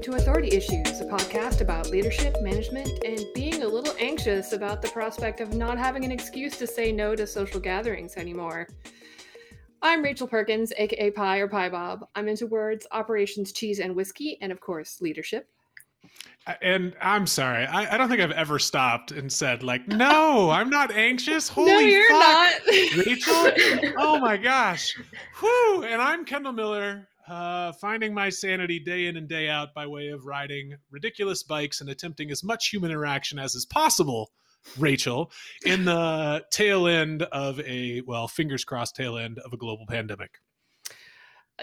welcome 0.00 0.14
to 0.14 0.22
Authority 0.22 0.56
Issues, 0.56 1.02
a 1.02 1.04
podcast 1.04 1.60
about 1.60 1.90
leadership, 1.90 2.34
management, 2.40 3.04
and 3.04 3.22
being 3.34 3.62
a 3.62 3.68
little 3.68 3.94
anxious 3.98 4.54
about 4.54 4.80
the 4.80 4.88
prospect 4.88 5.42
of 5.42 5.52
not 5.52 5.76
having 5.76 6.06
an 6.06 6.10
excuse 6.10 6.56
to 6.56 6.66
say 6.66 6.90
no 6.90 7.14
to 7.14 7.26
social 7.26 7.60
gatherings 7.60 8.16
anymore. 8.16 8.66
I'm 9.82 10.02
Rachel 10.02 10.26
Perkins, 10.26 10.72
aka 10.78 11.10
Pie 11.10 11.40
or 11.40 11.48
Pie 11.48 11.68
Bob. 11.68 12.06
I'm 12.14 12.28
into 12.28 12.46
words, 12.46 12.86
operations, 12.92 13.52
cheese, 13.52 13.78
and 13.78 13.94
whiskey, 13.94 14.38
and 14.40 14.50
of 14.50 14.60
course, 14.60 15.02
leadership. 15.02 15.50
Uh, 16.46 16.54
and 16.62 16.94
I'm 17.02 17.26
sorry, 17.26 17.66
I, 17.66 17.94
I 17.94 17.98
don't 17.98 18.08
think 18.08 18.22
I've 18.22 18.30
ever 18.30 18.58
stopped 18.58 19.12
and 19.12 19.30
said 19.30 19.62
like, 19.62 19.86
"No, 19.86 20.48
I'm 20.48 20.70
not 20.70 20.90
anxious." 20.92 21.46
Holy 21.50 21.72
no, 21.72 21.78
you're 21.78 22.08
fuck, 22.08 22.20
not. 22.20 22.62
Rachel! 23.06 23.92
Oh 23.98 24.18
my 24.18 24.38
gosh! 24.38 24.96
Whew! 25.40 25.84
And 25.86 26.00
I'm 26.00 26.24
Kendall 26.24 26.52
Miller, 26.52 27.06
uh, 27.30 27.72
finding 27.74 28.12
my 28.12 28.28
sanity 28.28 28.80
day 28.80 29.06
in 29.06 29.16
and 29.16 29.28
day 29.28 29.48
out 29.48 29.72
by 29.72 29.86
way 29.86 30.08
of 30.08 30.26
riding 30.26 30.74
ridiculous 30.90 31.44
bikes 31.44 31.80
and 31.80 31.88
attempting 31.88 32.30
as 32.30 32.42
much 32.42 32.68
human 32.68 32.90
interaction 32.90 33.38
as 33.38 33.54
is 33.54 33.64
possible. 33.64 34.32
Rachel, 34.76 35.30
in 35.64 35.86
the 35.86 36.44
tail 36.50 36.86
end 36.86 37.22
of 37.22 37.60
a 37.60 38.02
well, 38.02 38.28
fingers 38.28 38.64
crossed, 38.64 38.96
tail 38.96 39.16
end 39.16 39.38
of 39.38 39.52
a 39.52 39.56
global 39.56 39.86
pandemic. 39.86 40.38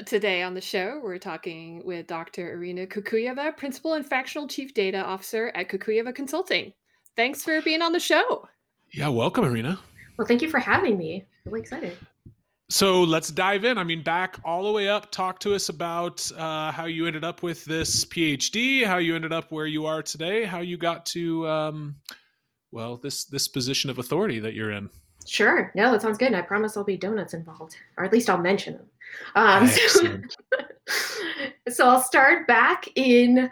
Today 0.05 0.41
on 0.41 0.53
the 0.53 0.61
show, 0.61 1.01
we're 1.03 1.17
talking 1.17 1.83
with 1.83 2.07
Dr. 2.07 2.53
Irina 2.53 2.87
Kukuyeva, 2.87 3.55
Principal 3.57 3.93
and 3.93 4.05
Fractional 4.05 4.47
Chief 4.47 4.73
Data 4.73 5.03
Officer 5.03 5.51
at 5.53 5.69
Kukuyeva 5.69 6.15
Consulting. 6.15 6.71
Thanks 7.15 7.43
for 7.43 7.61
being 7.61 7.81
on 7.81 7.91
the 7.91 7.99
show. 7.99 8.47
Yeah, 8.91 9.09
welcome, 9.09 9.43
Irina. 9.43 9.79
Well, 10.17 10.27
thank 10.27 10.41
you 10.41 10.49
for 10.49 10.59
having 10.59 10.97
me. 10.97 11.25
Really 11.45 11.61
excited. 11.61 11.97
So 12.69 13.03
let's 13.03 13.29
dive 13.29 13.63
in. 13.63 13.77
I 13.77 13.85
mean, 13.85 14.03
back 14.03 14.39
all 14.43 14.63
the 14.63 14.71
way 14.71 14.89
up, 14.89 15.09
talk 15.09 15.39
to 15.39 15.55
us 15.55 15.69
about 15.69 16.29
uh, 16.37 16.71
how 16.71 16.85
you 16.85 17.07
ended 17.07 17.23
up 17.23 17.41
with 17.41 17.63
this 17.63 18.03
PhD, 18.05 18.85
how 18.85 18.97
you 18.97 19.15
ended 19.15 19.31
up 19.31 19.51
where 19.51 19.67
you 19.67 19.85
are 19.85 20.03
today, 20.03 20.43
how 20.43 20.59
you 20.59 20.75
got 20.75 21.05
to, 21.07 21.47
um, 21.47 21.95
well, 22.71 22.97
this 22.97 23.23
this 23.23 23.47
position 23.47 23.89
of 23.89 23.99
authority 23.99 24.39
that 24.39 24.53
you're 24.53 24.71
in. 24.71 24.89
Sure. 25.25 25.71
No, 25.75 25.91
that 25.91 26.01
sounds 26.01 26.17
good. 26.17 26.27
And 26.27 26.35
I 26.35 26.41
promise 26.41 26.73
there'll 26.73 26.85
be 26.85 26.97
donuts 26.97 27.33
involved, 27.33 27.77
or 27.97 28.03
at 28.03 28.11
least 28.11 28.29
I'll 28.29 28.37
mention 28.37 28.73
them. 28.73 28.85
Um, 29.35 29.67
so, 29.67 30.19
so 31.69 31.87
I'll 31.87 32.01
start 32.01 32.47
back 32.47 32.89
in 32.95 33.49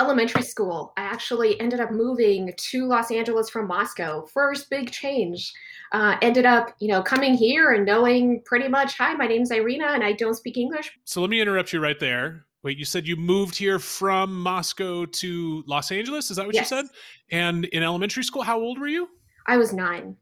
elementary 0.00 0.42
school. 0.42 0.92
I 0.96 1.02
actually 1.02 1.60
ended 1.60 1.80
up 1.80 1.90
moving 1.90 2.52
to 2.56 2.86
Los 2.86 3.10
Angeles 3.10 3.50
from 3.50 3.66
Moscow. 3.66 4.26
First 4.26 4.70
big 4.70 4.90
change. 4.90 5.52
Uh, 5.92 6.16
ended 6.22 6.46
up, 6.46 6.74
you 6.80 6.88
know, 6.88 7.02
coming 7.02 7.34
here 7.34 7.72
and 7.72 7.84
knowing 7.84 8.42
pretty 8.44 8.68
much, 8.68 8.96
hi, 8.96 9.14
my 9.14 9.26
name's 9.26 9.50
Irina 9.50 9.88
and 9.88 10.02
I 10.02 10.12
don't 10.12 10.34
speak 10.34 10.56
English. 10.56 10.90
So 11.04 11.20
let 11.20 11.30
me 11.30 11.40
interrupt 11.40 11.72
you 11.72 11.80
right 11.80 11.98
there. 12.00 12.46
Wait, 12.62 12.78
you 12.78 12.84
said 12.84 13.06
you 13.06 13.16
moved 13.16 13.56
here 13.56 13.78
from 13.78 14.34
Moscow 14.40 15.04
to 15.04 15.64
Los 15.66 15.90
Angeles? 15.90 16.30
Is 16.30 16.36
that 16.36 16.46
what 16.46 16.54
Yes. 16.54 16.70
you 16.70 16.76
said? 16.76 16.86
And 17.30 17.64
in 17.66 17.82
elementary 17.82 18.22
school, 18.22 18.42
how 18.42 18.60
old 18.60 18.78
were 18.78 18.88
you? 18.88 19.08
I 19.46 19.56
was 19.56 19.72
nine. 19.72 20.16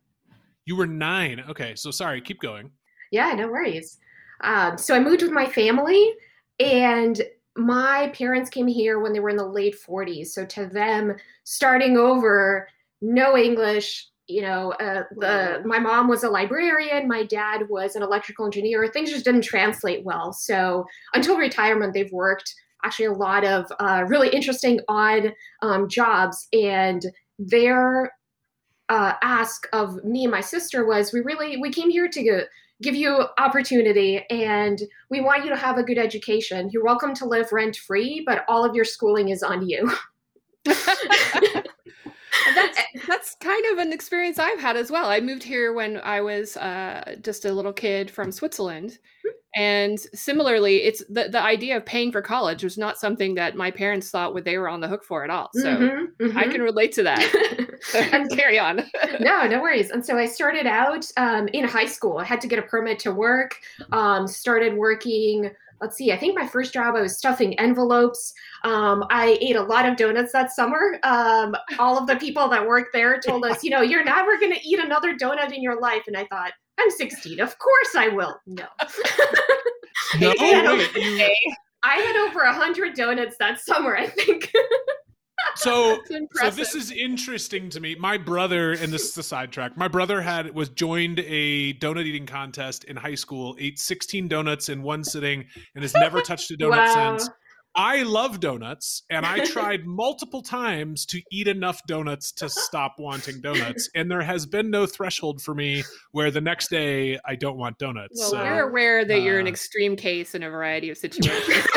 You 0.64 0.76
were 0.76 0.86
nine. 0.86 1.44
Okay, 1.48 1.74
so 1.74 1.90
sorry, 1.90 2.20
keep 2.20 2.40
going. 2.40 2.70
Yeah, 3.10 3.32
no 3.34 3.48
worries. 3.48 3.98
Um, 4.40 4.78
so 4.78 4.94
I 4.94 5.00
moved 5.00 5.22
with 5.22 5.32
my 5.32 5.44
family, 5.46 6.14
and 6.58 7.20
my 7.60 8.10
parents 8.14 8.50
came 8.50 8.66
here 8.66 9.00
when 9.00 9.12
they 9.12 9.20
were 9.20 9.30
in 9.30 9.36
the 9.36 9.46
late 9.46 9.76
40s. 9.76 10.28
So 10.28 10.46
to 10.46 10.66
them, 10.66 11.14
starting 11.44 11.96
over, 11.96 12.68
no 13.00 13.36
English. 13.36 14.06
You 14.26 14.42
know, 14.42 14.72
uh, 14.74 15.02
the 15.16 15.60
my 15.64 15.80
mom 15.80 16.06
was 16.06 16.22
a 16.22 16.30
librarian, 16.30 17.08
my 17.08 17.24
dad 17.24 17.68
was 17.68 17.96
an 17.96 18.02
electrical 18.02 18.44
engineer. 18.44 18.86
Things 18.86 19.10
just 19.10 19.24
didn't 19.24 19.42
translate 19.42 20.04
well. 20.04 20.32
So 20.32 20.86
until 21.14 21.36
retirement, 21.36 21.94
they've 21.94 22.12
worked 22.12 22.54
actually 22.84 23.06
a 23.06 23.12
lot 23.12 23.44
of 23.44 23.66
uh, 23.80 24.04
really 24.06 24.28
interesting, 24.28 24.80
odd 24.88 25.34
um, 25.62 25.88
jobs, 25.88 26.46
and 26.52 27.04
their 27.40 28.12
uh, 28.88 29.14
ask 29.22 29.66
of 29.72 30.02
me 30.04 30.24
and 30.24 30.30
my 30.30 30.40
sister 30.40 30.86
was, 30.86 31.12
we 31.12 31.20
really 31.20 31.56
we 31.56 31.70
came 31.70 31.90
here 31.90 32.08
to 32.08 32.22
go 32.22 32.40
give 32.82 32.94
you 32.94 33.26
opportunity 33.38 34.24
and 34.30 34.82
we 35.10 35.20
want 35.20 35.44
you 35.44 35.50
to 35.50 35.56
have 35.56 35.76
a 35.78 35.82
good 35.82 35.98
education. 35.98 36.70
You're 36.72 36.84
welcome 36.84 37.14
to 37.14 37.26
live 37.26 37.52
rent 37.52 37.76
free, 37.76 38.22
but 38.24 38.44
all 38.48 38.64
of 38.64 38.74
your 38.74 38.84
schooling 38.84 39.28
is 39.28 39.42
on 39.42 39.68
you. 39.68 39.90
that's 42.54 42.78
that's 43.08 43.34
kind 43.36 43.64
of 43.72 43.78
an 43.78 43.92
experience 43.92 44.38
I've 44.38 44.60
had 44.60 44.76
as 44.76 44.90
well. 44.90 45.06
I 45.06 45.20
moved 45.20 45.42
here 45.42 45.72
when 45.72 45.98
I 45.98 46.20
was 46.20 46.56
uh, 46.56 47.16
just 47.22 47.44
a 47.44 47.52
little 47.52 47.72
kid 47.72 48.10
from 48.10 48.30
Switzerland, 48.32 48.98
and 49.56 49.98
similarly, 50.14 50.82
it's 50.84 51.04
the 51.08 51.28
the 51.28 51.40
idea 51.42 51.76
of 51.76 51.84
paying 51.84 52.12
for 52.12 52.22
college 52.22 52.62
was 52.62 52.78
not 52.78 52.98
something 52.98 53.34
that 53.34 53.56
my 53.56 53.70
parents 53.70 54.10
thought 54.10 54.32
what 54.34 54.44
they 54.44 54.58
were 54.58 54.68
on 54.68 54.80
the 54.80 54.88
hook 54.88 55.04
for 55.04 55.24
at 55.24 55.30
all. 55.30 55.50
So 55.54 55.76
Mhm, 55.76 56.36
I 56.36 56.44
mhm. 56.44 56.52
can 56.52 56.62
relate 56.62 56.92
to 56.92 57.02
that. 57.02 57.20
And- 58.12 58.30
Carry 58.36 58.58
on. 58.58 58.84
no, 59.20 59.46
no 59.46 59.60
worries. 59.62 59.90
And 59.90 60.04
so 60.04 60.18
I 60.18 60.26
started 60.26 60.66
out 60.66 61.06
um, 61.16 61.48
in 61.48 61.64
high 61.64 61.86
school. 61.86 62.18
I 62.18 62.24
had 62.24 62.40
to 62.42 62.46
get 62.48 62.58
a 62.58 62.62
permit 62.62 62.98
to 63.00 63.12
work. 63.12 63.56
Um, 63.90 64.26
started 64.28 64.74
working. 64.76 65.50
Let's 65.80 65.96
see. 65.96 66.12
I 66.12 66.18
think 66.18 66.38
my 66.38 66.46
first 66.46 66.72
job 66.74 66.94
I 66.94 67.00
was 67.00 67.16
stuffing 67.16 67.58
envelopes. 67.58 68.32
Um, 68.64 69.04
I 69.10 69.38
ate 69.40 69.56
a 69.56 69.62
lot 69.62 69.86
of 69.88 69.96
donuts 69.96 70.32
that 70.32 70.52
summer. 70.52 70.98
Um, 71.04 71.56
all 71.78 71.96
of 71.98 72.06
the 72.06 72.16
people 72.20 72.48
that 72.48 72.66
worked 72.66 72.92
there 72.92 73.18
told 73.20 73.44
us, 73.44 73.64
you 73.64 73.70
know, 73.70 73.80
you're 73.80 74.04
never 74.04 74.38
going 74.38 74.52
to 74.52 74.60
eat 74.68 74.78
another 74.78 75.16
donut 75.16 75.52
in 75.54 75.62
your 75.62 75.80
life. 75.80 76.02
And 76.06 76.16
I 76.16 76.26
thought, 76.26 76.52
I'm 76.78 76.90
16. 76.90 77.40
Of 77.40 77.58
course 77.58 77.94
I 77.96 78.08
will. 78.08 78.38
No. 78.46 78.66
No, 80.18 80.32
Yeah. 80.38 80.72
wait, 80.76 80.96
you, 80.96 81.30
I 81.82 81.96
had 81.96 82.16
over 82.28 82.40
a 82.40 82.52
hundred 82.52 82.94
donuts 82.94 83.36
that 83.38 83.60
summer. 83.60 83.96
I 83.96 84.06
think. 84.06 84.50
so 85.56 85.98
So 86.34 86.50
this 86.50 86.74
is 86.74 86.90
interesting 86.90 87.70
to 87.70 87.80
me. 87.80 87.94
My 87.94 88.16
brother, 88.18 88.72
and 88.72 88.92
this 88.92 89.08
is 89.08 89.18
a 89.18 89.22
sidetrack. 89.22 89.76
My 89.76 89.88
brother 89.88 90.20
had 90.20 90.54
was 90.54 90.68
joined 90.68 91.20
a 91.20 91.74
donut 91.74 92.04
eating 92.04 92.26
contest 92.26 92.84
in 92.84 92.96
high 92.96 93.14
school, 93.14 93.56
ate 93.58 93.78
16 93.78 94.28
donuts 94.28 94.68
in 94.68 94.82
one 94.82 95.04
sitting, 95.04 95.44
and 95.74 95.82
has 95.82 95.94
never 95.94 96.20
touched 96.20 96.50
a 96.50 96.54
donut 96.54 96.70
Wow. 96.70 97.18
since. 97.18 97.30
I 97.74 98.02
love 98.02 98.40
donuts, 98.40 99.02
and 99.10 99.24
I 99.24 99.44
tried 99.44 99.86
multiple 99.86 100.42
times 100.42 101.06
to 101.06 101.22
eat 101.30 101.48
enough 101.48 101.80
donuts 101.86 102.32
to 102.32 102.48
stop 102.48 102.96
wanting 102.98 103.40
donuts, 103.40 103.88
and 103.94 104.10
there 104.10 104.22
has 104.22 104.46
been 104.46 104.70
no 104.70 104.86
threshold 104.86 105.40
for 105.40 105.54
me 105.54 105.84
where 106.12 106.30
the 106.30 106.40
next 106.40 106.68
day 106.68 107.18
I 107.24 107.36
don't 107.36 107.56
want 107.56 107.78
donuts. 107.78 108.18
well, 108.18 108.30
so 108.30 108.38
we're 108.38 108.68
aware 108.68 109.04
that 109.04 109.22
you're 109.22 109.38
an 109.38 109.46
uh, 109.46 109.50
extreme 109.50 109.96
case 109.96 110.34
in 110.34 110.42
a 110.42 110.50
variety 110.50 110.90
of 110.90 110.98
situations. 110.98 111.66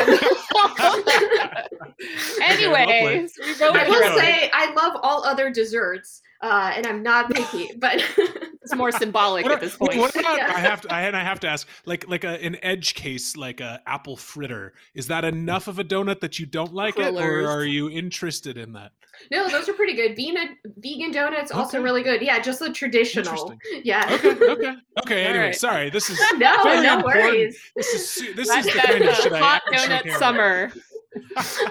Okay, 2.54 2.68
well 2.68 2.88
Anyways, 2.88 3.32
we 3.38 3.54
I 3.60 3.88
will 3.88 4.18
say 4.18 4.50
I 4.52 4.72
love 4.74 4.96
all 5.02 5.24
other 5.24 5.50
desserts, 5.50 6.20
uh, 6.40 6.72
and 6.74 6.86
I'm 6.86 7.02
not 7.02 7.30
picky, 7.30 7.70
but 7.78 8.02
it's 8.16 8.74
more 8.74 8.92
symbolic 8.92 9.44
What, 9.44 9.52
at 9.54 9.60
this 9.60 9.76
point. 9.76 9.96
what 9.96 10.14
about 10.16 10.38
Yeah. 10.38 10.52
I 10.54 10.60
have 10.60 10.80
to 10.82 10.92
I, 10.92 11.02
and 11.02 11.16
I 11.16 11.22
have 11.22 11.40
to 11.40 11.48
ask 11.48 11.68
like 11.86 12.08
like 12.08 12.24
a, 12.24 12.42
an 12.44 12.56
edge 12.62 12.94
case 12.94 13.36
like 13.36 13.60
a 13.60 13.80
apple 13.86 14.16
fritter 14.16 14.74
is 14.94 15.06
that 15.08 15.24
enough 15.24 15.68
of 15.68 15.78
a 15.78 15.84
donut 15.84 16.20
that 16.20 16.38
you 16.38 16.46
don't 16.46 16.74
like 16.74 16.98
it 16.98 17.14
or 17.14 17.48
are 17.48 17.64
you 17.64 17.90
interested 17.90 18.56
in 18.56 18.72
that? 18.72 18.92
no, 19.30 19.48
those 19.48 19.68
are 19.68 19.72
pretty 19.74 19.94
good. 19.94 20.16
Vegan 20.16 20.56
vegan 20.78 21.10
donuts 21.10 21.50
also 21.50 21.82
really 21.82 22.02
good. 22.02 22.22
Yeah, 22.22 22.40
just 22.40 22.58
the 22.58 22.72
traditional. 22.72 23.54
Yeah. 23.82 24.08
Okay, 24.10 24.30
okay, 24.30 24.74
okay. 25.00 25.24
Anyway, 25.24 25.44
right. 25.46 25.54
sorry. 25.54 25.90
This 25.90 26.08
is 26.08 26.18
no, 26.36 26.62
no 26.62 26.96
important. 26.96 27.04
worries. 27.04 27.58
this 27.76 27.94
is 27.94 28.36
this 28.36 28.48
That's 28.48 28.66
is 28.66 28.72
the 28.72 28.80
kind 28.80 29.04
of 29.04 29.14
shit 29.16 29.32
hot 29.32 29.62
actually 29.72 30.10
donut 30.10 30.18
summer. 30.18 30.72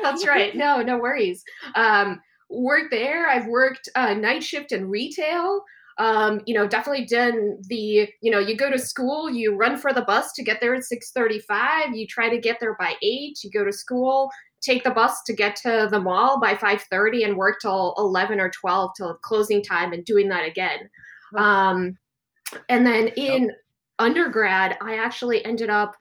That's 0.02 0.28
right. 0.28 0.56
No, 0.56 0.82
no 0.82 0.98
worries. 0.98 1.44
Um, 1.76 2.22
worked 2.54 2.92
there. 2.92 3.28
I've 3.28 3.48
worked 3.48 3.90
uh, 3.96 4.14
night 4.14 4.44
shift 4.44 4.72
in 4.72 4.90
retail. 4.90 5.64
Um, 5.98 6.42
you 6.46 6.54
know, 6.54 6.68
definitely 6.68 7.06
done 7.06 7.58
the. 7.68 8.10
You 8.22 8.32
know, 8.32 8.40
you 8.40 8.56
go 8.56 8.72
to 8.72 8.80
school, 8.80 9.30
you 9.30 9.56
run 9.56 9.78
for 9.78 9.94
the 9.94 10.02
bus 10.02 10.34
to 10.34 10.44
get 10.44 10.62
there 10.62 10.74
at 10.74 10.84
six 10.84 11.12
thirty-five. 11.12 11.96
You 11.96 12.08
try 12.08 12.30
to 12.30 12.40
get 12.40 12.60
there 12.60 12.76
by 12.80 12.96
eight. 13.02 13.44
You 13.44 13.52
go 13.52 13.64
to 13.64 13.72
school, 13.72 14.30
take 14.62 14.84
the 14.84 14.92
bus 14.92 15.22
to 15.28 15.34
get 15.34 15.56
to 15.58 15.88
the 15.92 16.00
mall 16.00 16.40
by 16.40 16.56
five 16.56 16.82
thirty, 16.90 17.24
and 17.24 17.38
work 17.38 17.60
till 17.62 17.94
eleven 17.98 18.40
or 18.40 18.50
twelve 18.50 18.92
till 18.98 19.14
closing 19.16 19.62
time, 19.62 19.94
and 19.94 20.06
doing 20.06 20.30
that 20.30 20.48
again. 20.48 20.90
Um, 21.38 21.98
and 22.70 22.86
then 22.86 23.10
in 23.10 23.52
undergrad, 24.00 24.78
I 24.82 24.98
actually 24.98 25.46
ended 25.46 25.70
up. 25.70 25.96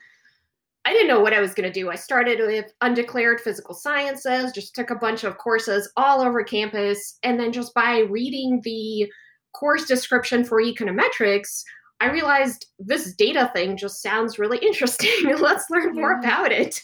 I 0.85 0.93
didn't 0.93 1.09
know 1.09 1.21
what 1.21 1.33
I 1.33 1.41
was 1.41 1.55
going 1.55 1.71
to 1.71 1.81
do. 1.81 1.91
I 1.91 1.95
started 1.95 2.41
with 2.41 2.73
undeclared 2.81 3.41
physical 3.41 3.75
sciences, 3.75 4.53
just 4.53 4.75
took 4.75 4.91
a 4.91 4.97
bunch 4.97 5.23
of 5.23 5.39
courses 5.39 5.91
all 5.97 6.21
over 6.21 6.43
campus. 6.43 7.19
And 7.23 7.39
then 7.39 7.53
just 7.53 7.73
by 7.73 8.01
reading 8.01 8.61
the 8.65 9.09
course 9.55 9.85
description 9.85 10.45
for 10.45 10.61
econometrics, 10.61 11.63
I 12.01 12.11
realized 12.11 12.67
this 12.81 13.15
data 13.15 13.49
thing 13.55 13.77
just 13.77 14.03
sounds 14.03 14.39
really 14.39 14.59
interesting. 14.63 15.37
Let's 15.39 15.71
learn 15.71 15.95
more 15.95 16.19
about 16.19 16.51
it. 16.51 16.81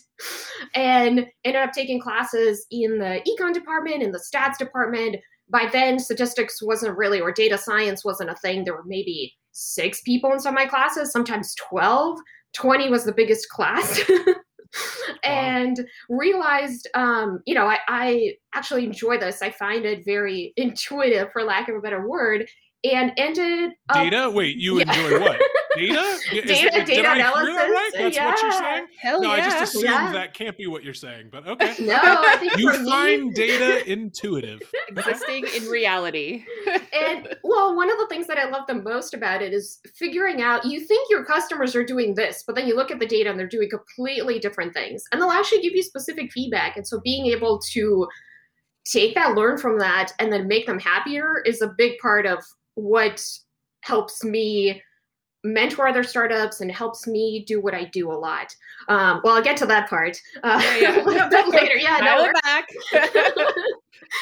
And 0.74 1.26
ended 1.44 1.62
up 1.62 1.72
taking 1.72 2.00
classes 2.00 2.66
in 2.70 2.98
the 2.98 3.20
econ 3.28 3.52
department, 3.52 4.02
in 4.02 4.12
the 4.12 4.22
stats 4.32 4.58
department. 4.58 5.16
By 5.50 5.68
then, 5.72 5.98
statistics 5.98 6.62
wasn't 6.62 6.96
really, 6.96 7.20
or 7.20 7.32
data 7.32 7.58
science 7.58 8.04
wasn't 8.04 8.30
a 8.30 8.34
thing. 8.36 8.62
There 8.62 8.74
were 8.74 8.84
maybe 8.84 9.34
six 9.52 10.00
people 10.02 10.32
in 10.32 10.40
some 10.40 10.54
of 10.54 10.60
my 10.60 10.66
classes, 10.66 11.10
sometimes 11.10 11.54
12. 11.56 12.18
20 12.54 12.90
was 12.90 13.04
the 13.04 13.12
biggest 13.12 13.48
class. 13.48 14.00
and 15.24 15.86
realized, 16.08 16.88
um, 16.94 17.40
you 17.46 17.54
know, 17.54 17.66
I, 17.66 17.78
I 17.88 18.34
actually 18.54 18.84
enjoy 18.84 19.18
this. 19.18 19.42
I 19.42 19.50
find 19.50 19.84
it 19.84 20.04
very 20.04 20.52
intuitive, 20.56 21.32
for 21.32 21.42
lack 21.42 21.68
of 21.68 21.76
a 21.76 21.80
better 21.80 22.06
word, 22.06 22.46
and 22.84 23.12
ended 23.16 23.72
up, 23.88 23.96
Data? 23.96 24.30
Wait, 24.30 24.56
you 24.56 24.78
Yeah. 24.78 24.82
enjoy 24.92 25.20
what? 25.20 25.40
Data? 25.76 26.00
Is- 26.00 26.22
Data- 26.30 26.44
did 26.46 26.72
data 26.72 26.80
I 26.80 26.84
hear 26.86 27.02
that 27.02 27.16
analysis, 27.18 27.56
right? 27.56 27.90
That's 27.94 28.18
what 28.18 28.42
you're 28.42 28.52
saying? 28.52 28.86
Hell 29.00 29.20
no, 29.20 29.28
yeah. 29.34 29.42
I 29.42 29.50
just 29.50 29.62
assumed 29.62 29.84
Yeah. 29.84 30.12
that 30.12 30.34
can't 30.34 30.56
be 30.56 30.66
what 30.66 30.82
you're 30.84 30.94
saying, 30.94 31.28
but 31.30 31.46
okay. 31.46 31.74
No, 31.84 31.96
I 32.00 32.36
think 32.38 32.56
You 32.56 32.72
for 32.72 32.80
me- 32.80 32.90
find 32.90 33.34
data 33.34 33.88
intuitive. 33.90 34.60
Existing 34.88 35.46
in 35.56 35.64
reality. 35.68 36.44
and 36.92 37.34
well, 37.44 37.76
one 37.76 37.90
of 37.90 37.98
the 37.98 38.06
things 38.08 38.26
that 38.26 38.38
I 38.38 38.48
love 38.48 38.64
the 38.66 38.74
most 38.74 39.14
about 39.14 39.42
it 39.42 39.52
is 39.52 39.78
figuring 39.94 40.42
out 40.42 40.64
you 40.64 40.80
think 40.80 41.08
your 41.10 41.24
customers 41.24 41.76
are 41.76 41.84
doing 41.84 42.14
this, 42.14 42.42
but 42.46 42.56
then 42.56 42.66
you 42.66 42.74
look 42.74 42.90
at 42.90 42.98
the 42.98 43.06
data 43.06 43.30
and 43.30 43.38
they're 43.38 43.46
doing 43.46 43.68
completely 43.70 44.38
different 44.38 44.72
things. 44.74 45.04
And 45.12 45.20
they'll 45.20 45.30
actually 45.30 45.60
give 45.62 45.74
you 45.74 45.82
specific 45.82 46.32
feedback. 46.32 46.76
And 46.76 46.86
so 46.86 47.00
being 47.04 47.26
able 47.26 47.60
to 47.72 48.08
take 48.84 49.14
that, 49.14 49.34
learn 49.36 49.58
from 49.58 49.78
that, 49.78 50.12
and 50.18 50.32
then 50.32 50.48
make 50.48 50.66
them 50.66 50.80
happier 50.80 51.42
is 51.44 51.60
a 51.60 51.68
big 51.68 51.98
part 51.98 52.24
of 52.26 52.42
what 52.78 53.24
helps 53.82 54.24
me 54.24 54.82
mentor 55.44 55.86
other 55.88 56.02
startups 56.02 56.60
and 56.60 56.70
helps 56.70 57.06
me 57.06 57.44
do 57.46 57.60
what 57.60 57.74
I 57.74 57.84
do 57.84 58.10
a 58.10 58.14
lot. 58.14 58.54
Um, 58.88 59.20
well, 59.22 59.36
I'll 59.36 59.42
get 59.42 59.56
to 59.58 59.66
that 59.66 59.88
part 59.88 60.20
uh, 60.42 60.60
Yeah, 60.62 60.76
yeah. 60.76 61.02
a 61.02 61.04
little 61.04 61.28
bit 61.28 61.48
later. 61.48 61.76
Yeah, 61.76 62.00
Dial 62.00 62.24
no, 62.24 62.30
it 62.30 62.42
back. 62.42 62.68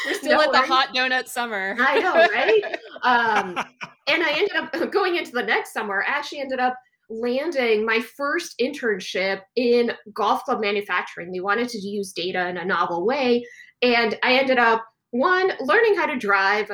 We're 0.07 0.15
still 0.15 0.39
No 0.39 0.45
at 0.45 0.53
the 0.53 0.59
hot 0.59 0.95
donut 0.95 1.29
summer. 1.29 1.77
I 1.79 1.99
know, 2.01 2.15
right? 2.15 2.63
um, 3.03 3.65
and 4.07 4.23
I 4.23 4.33
ended 4.33 4.57
up 4.57 4.91
going 4.93 5.17
into 5.17 5.33
the 5.33 5.43
next 5.43 5.73
summer. 5.73 6.05
I 6.07 6.11
actually 6.11 6.41
ended 6.41 6.61
up 6.61 6.75
landing 7.09 7.87
my 7.87 8.01
first 8.01 8.55
internship 8.61 9.41
in 9.55 9.93
golf 10.13 10.45
club 10.45 10.61
manufacturing. 10.61 11.31
They 11.31 11.41
wanted 11.41 11.69
to 11.71 11.79
use 11.79 12.13
data 12.13 12.49
in 12.49 12.57
a 12.57 12.65
novel 12.65 13.07
way. 13.07 13.45
And 13.83 14.19
I 14.23 14.35
ended 14.35 14.59
up, 14.59 14.85
one, 15.11 15.53
learning 15.61 15.97
how 15.97 16.07
to 16.07 16.17
drive. 16.17 16.71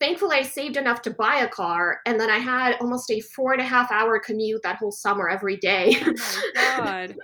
Thankfully, 0.00 0.38
I 0.38 0.42
saved 0.42 0.76
enough 0.76 1.02
to 1.02 1.10
buy 1.10 1.36
a 1.36 1.48
car. 1.48 2.00
And 2.06 2.18
then 2.18 2.30
I 2.30 2.38
had 2.38 2.76
almost 2.80 3.10
a 3.10 3.20
four 3.20 3.52
and 3.52 3.60
a 3.60 3.64
half 3.64 3.92
hour 3.92 4.18
commute 4.18 4.62
that 4.62 4.76
whole 4.76 4.90
summer 4.92 5.28
every 5.28 5.56
day. 5.58 5.94
Oh 6.00 6.14
my 6.56 6.76
god. 6.78 7.16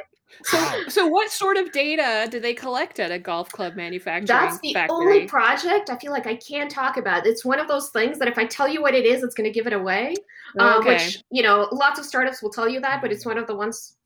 So, 0.44 0.58
so 0.88 1.06
what 1.06 1.30
sort 1.30 1.56
of 1.56 1.72
data 1.72 2.28
do 2.30 2.38
they 2.38 2.52
collect 2.52 3.00
at 3.00 3.10
a 3.10 3.18
golf 3.18 3.50
club 3.50 3.74
manufacturing 3.74 4.26
That's 4.26 4.58
the 4.60 4.74
factory? 4.74 4.94
only 4.94 5.26
project 5.26 5.88
I 5.88 5.96
feel 5.96 6.12
like 6.12 6.26
I 6.26 6.36
can 6.36 6.68
talk 6.68 6.98
about. 6.98 7.26
It's 7.26 7.42
one 7.42 7.58
of 7.58 7.68
those 7.68 7.88
things 7.88 8.18
that 8.18 8.28
if 8.28 8.36
I 8.36 8.44
tell 8.44 8.68
you 8.68 8.82
what 8.82 8.94
it 8.94 9.06
is, 9.06 9.22
it's 9.22 9.34
going 9.34 9.50
to 9.50 9.54
give 9.54 9.66
it 9.66 9.72
away. 9.72 10.14
uh, 10.60 10.76
okay. 10.78 10.92
which 10.94 11.22
you 11.30 11.42
know 11.42 11.68
lots 11.72 11.98
of 11.98 12.04
startups 12.04 12.42
will 12.42 12.50
tell 12.50 12.68
you 12.68 12.80
that 12.80 13.00
but 13.02 13.10
it's 13.10 13.24
one 13.26 13.36
of 13.38 13.46
the 13.46 13.54
ones 13.54 13.96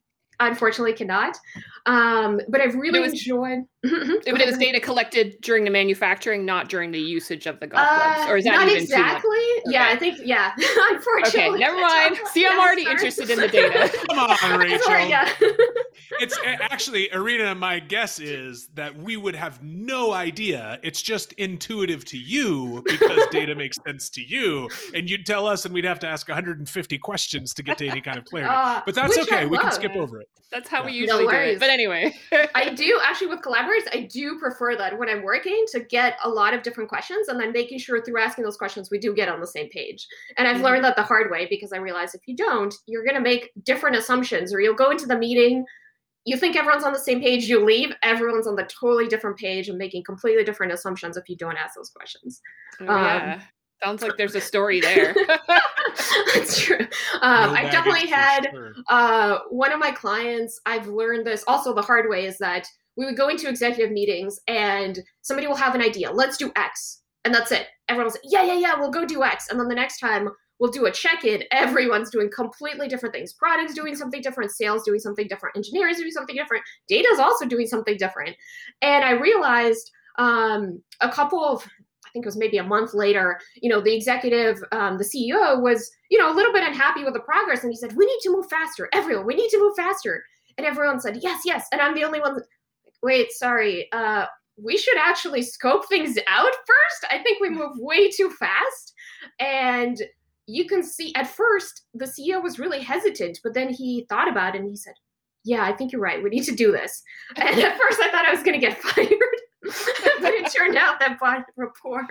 unfortunately 0.40 0.92
cannot 0.94 1.36
um, 1.86 2.40
but 2.48 2.60
i've 2.60 2.74
really 2.74 2.98
was- 3.00 3.12
enjoyed 3.12 3.58
but 3.82 3.92
it 4.40 4.46
was 4.46 4.58
data 4.58 4.78
collected 4.80 5.36
during 5.40 5.64
the 5.64 5.70
manufacturing, 5.70 6.44
not 6.44 6.68
during 6.68 6.90
the 6.90 6.98
usage 7.00 7.46
of 7.46 7.58
the 7.60 7.66
golf 7.66 7.86
clubs, 7.88 8.20
Uh, 8.28 8.30
or 8.30 8.36
is 8.36 8.44
that 8.44 8.52
not 8.52 8.68
even 8.68 8.82
exactly 8.82 9.38
yeah 9.66 9.84
Okay. 9.86 9.92
i 9.92 9.96
think 9.96 10.18
yeah 10.22 10.52
unfortunately 10.90 11.40
Okay, 11.40 11.58
never 11.58 11.80
mind. 11.80 12.16
See, 12.32 12.46
I'm 12.46 12.52
yeah, 12.52 12.58
already 12.62 12.82
sorry. 12.84 12.92
interested 12.94 13.30
in 13.30 13.38
the 13.40 13.48
data. 13.60 13.90
Come 14.08 14.18
on, 14.18 14.58
Rachel. 14.60 14.78
Sorry, 14.80 15.08
yeah. 15.08 15.32
It's 16.20 16.38
actually, 16.44 17.10
Irina, 17.12 17.54
my 17.54 17.78
guess 17.78 18.18
is 18.18 18.68
that 18.74 18.96
we 18.96 19.16
would 19.16 19.34
have 19.34 19.62
no 19.62 20.12
idea. 20.12 20.78
It's 20.82 21.00
just 21.02 21.32
intuitive 21.34 22.04
to 22.06 22.18
you 22.18 22.82
because 22.84 23.26
data 23.30 23.54
makes 23.54 23.78
sense 23.86 24.10
to 24.10 24.22
you. 24.22 24.68
And 24.94 25.08
you'd 25.08 25.24
tell 25.26 25.46
us, 25.46 25.64
and 25.64 25.72
we'd 25.74 25.84
have 25.84 26.00
to 26.00 26.06
ask 26.08 26.28
150 26.28 26.98
questions 26.98 27.54
to 27.54 27.62
get 27.62 27.78
to 27.78 27.88
any 27.88 28.00
kind 28.00 28.18
of 28.18 28.24
clarity. 28.24 28.52
Uh, 28.54 28.80
But 28.84 28.94
that's 28.94 29.16
which 29.16 29.30
I 29.32 29.36
okay. 29.38 29.46
We 29.46 29.58
can 29.58 29.72
skip 29.72 29.94
over 29.96 30.20
it. 30.20 30.28
That's 30.50 30.68
how 30.68 30.84
we 30.84 30.92
Yeah. 30.92 31.00
usually 31.02 31.26
do 31.26 31.30
it. 31.30 31.60
But 31.60 31.70
anyway, 31.70 32.14
I 32.54 32.70
do 32.70 33.00
actually 33.04 33.28
with 33.28 33.42
collaborators, 33.70 33.88
I 33.92 34.06
do 34.12 34.38
prefer 34.38 34.76
that 34.76 34.98
when 34.98 35.08
I'm 35.08 35.22
working 35.22 35.64
to 35.72 35.80
get 35.80 36.16
a 36.24 36.28
lot 36.28 36.54
of 36.54 36.62
different 36.62 36.88
questions 36.88 37.28
and 37.28 37.38
then 37.40 37.52
making 37.52 37.78
sure 37.78 38.02
through 38.02 38.20
asking 38.20 38.44
those 38.44 38.56
questions 38.56 38.90
we 38.90 38.98
do 38.98 39.14
get 39.14 39.28
on 39.28 39.40
the 39.40 39.46
same 39.46 39.68
page. 39.70 40.06
And 40.36 40.46
I've 40.48 40.58
Mhm. 40.58 40.62
learned 40.64 40.84
that 40.84 40.96
the 40.96 41.02
hard 41.02 41.30
way 41.30 41.46
because 41.46 41.72
I 41.72 41.78
realize 41.78 42.14
if 42.14 42.22
you 42.26 42.36
don't, 42.36 42.74
you're 42.86 43.04
going 43.04 43.14
to 43.16 43.20
make 43.20 43.52
different 43.64 43.96
assumptions 43.96 44.52
or 44.54 44.60
you'll 44.60 44.74
go 44.74 44.90
into 44.90 45.06
the 45.06 45.18
meeting, 45.18 45.64
you 46.24 46.36
think 46.36 46.56
everyone's 46.56 46.84
on 46.84 46.92
the 46.92 46.98
same 46.98 47.20
page, 47.20 47.48
you 47.48 47.64
leave, 47.64 47.94
everyone's 48.02 48.46
on 48.46 48.56
the 48.56 48.64
totally 48.64 49.08
different 49.08 49.38
page 49.38 49.68
and 49.68 49.78
making 49.78 50.04
completely 50.04 50.44
different 50.44 50.72
assumptions 50.72 51.16
if 51.16 51.28
you 51.28 51.36
don't 51.36 51.56
ask 51.56 51.74
those 51.76 51.90
questions. 51.90 52.42
Oh, 52.80 52.84
Um, 52.86 53.04
yeah, 53.04 53.40
sounds 53.82 54.02
like 54.02 54.16
there's 54.18 54.34
a 54.34 54.40
story 54.40 54.80
there. 54.80 55.14
That's 56.34 56.60
true. 56.60 56.86
Um, 57.22 57.50
No 57.52 57.54
I've 57.54 57.70
definitely 57.72 58.08
had 58.08 58.50
sure. 58.50 58.74
uh, 58.88 59.38
one 59.48 59.72
of 59.72 59.78
my 59.78 59.90
clients, 59.92 60.60
I've 60.66 60.86
learned 60.88 61.26
this 61.26 61.44
also 61.48 61.72
the 61.74 61.82
hard 61.82 62.08
way 62.08 62.26
is 62.26 62.38
that 62.38 62.66
we 63.00 63.06
would 63.06 63.16
go 63.16 63.28
into 63.28 63.48
executive 63.48 63.90
meetings 63.90 64.38
and 64.46 65.00
somebody 65.22 65.46
will 65.46 65.56
have 65.56 65.74
an 65.74 65.80
idea. 65.80 66.12
Let's 66.12 66.36
do 66.36 66.52
X. 66.54 67.00
And 67.24 67.34
that's 67.34 67.50
it. 67.50 67.66
Everyone's 67.88 68.12
say, 68.12 68.20
yeah, 68.24 68.44
yeah, 68.44 68.58
yeah, 68.58 68.78
we'll 68.78 68.90
go 68.90 69.06
do 69.06 69.24
X. 69.24 69.48
And 69.48 69.58
then 69.58 69.68
the 69.68 69.74
next 69.74 70.00
time 70.00 70.28
we'll 70.58 70.70
do 70.70 70.84
a 70.84 70.90
check 70.90 71.24
in. 71.24 71.42
Everyone's 71.50 72.10
doing 72.10 72.28
completely 72.30 72.88
different 72.88 73.14
things. 73.14 73.32
Products 73.32 73.72
doing 73.72 73.96
something 73.96 74.20
different, 74.20 74.50
sales 74.50 74.84
doing 74.84 75.00
something 75.00 75.26
different, 75.28 75.56
engineers 75.56 75.96
doing 75.96 76.10
something 76.10 76.36
different, 76.36 76.62
data 76.88 77.08
is 77.10 77.18
also 77.18 77.46
doing 77.46 77.66
something 77.66 77.96
different. 77.96 78.36
And 78.82 79.02
I 79.02 79.12
realized 79.12 79.90
um, 80.18 80.82
a 81.00 81.08
couple 81.08 81.42
of, 81.42 81.66
I 82.04 82.10
think 82.12 82.26
it 82.26 82.28
was 82.28 82.36
maybe 82.36 82.58
a 82.58 82.62
month 82.62 82.92
later, 82.92 83.40
you 83.62 83.70
know, 83.70 83.80
the 83.80 83.94
executive, 83.96 84.62
um, 84.72 84.98
the 84.98 85.04
CEO 85.04 85.62
was, 85.62 85.90
you 86.10 86.18
know, 86.18 86.30
a 86.30 86.36
little 86.36 86.52
bit 86.52 86.68
unhappy 86.68 87.04
with 87.04 87.14
the 87.14 87.20
progress. 87.20 87.62
And 87.62 87.72
he 87.72 87.78
said, 87.78 87.96
we 87.96 88.04
need 88.04 88.20
to 88.24 88.30
move 88.30 88.50
faster. 88.50 88.90
Everyone, 88.92 89.24
we 89.24 89.36
need 89.36 89.48
to 89.48 89.58
move 89.58 89.72
faster. 89.74 90.22
And 90.58 90.66
everyone 90.66 91.00
said, 91.00 91.20
yes, 91.22 91.40
yes. 91.46 91.66
And 91.72 91.80
I'm 91.80 91.94
the 91.94 92.04
only 92.04 92.20
one. 92.20 92.36
Wait, 93.02 93.32
sorry. 93.32 93.88
Uh, 93.92 94.26
we 94.62 94.76
should 94.76 94.98
actually 94.98 95.42
scope 95.42 95.88
things 95.88 96.18
out 96.28 96.50
first. 96.50 97.12
I 97.12 97.22
think 97.22 97.40
we 97.40 97.50
move 97.50 97.72
way 97.76 98.10
too 98.10 98.30
fast. 98.30 98.94
And 99.38 100.00
you 100.46 100.66
can 100.66 100.82
see 100.82 101.14
at 101.14 101.26
first 101.26 101.82
the 101.94 102.06
CEO 102.06 102.42
was 102.42 102.58
really 102.58 102.80
hesitant, 102.80 103.38
but 103.42 103.54
then 103.54 103.72
he 103.72 104.06
thought 104.08 104.28
about 104.28 104.54
it 104.54 104.60
and 104.60 104.70
he 104.70 104.76
said, 104.76 104.94
Yeah, 105.44 105.64
I 105.64 105.72
think 105.72 105.92
you're 105.92 106.00
right. 106.00 106.22
We 106.22 106.30
need 106.30 106.44
to 106.44 106.54
do 106.54 106.72
this. 106.72 107.02
And 107.36 107.48
at 107.60 107.78
first 107.78 108.00
I 108.00 108.10
thought 108.10 108.26
I 108.26 108.34
was 108.34 108.42
going 108.42 108.60
to 108.60 108.66
get 108.66 108.78
fired. 108.82 109.08
but 110.20 110.32
it 110.32 110.52
turned 110.52 110.76
out 110.76 110.98
that 111.00 111.18
bought 111.20 111.44
rapport. 111.56 112.06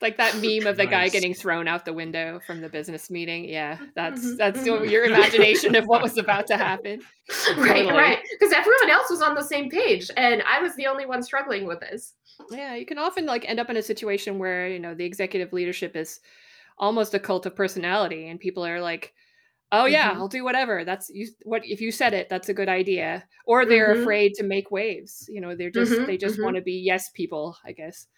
Like 0.00 0.16
that 0.18 0.36
meme 0.36 0.66
of 0.66 0.76
the 0.76 0.86
guy 0.86 1.08
getting 1.08 1.34
thrown 1.34 1.68
out 1.68 1.84
the 1.84 1.92
window 1.92 2.40
from 2.40 2.60
the 2.60 2.68
business 2.68 3.10
meeting. 3.10 3.44
Yeah, 3.46 3.78
that's 3.94 4.34
Mhm, 4.34 4.36
that's 4.36 4.64
mhm. 4.66 4.90
your 4.90 5.04
imagination 5.04 5.74
of 5.76 5.86
what 5.86 6.02
was 6.02 6.18
about 6.18 6.46
to 6.48 6.56
happen. 6.56 7.06
Right, 7.56 7.88
Totally. 7.88 7.94
right. 7.94 8.18
Because 8.38 8.52
everyone 8.52 8.90
else 8.90 9.08
was 9.10 9.22
on 9.22 9.34
the 9.34 9.42
same 9.42 9.70
page 9.70 10.10
and 10.16 10.42
I 10.42 10.60
was 10.60 10.74
the 10.76 10.86
only 10.86 11.06
one 11.06 11.22
struggling 11.22 11.66
with 11.66 11.80
this. 11.80 12.14
Yeah, 12.50 12.74
you 12.74 12.84
can 12.86 12.98
often 12.98 13.26
like 13.26 13.48
end 13.48 13.60
up 13.60 13.70
in 13.70 13.76
a 13.76 13.82
situation 13.82 14.38
where 14.38 14.68
you 14.68 14.78
know 14.78 14.94
the 14.94 15.04
executive 15.04 15.52
leadership 15.52 15.96
is 15.96 16.20
almost 16.78 17.14
a 17.14 17.20
cult 17.20 17.46
of 17.46 17.56
personality, 17.56 18.28
and 18.28 18.40
people 18.40 18.64
are 18.66 18.80
like, 18.80 19.14
"Oh 19.72 19.86
yeah, 19.86 20.12
Mhm. 20.12 20.18
I'll 20.18 20.28
do 20.28 20.44
whatever." 20.44 20.84
That's 20.84 21.10
you. 21.10 21.28
What 21.44 21.62
if 21.66 21.80
you 21.80 21.92
said 21.92 22.14
it? 22.14 22.28
That's 22.30 22.48
a 22.50 22.54
good 22.54 22.68
idea. 22.70 23.28
Or 23.46 23.66
they're 23.66 23.92
Mhm. 23.92 23.92
afraid 23.92 24.34
to 24.36 24.44
make 24.44 24.70
waves. 24.72 25.26
You 25.30 25.40
know, 25.42 25.56
they're 25.56 25.70
just 25.70 25.94
Mhm, 25.94 26.06
they 26.06 26.18
just 26.18 26.40
mhm. 26.40 26.42
want 26.42 26.56
to 26.56 26.62
be 26.62 26.74
yes 26.74 27.10
people, 27.10 27.56
I 27.64 27.72
guess. 27.72 28.08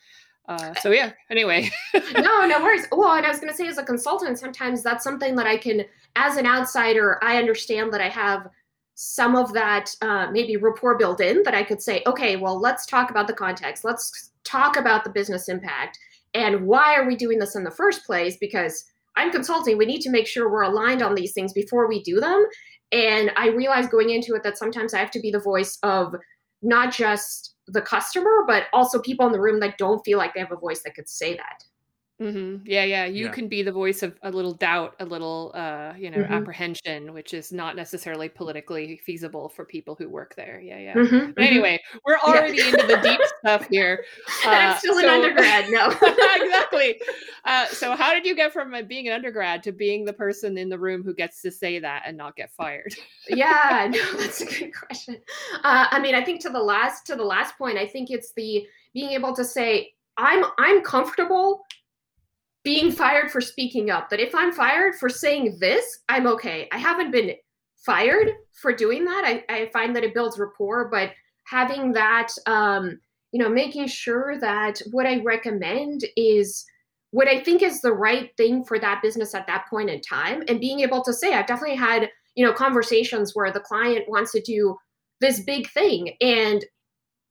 Uh, 0.48 0.74
so 0.74 0.90
yeah. 0.90 1.12
Anyway, 1.30 1.70
no, 2.14 2.46
no 2.46 2.62
worries. 2.62 2.86
Well, 2.92 3.12
and 3.14 3.26
I 3.26 3.28
was 3.28 3.38
going 3.38 3.50
to 3.50 3.56
say, 3.56 3.66
as 3.66 3.78
a 3.78 3.82
consultant, 3.82 4.38
sometimes 4.38 4.82
that's 4.82 5.02
something 5.02 5.34
that 5.36 5.46
I 5.46 5.56
can, 5.56 5.84
as 6.14 6.36
an 6.36 6.46
outsider, 6.46 7.18
I 7.22 7.38
understand 7.38 7.92
that 7.92 8.00
I 8.00 8.08
have 8.08 8.48
some 8.94 9.36
of 9.36 9.52
that 9.52 9.94
uh, 10.02 10.28
maybe 10.30 10.56
rapport 10.56 10.96
built 10.96 11.20
in 11.20 11.42
that 11.42 11.54
I 11.54 11.62
could 11.62 11.82
say, 11.82 12.02
okay, 12.06 12.36
well, 12.36 12.58
let's 12.58 12.86
talk 12.86 13.10
about 13.10 13.26
the 13.26 13.34
context. 13.34 13.84
Let's 13.84 14.30
talk 14.44 14.76
about 14.76 15.04
the 15.04 15.10
business 15.10 15.48
impact 15.48 15.98
and 16.36 16.66
why 16.66 16.94
are 16.96 17.06
we 17.06 17.16
doing 17.16 17.38
this 17.38 17.56
in 17.56 17.64
the 17.64 17.70
first 17.70 18.04
place? 18.04 18.36
Because 18.36 18.84
I'm 19.16 19.32
consulting, 19.32 19.78
we 19.78 19.86
need 19.86 20.02
to 20.02 20.10
make 20.10 20.26
sure 20.26 20.50
we're 20.50 20.62
aligned 20.62 21.00
on 21.00 21.14
these 21.14 21.32
things 21.32 21.54
before 21.54 21.88
we 21.88 22.02
do 22.02 22.20
them. 22.20 22.44
And 22.92 23.32
I 23.36 23.48
realized 23.48 23.90
going 23.90 24.10
into 24.10 24.34
it 24.34 24.42
that 24.42 24.58
sometimes 24.58 24.92
I 24.92 24.98
have 24.98 25.10
to 25.12 25.20
be 25.20 25.30
the 25.30 25.40
voice 25.40 25.78
of 25.82 26.14
not 26.60 26.92
just 26.92 27.54
the 27.68 27.82
customer, 27.82 28.44
but 28.46 28.64
also 28.72 29.00
people 29.00 29.26
in 29.26 29.32
the 29.32 29.40
room 29.40 29.60
that 29.60 29.78
don't 29.78 30.04
feel 30.04 30.18
like 30.18 30.34
they 30.34 30.40
have 30.40 30.52
a 30.52 30.56
voice 30.56 30.82
that 30.82 30.94
could 30.94 31.08
say 31.08 31.36
that. 31.36 31.64
Hmm 32.18 32.56
yeah, 32.64 32.84
yeah, 32.84 33.04
you 33.04 33.24
Yeah. 33.24 33.30
can 33.30 33.46
be 33.48 33.62
the 33.62 33.72
voice 33.72 34.02
of 34.02 34.18
a 34.22 34.30
little 34.30 34.54
doubt, 34.54 34.96
a 35.00 35.04
little 35.04 35.52
uh, 35.54 35.92
you 35.98 36.10
know 36.10 36.22
Mhm. 36.22 36.30
apprehension, 36.30 37.12
which 37.12 37.34
is 37.34 37.52
not 37.52 37.76
necessarily 37.76 38.28
politically 38.30 38.96
feasible 39.04 39.48
for 39.50 39.66
people 39.66 39.94
who 39.96 40.08
work 40.08 40.34
there. 40.34 40.58
Yeah, 40.60 40.78
yeah. 40.78 41.00
Mhm, 41.00 41.34
But 41.34 41.44
mhm. 41.44 41.44
anyway, 41.44 41.78
we're 42.06 42.18
already 42.18 42.66
into 42.66 42.86
the 42.86 42.96
deep 42.96 43.20
stuff 43.40 43.66
here. 43.70 44.04
and 44.50 44.62
I'm 44.62 44.72
Uh, 44.72 44.78
still 44.78 44.98
an 44.98 45.08
undergrad. 45.08 45.68
No. 45.68 45.88
exactly. 46.36 47.00
Uh, 47.44 47.66
so, 47.66 47.94
how 47.96 48.14
did 48.14 48.24
you 48.24 48.34
get 48.34 48.52
from 48.52 48.72
uh, 48.74 48.82
being 48.82 49.06
an 49.08 49.12
undergrad 49.14 49.62
to 49.64 49.72
being 49.72 50.04
the 50.06 50.12
person 50.14 50.56
in 50.56 50.68
the 50.70 50.78
room 50.78 51.02
who 51.04 51.14
gets 51.14 51.42
to 51.42 51.50
say 51.50 51.78
that 51.80 52.02
and 52.06 52.16
not 52.16 52.34
get 52.36 52.50
fired? 52.52 52.94
yeah, 53.28 53.88
no, 53.92 54.16
that's 54.18 54.40
a 54.40 54.46
good 54.46 54.72
question. 54.74 55.16
Uh, 55.64 55.86
I 55.90 55.98
mean, 56.00 56.14
I 56.14 56.24
think 56.24 56.40
to 56.42 56.48
the 56.50 56.62
last 56.62 57.06
to 57.06 57.16
the 57.16 57.24
last 57.24 57.56
point, 57.58 57.78
I 57.78 57.86
think 57.86 58.10
it's 58.10 58.32
the 58.32 58.66
being 58.94 59.10
able 59.10 59.34
to 59.36 59.44
say 59.44 59.94
I'm 60.16 60.44
I'm 60.58 60.82
comfortable 60.82 61.64
being 62.66 62.90
fired 62.90 63.30
for 63.30 63.40
speaking 63.40 63.90
up. 63.90 64.10
That 64.10 64.18
if 64.18 64.34
I'm 64.34 64.52
fired 64.52 64.96
for 64.96 65.08
saying 65.08 65.58
this, 65.60 66.00
I'm 66.08 66.26
okay. 66.26 66.68
I 66.72 66.78
haven't 66.78 67.12
been 67.12 67.30
fired 67.86 68.32
for 68.60 68.72
doing 68.72 69.04
that. 69.04 69.22
I, 69.24 69.44
I 69.48 69.70
find 69.72 69.94
that 69.94 70.02
it 70.02 70.14
builds 70.14 70.36
rapport, 70.36 70.88
but 70.90 71.12
having 71.44 71.92
that, 71.92 72.32
um, 72.46 72.98
you 73.30 73.40
know, 73.40 73.48
making 73.48 73.86
sure 73.86 74.36
that 74.40 74.82
what 74.90 75.06
I 75.06 75.22
recommend 75.22 76.00
is 76.16 76.64
what 77.12 77.28
I 77.28 77.40
think 77.40 77.62
is 77.62 77.82
the 77.82 77.92
right 77.92 78.36
thing 78.36 78.64
for 78.64 78.80
that 78.80 79.00
business 79.00 79.32
at 79.32 79.46
that 79.46 79.66
point 79.70 79.88
in 79.88 80.00
time, 80.00 80.42
and 80.48 80.58
being 80.58 80.80
able 80.80 81.04
to 81.04 81.12
say, 81.12 81.34
I've 81.34 81.46
definitely 81.46 81.76
had, 81.76 82.10
you 82.34 82.44
know, 82.44 82.52
conversations 82.52 83.30
where 83.32 83.52
the 83.52 83.60
client 83.60 84.06
wants 84.08 84.32
to 84.32 84.40
do 84.40 84.76
this 85.20 85.38
big 85.38 85.70
thing 85.70 86.16
and 86.20 86.64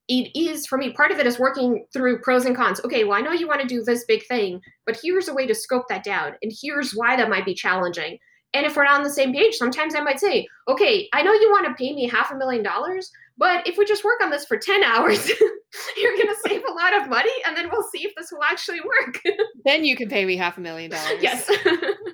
it 0.08 0.38
is 0.38 0.68
for 0.68 0.78
me 0.78 0.92
part 0.92 1.12
of 1.12 1.20
it 1.20 1.28
is 1.28 1.40
working 1.40 1.86
through 1.92 2.22
pros 2.22 2.46
and 2.46 2.56
cons. 2.56 2.80
Okay 2.84 3.04
well 3.04 3.18
i 3.18 3.22
know 3.22 3.32
you 3.32 3.48
want 3.48 3.62
to 3.62 3.68
do 3.68 3.84
this 3.84 4.06
big 4.06 4.26
thing 4.28 4.62
but 4.86 5.00
here's 5.02 5.28
a 5.28 5.34
way 5.34 5.48
to 5.48 5.56
scope 5.56 5.86
that 5.90 6.04
down 6.04 6.34
and 6.42 6.52
here's 6.62 6.92
why 6.92 7.16
that 7.16 7.30
might 7.30 7.46
be 7.46 7.54
challenging. 7.54 8.18
And 8.54 8.66
if 8.66 8.78
we're 8.78 8.86
not 8.86 8.96
on 8.96 9.04
the 9.04 9.10
same 9.10 9.34
page 9.34 9.56
sometimes 9.56 9.96
i 9.96 10.02
might 10.02 10.20
say 10.20 10.48
okay 10.68 11.10
i 11.14 11.22
know 11.22 11.34
you 11.34 11.50
want 11.52 11.66
to 11.66 11.74
pay 11.74 11.94
me 11.94 12.08
half 12.08 12.32
a 12.32 12.38
million 12.38 12.64
dollars 12.64 13.12
but 13.38 13.68
if 13.68 13.78
we 13.78 13.86
just 13.86 14.04
work 14.06 14.22
on 14.24 14.30
this 14.30 14.46
for 14.46 14.58
10 14.58 14.84
hours 14.92 15.28
you're 15.98 16.16
going 16.16 16.28
to 16.28 16.36
save 16.48 16.64
a 16.68 16.72
lot 16.72 17.02
of 17.02 17.10
money 17.10 17.32
and 17.46 17.56
then 17.56 17.70
we'll 17.72 17.84
see 17.84 18.06
if 18.06 18.14
this 18.16 18.32
will 18.32 18.44
actually 18.44 18.80
work. 18.82 19.22
Then 19.66 19.84
you 19.84 19.96
can 19.96 20.10
pay 20.10 20.26
me 20.26 20.38
half 20.38 20.60
a 20.60 20.62
million 20.62 20.92
dollars. 20.92 21.18
Yes. 21.22 21.50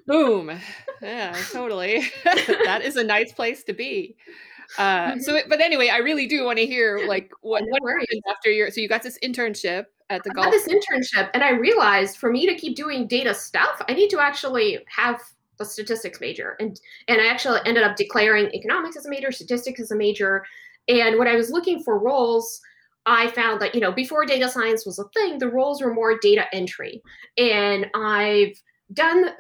Boom. 0.08 0.58
Yeah 1.02 1.36
totally. 1.52 2.10
That 2.24 2.82
is 2.84 2.96
a 2.96 3.04
nice 3.04 3.34
place 3.34 3.64
to 3.66 3.74
be 3.74 4.16
uh, 4.78 5.18
so, 5.20 5.34
mm-hmm. 5.34 5.50
but 5.50 5.60
anyway, 5.62 5.90
I 5.90 5.98
really 5.98 6.28
do 6.28 6.44
want 6.46 6.58
to 6.58 6.66
hear 6.66 7.06
like 7.08 7.32
what, 7.42 7.64
what 7.68 7.82
happened 7.82 8.24
after 8.30 8.50
your. 8.50 8.72
So 8.72 8.82
you 8.82 8.88
got 8.88 9.04
this 9.04 9.18
internship 9.24 9.86
at 10.10 10.24
the 10.24 10.32
I 10.32 10.34
golf. 10.34 10.46
Got 10.46 10.52
this 10.52 10.68
internship, 10.68 11.30
and 11.34 11.44
I 11.44 11.52
realized 11.52 12.18
for 12.18 12.32
me 12.32 12.46
to 12.48 12.56
keep 12.56 12.76
doing 12.76 13.08
data 13.08 13.34
stuff, 13.34 13.82
I 13.88 13.94
need 13.94 14.10
to 14.10 14.20
actually 14.20 14.80
have 14.88 15.22
a 15.60 15.66
statistics 15.66 16.20
major, 16.22 16.56
and 16.60 16.80
and 17.08 17.22
I 17.22 17.28
actually 17.28 17.60
ended 17.66 17.84
up 17.84 17.96
declaring 17.96 18.48
economics 18.54 18.98
as 18.98 19.06
a 19.06 19.10
major, 19.10 19.32
statistics 19.32 19.80
as 19.80 19.92
a 19.92 19.96
major, 19.96 20.46
and 20.88 21.20
when 21.20 21.28
I 21.28 21.36
was 21.36 21.50
looking 21.50 21.84
for 21.84 22.00
roles. 22.00 22.62
I 23.08 23.32
found 23.32 23.60
that, 23.62 23.74
you 23.74 23.82
know, 23.82 23.92
before 23.92 24.28
data 24.28 24.48
science 24.48 24.86
was 24.86 25.00
a 25.00 25.06
thing, 25.16 25.40
the 25.40 25.50
roles 25.50 25.82
were 25.82 25.92
more 25.92 26.20
data 26.20 26.46
entry. 26.54 27.02
And 27.36 27.88
I've 27.96 28.54
done 28.94 29.32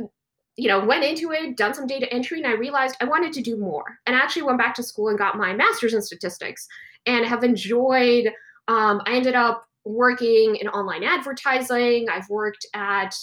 you 0.57 0.67
know, 0.67 0.83
went 0.85 1.03
into 1.03 1.31
it, 1.31 1.57
done 1.57 1.73
some 1.73 1.87
data 1.87 2.11
entry, 2.11 2.39
and 2.39 2.47
I 2.47 2.53
realized 2.53 2.95
I 2.99 3.05
wanted 3.05 3.33
to 3.33 3.41
do 3.41 3.57
more. 3.57 3.99
And 4.05 4.15
I 4.15 4.19
actually 4.19 4.43
went 4.43 4.57
back 4.57 4.75
to 4.75 4.83
school 4.83 5.07
and 5.07 5.17
got 5.17 5.37
my 5.37 5.53
master's 5.53 5.93
in 5.93 6.01
statistics 6.01 6.67
and 7.05 7.25
have 7.25 7.43
enjoyed. 7.43 8.27
Um, 8.67 9.01
I 9.05 9.15
ended 9.15 9.35
up 9.35 9.65
working 9.85 10.57
in 10.57 10.67
online 10.67 11.03
advertising. 11.03 12.07
I've 12.09 12.29
worked 12.29 12.65
at 12.73 13.15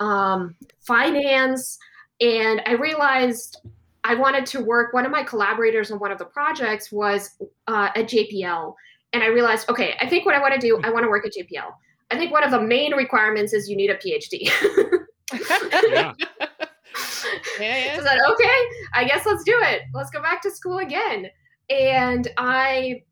um, 0.00 0.56
finance, 0.80 1.78
and 2.20 2.60
I 2.66 2.72
realized 2.72 3.60
I 4.02 4.14
wanted 4.14 4.44
to 4.46 4.60
work. 4.60 4.92
One 4.92 5.06
of 5.06 5.12
my 5.12 5.22
collaborators 5.22 5.90
on 5.90 5.98
one 5.98 6.10
of 6.10 6.18
the 6.18 6.26
projects 6.26 6.90
was 6.90 7.30
uh, 7.68 7.88
at 7.94 8.06
JPL, 8.06 8.74
and 9.12 9.22
I 9.22 9.28
realized, 9.28 9.70
okay, 9.70 9.94
I 10.00 10.08
think 10.08 10.26
what 10.26 10.34
I 10.34 10.40
want 10.40 10.54
to 10.54 10.60
do, 10.60 10.80
I 10.82 10.90
want 10.90 11.04
to 11.04 11.08
work 11.08 11.24
at 11.24 11.32
JPL. 11.32 11.72
I 12.10 12.18
think 12.18 12.32
one 12.32 12.44
of 12.44 12.50
the 12.50 12.60
main 12.60 12.94
requirements 12.94 13.52
is 13.54 13.68
you 13.68 13.76
need 13.76 13.90
a 13.90 13.96
PhD. 13.96 14.50
yeah. 15.88 16.12
Yeah, 17.60 17.76
yeah. 17.84 17.96
So 17.96 18.02
I 18.02 18.04
said, 18.04 18.18
okay, 18.32 18.58
I 18.94 19.04
guess 19.04 19.26
let's 19.26 19.44
do 19.44 19.58
it. 19.62 19.82
Let's 19.92 20.10
go 20.10 20.22
back 20.22 20.42
to 20.42 20.50
school 20.50 20.78
again. 20.78 21.26
And 21.70 22.28
I 22.36 23.02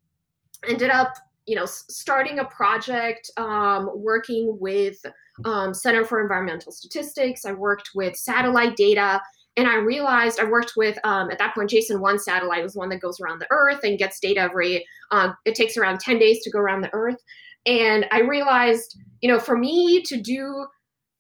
ended 0.68 0.90
up, 0.90 1.14
you 1.46 1.56
know, 1.56 1.64
starting 1.66 2.38
a 2.38 2.44
project, 2.44 3.30
um, 3.36 3.90
working 3.94 4.56
with 4.60 4.98
um, 5.44 5.74
Center 5.74 6.04
for 6.04 6.20
Environmental 6.20 6.72
Statistics. 6.72 7.44
I 7.44 7.52
worked 7.52 7.90
with 7.94 8.16
satellite 8.16 8.76
data. 8.76 9.20
And 9.56 9.68
I 9.68 9.76
realized 9.76 10.40
I 10.40 10.44
worked 10.44 10.72
with 10.78 10.98
um, 11.04 11.30
at 11.30 11.38
that 11.38 11.54
point 11.54 11.68
Jason 11.68 12.00
One 12.00 12.18
satellite 12.18 12.62
was 12.62 12.74
one 12.74 12.88
that 12.88 13.02
goes 13.02 13.20
around 13.20 13.38
the 13.38 13.46
Earth 13.50 13.80
and 13.82 13.98
gets 13.98 14.18
data 14.18 14.40
every. 14.40 14.86
Um, 15.10 15.36
it 15.44 15.54
takes 15.54 15.76
around 15.76 16.00
ten 16.00 16.18
days 16.18 16.42
to 16.44 16.50
go 16.50 16.58
around 16.58 16.80
the 16.80 16.94
Earth, 16.94 17.22
and 17.66 18.06
I 18.10 18.20
realized, 18.20 18.98
you 19.20 19.30
know, 19.30 19.38
for 19.38 19.58
me 19.58 20.02
to 20.04 20.18
do 20.18 20.64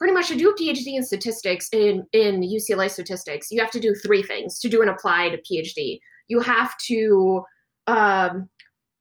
pretty 0.02 0.14
much 0.14 0.26
to 0.26 0.34
do 0.34 0.50
a 0.50 0.54
PhD 0.56 0.96
in 0.96 1.04
statistics 1.04 1.68
in 1.72 2.04
in 2.12 2.40
UCLA 2.40 2.90
statistics, 2.90 3.52
you 3.52 3.60
have 3.60 3.70
to 3.70 3.78
do 3.78 3.94
three 3.94 4.20
things 4.20 4.58
to 4.58 4.68
do 4.68 4.82
an 4.82 4.88
applied 4.88 5.38
PhD. 5.48 6.00
You 6.26 6.40
have 6.40 6.76
to 6.88 7.44
um, 7.86 8.48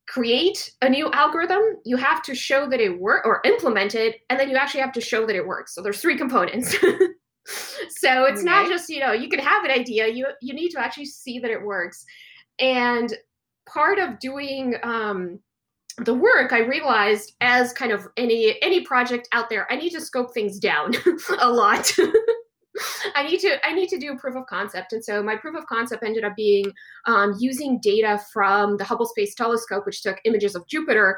create 0.07 0.71
a 0.83 0.87
new 0.87 1.09
algorithm, 1.11 1.63
you 1.85 1.97
have 1.97 2.21
to 2.21 2.35
show 2.35 2.69
that 2.69 2.79
it 2.79 2.99
works 2.99 3.25
or 3.25 3.41
implement 3.45 3.95
it, 3.95 4.17
and 4.29 4.39
then 4.39 4.51
you 4.51 4.55
actually 4.55 4.81
have 4.81 4.91
to 4.91 5.01
show 5.01 5.25
that 5.25 5.35
it 5.35 5.47
works. 5.47 5.73
So 5.73 5.81
there's 5.81 5.99
three 5.99 6.19
components. 6.19 6.69
so 7.47 8.25
it's 8.25 8.41
okay. 8.41 8.43
not 8.43 8.69
just 8.69 8.87
you 8.87 8.99
know 8.99 9.11
you 9.11 9.27
can 9.27 9.39
have 9.39 9.65
an 9.65 9.71
idea, 9.71 10.07
you 10.07 10.27
you 10.39 10.53
need 10.53 10.69
to 10.69 10.79
actually 10.79 11.07
see 11.07 11.39
that 11.39 11.49
it 11.49 11.63
works, 11.63 12.05
and 12.59 13.11
part 13.67 13.97
of 13.97 14.19
doing 14.19 14.75
um, 14.83 15.39
the 15.99 16.13
work 16.13 16.53
i 16.53 16.59
realized 16.59 17.33
as 17.41 17.73
kind 17.73 17.91
of 17.91 18.07
any 18.17 18.55
any 18.61 18.81
project 18.81 19.27
out 19.31 19.49
there 19.49 19.71
i 19.71 19.75
need 19.75 19.91
to 19.91 20.01
scope 20.01 20.33
things 20.33 20.59
down 20.59 20.93
a 21.39 21.49
lot. 21.49 21.91
I 23.15 23.23
need 23.23 23.41
to 23.41 23.67
i 23.67 23.73
need 23.73 23.89
to 23.89 23.99
do 23.99 24.13
a 24.13 24.17
proof 24.17 24.35
of 24.35 24.45
concept. 24.45 24.93
And 24.93 25.03
so 25.03 25.21
my 25.21 25.35
proof 25.35 25.57
of 25.57 25.65
concept 25.65 26.03
ended 26.03 26.23
up 26.23 26.37
being 26.37 26.71
um, 27.05 27.35
using 27.37 27.79
data 27.81 28.19
from 28.31 28.77
the 28.77 28.85
hubble 28.85 29.05
space 29.05 29.35
telescope 29.35 29.85
which 29.85 30.01
took 30.01 30.17
images 30.23 30.55
of 30.55 30.65
jupiter 30.67 31.17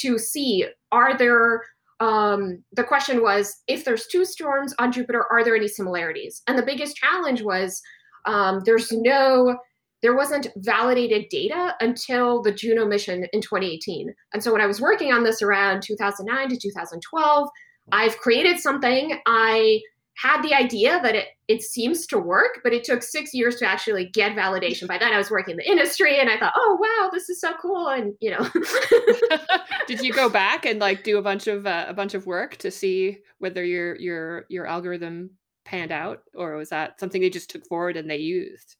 to 0.00 0.18
see 0.18 0.66
are 0.92 1.16
there 1.16 1.62
um, 2.00 2.64
the 2.72 2.84
question 2.84 3.22
was 3.22 3.62
if 3.68 3.84
there's 3.84 4.06
two 4.06 4.24
storms 4.24 4.74
on 4.78 4.92
jupiter 4.92 5.24
are 5.30 5.44
there 5.44 5.56
any 5.56 5.68
similarities? 5.68 6.42
And 6.46 6.58
the 6.58 6.62
biggest 6.62 6.96
challenge 6.96 7.42
was 7.42 7.80
um, 8.26 8.62
there's 8.64 8.90
no 8.90 9.58
there 10.04 10.14
wasn't 10.14 10.48
validated 10.56 11.30
data 11.30 11.74
until 11.80 12.42
the 12.42 12.52
Juno 12.52 12.84
mission 12.84 13.26
in 13.32 13.40
2018. 13.40 14.14
And 14.34 14.44
so 14.44 14.52
when 14.52 14.60
I 14.60 14.66
was 14.66 14.78
working 14.78 15.14
on 15.14 15.24
this 15.24 15.40
around 15.40 15.82
2009 15.82 16.50
to 16.50 16.58
2012, 16.58 17.48
I've 17.90 18.18
created 18.18 18.60
something. 18.60 19.18
I 19.24 19.80
had 20.18 20.42
the 20.42 20.52
idea 20.52 21.00
that 21.02 21.14
it 21.14 21.28
it 21.48 21.62
seems 21.62 22.06
to 22.08 22.18
work, 22.18 22.60
but 22.62 22.74
it 22.74 22.84
took 22.84 23.02
six 23.02 23.32
years 23.32 23.56
to 23.56 23.66
actually 23.66 24.10
get 24.12 24.36
validation. 24.36 24.86
By 24.86 24.98
then, 24.98 25.14
I 25.14 25.16
was 25.16 25.30
working 25.30 25.52
in 25.52 25.56
the 25.56 25.70
industry, 25.70 26.18
and 26.18 26.28
I 26.28 26.38
thought, 26.38 26.52
"Oh 26.54 26.78
wow, 26.78 27.10
this 27.10 27.30
is 27.30 27.40
so 27.40 27.54
cool!" 27.60 27.88
And 27.88 28.14
you 28.20 28.30
know, 28.30 28.46
did 29.86 30.02
you 30.02 30.12
go 30.12 30.28
back 30.28 30.66
and 30.66 30.80
like 30.80 31.02
do 31.02 31.16
a 31.16 31.22
bunch 31.22 31.46
of 31.46 31.66
uh, 31.66 31.86
a 31.88 31.94
bunch 31.94 32.12
of 32.12 32.26
work 32.26 32.56
to 32.58 32.70
see 32.70 33.20
whether 33.38 33.64
your 33.64 33.96
your 33.96 34.44
your 34.50 34.66
algorithm 34.66 35.30
panned 35.64 35.92
out, 35.92 36.20
or 36.34 36.56
was 36.56 36.68
that 36.68 37.00
something 37.00 37.22
they 37.22 37.30
just 37.30 37.48
took 37.48 37.66
forward 37.66 37.96
and 37.96 38.10
they 38.10 38.18
used? 38.18 38.76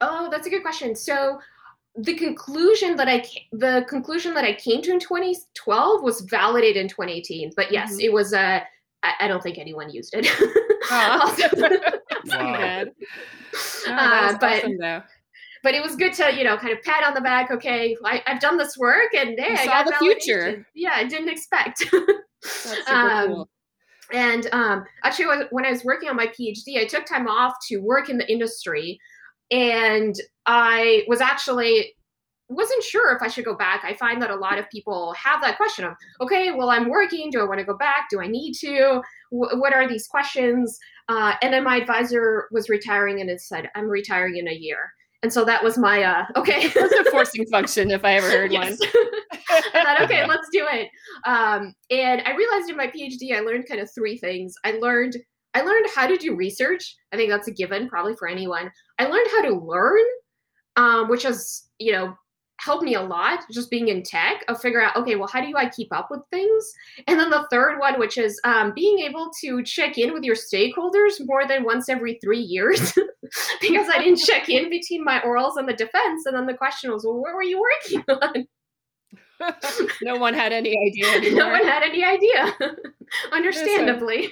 Oh, 0.00 0.28
that's 0.30 0.46
a 0.46 0.50
good 0.50 0.62
question. 0.62 0.94
So 0.94 1.40
the 1.96 2.14
conclusion 2.14 2.96
that 2.96 3.08
I 3.08 3.24
the 3.52 3.84
conclusion 3.88 4.34
that 4.34 4.44
I 4.44 4.54
came 4.54 4.80
to 4.82 4.92
in 4.92 5.00
2012 5.00 6.02
was 6.02 6.22
validated 6.22 6.76
in 6.76 6.88
2018. 6.88 7.52
But 7.56 7.72
yes, 7.72 7.92
mm-hmm. 7.92 8.00
it 8.00 8.12
was 8.12 8.32
uh 8.32 8.60
I, 9.02 9.14
I, 9.20 9.28
don't 9.28 9.42
think 9.42 9.56
anyone 9.56 9.90
used 9.90 10.14
it. 10.14 10.28
Oh. 10.92 11.36
wow. 12.26 12.84
Oh, 13.86 13.92
uh, 13.92 14.38
but 14.40 14.64
awesome, 14.64 15.02
but 15.62 15.74
it 15.74 15.82
was 15.82 15.94
good 15.94 16.12
to 16.14 16.34
you 16.34 16.42
know 16.42 16.56
kind 16.56 16.72
of 16.72 16.82
pat 16.82 17.04
on 17.04 17.14
the 17.14 17.20
back. 17.20 17.50
Okay, 17.50 17.96
I, 18.04 18.22
have 18.26 18.40
done 18.40 18.56
this 18.56 18.76
work, 18.78 19.14
and 19.14 19.38
hey, 19.38 19.56
I 19.56 19.66
got 19.66 19.86
the 19.86 19.92
future. 20.00 20.66
Yeah, 20.74 20.92
I 20.94 21.04
didn't 21.04 21.28
expect. 21.28 21.84
That's 21.90 22.76
super 22.78 22.90
um, 22.90 23.28
cool. 23.28 23.48
And 24.12 24.48
um, 24.52 24.84
actually, 25.04 25.44
when 25.50 25.64
I 25.64 25.70
was 25.70 25.84
working 25.84 26.08
on 26.08 26.16
my 26.16 26.26
PhD, 26.28 26.78
I 26.78 26.86
took 26.86 27.06
time 27.06 27.28
off 27.28 27.54
to 27.68 27.76
work 27.78 28.08
in 28.08 28.18
the 28.18 28.30
industry 28.30 28.98
and 29.50 30.14
I 30.46 31.04
was 31.08 31.20
actually 31.20 31.94
wasn't 32.50 32.82
sure 32.82 33.14
if 33.14 33.22
I 33.22 33.28
should 33.28 33.44
go 33.44 33.54
back. 33.54 33.84
I 33.84 33.94
find 33.94 34.20
that 34.20 34.30
a 34.30 34.34
lot 34.34 34.58
of 34.58 34.68
people 34.70 35.12
have 35.12 35.40
that 35.40 35.56
question 35.56 35.84
of, 35.84 35.94
okay, 36.20 36.50
well, 36.50 36.68
I'm 36.68 36.88
working. 36.88 37.30
Do 37.30 37.40
I 37.40 37.44
want 37.44 37.60
to 37.60 37.64
go 37.64 37.76
back? 37.76 38.08
Do 38.10 38.20
I 38.20 38.26
need 38.26 38.54
to? 38.54 39.00
W- 39.30 39.60
what 39.60 39.72
are 39.72 39.88
these 39.88 40.08
questions? 40.08 40.76
Uh, 41.08 41.34
and 41.42 41.54
then 41.54 41.62
my 41.62 41.76
advisor 41.76 42.48
was 42.50 42.68
retiring 42.68 43.20
and 43.20 43.30
it 43.30 43.40
said, 43.40 43.70
I'm 43.76 43.88
retiring 43.88 44.36
in 44.36 44.48
a 44.48 44.52
year. 44.52 44.92
And 45.22 45.32
so 45.32 45.44
that 45.44 45.62
was 45.62 45.78
my, 45.78 46.02
uh, 46.02 46.24
okay. 46.34 46.68
That's 46.74 46.92
a 46.92 47.10
forcing 47.10 47.46
function 47.46 47.90
if 47.92 48.04
I 48.04 48.14
ever 48.14 48.28
heard 48.28 48.50
one. 48.50 48.76
I 49.50 49.84
thought, 49.84 50.02
okay, 50.02 50.26
let's 50.26 50.48
do 50.52 50.66
it. 50.70 50.88
Um, 51.26 51.74
and 51.90 52.22
I 52.22 52.34
realized 52.34 52.68
in 52.68 52.76
my 52.76 52.88
PhD, 52.88 53.36
I 53.36 53.40
learned 53.40 53.68
kind 53.68 53.80
of 53.80 53.90
three 53.92 54.18
things. 54.18 54.54
I 54.64 54.72
learned 54.72 55.16
I 55.54 55.62
learned 55.62 55.86
how 55.94 56.06
to 56.06 56.16
do 56.16 56.36
research. 56.36 56.96
I 57.12 57.16
think 57.16 57.30
that's 57.30 57.48
a 57.48 57.52
given, 57.52 57.88
probably 57.88 58.14
for 58.16 58.28
anyone. 58.28 58.70
I 58.98 59.06
learned 59.06 59.26
how 59.30 59.42
to 59.42 59.56
learn, 59.56 60.04
um, 60.76 61.08
which 61.08 61.24
has, 61.24 61.68
you 61.78 61.92
know, 61.92 62.14
helped 62.60 62.84
me 62.84 62.94
a 62.94 63.00
lot 63.00 63.40
just 63.50 63.70
being 63.70 63.88
in 63.88 64.02
tech 64.02 64.44
of 64.48 64.60
figure 64.60 64.82
out 64.82 64.94
okay 64.94 65.16
well 65.16 65.28
how 65.28 65.40
do 65.40 65.56
i 65.56 65.68
keep 65.68 65.88
up 65.92 66.08
with 66.10 66.20
things 66.30 66.72
and 67.06 67.18
then 67.18 67.30
the 67.30 67.46
third 67.50 67.78
one 67.78 67.98
which 67.98 68.18
is 68.18 68.38
um, 68.44 68.72
being 68.74 68.98
able 68.98 69.30
to 69.40 69.62
check 69.62 69.96
in 69.96 70.12
with 70.12 70.22
your 70.22 70.36
stakeholders 70.36 71.14
more 71.24 71.46
than 71.48 71.64
once 71.64 71.88
every 71.88 72.18
three 72.22 72.40
years 72.40 72.92
because 73.60 73.88
i 73.88 73.98
didn't 73.98 74.18
check 74.18 74.48
in 74.48 74.68
between 74.68 75.02
my 75.02 75.20
orals 75.20 75.56
and 75.56 75.68
the 75.68 75.72
defense 75.72 76.26
and 76.26 76.36
then 76.36 76.46
the 76.46 76.54
question 76.54 76.92
was 76.92 77.04
well 77.04 77.18
what 77.18 77.34
were 77.34 77.42
you 77.42 77.60
working 77.60 78.04
on 78.08 78.46
no 80.02 80.16
one 80.16 80.34
had 80.34 80.52
any 80.52 80.76
idea 80.86 81.10
anymore. 81.14 81.44
no 81.44 81.48
one 81.48 81.64
had 81.64 81.82
any 81.82 82.04
idea 82.04 82.54
understandably 83.32 84.30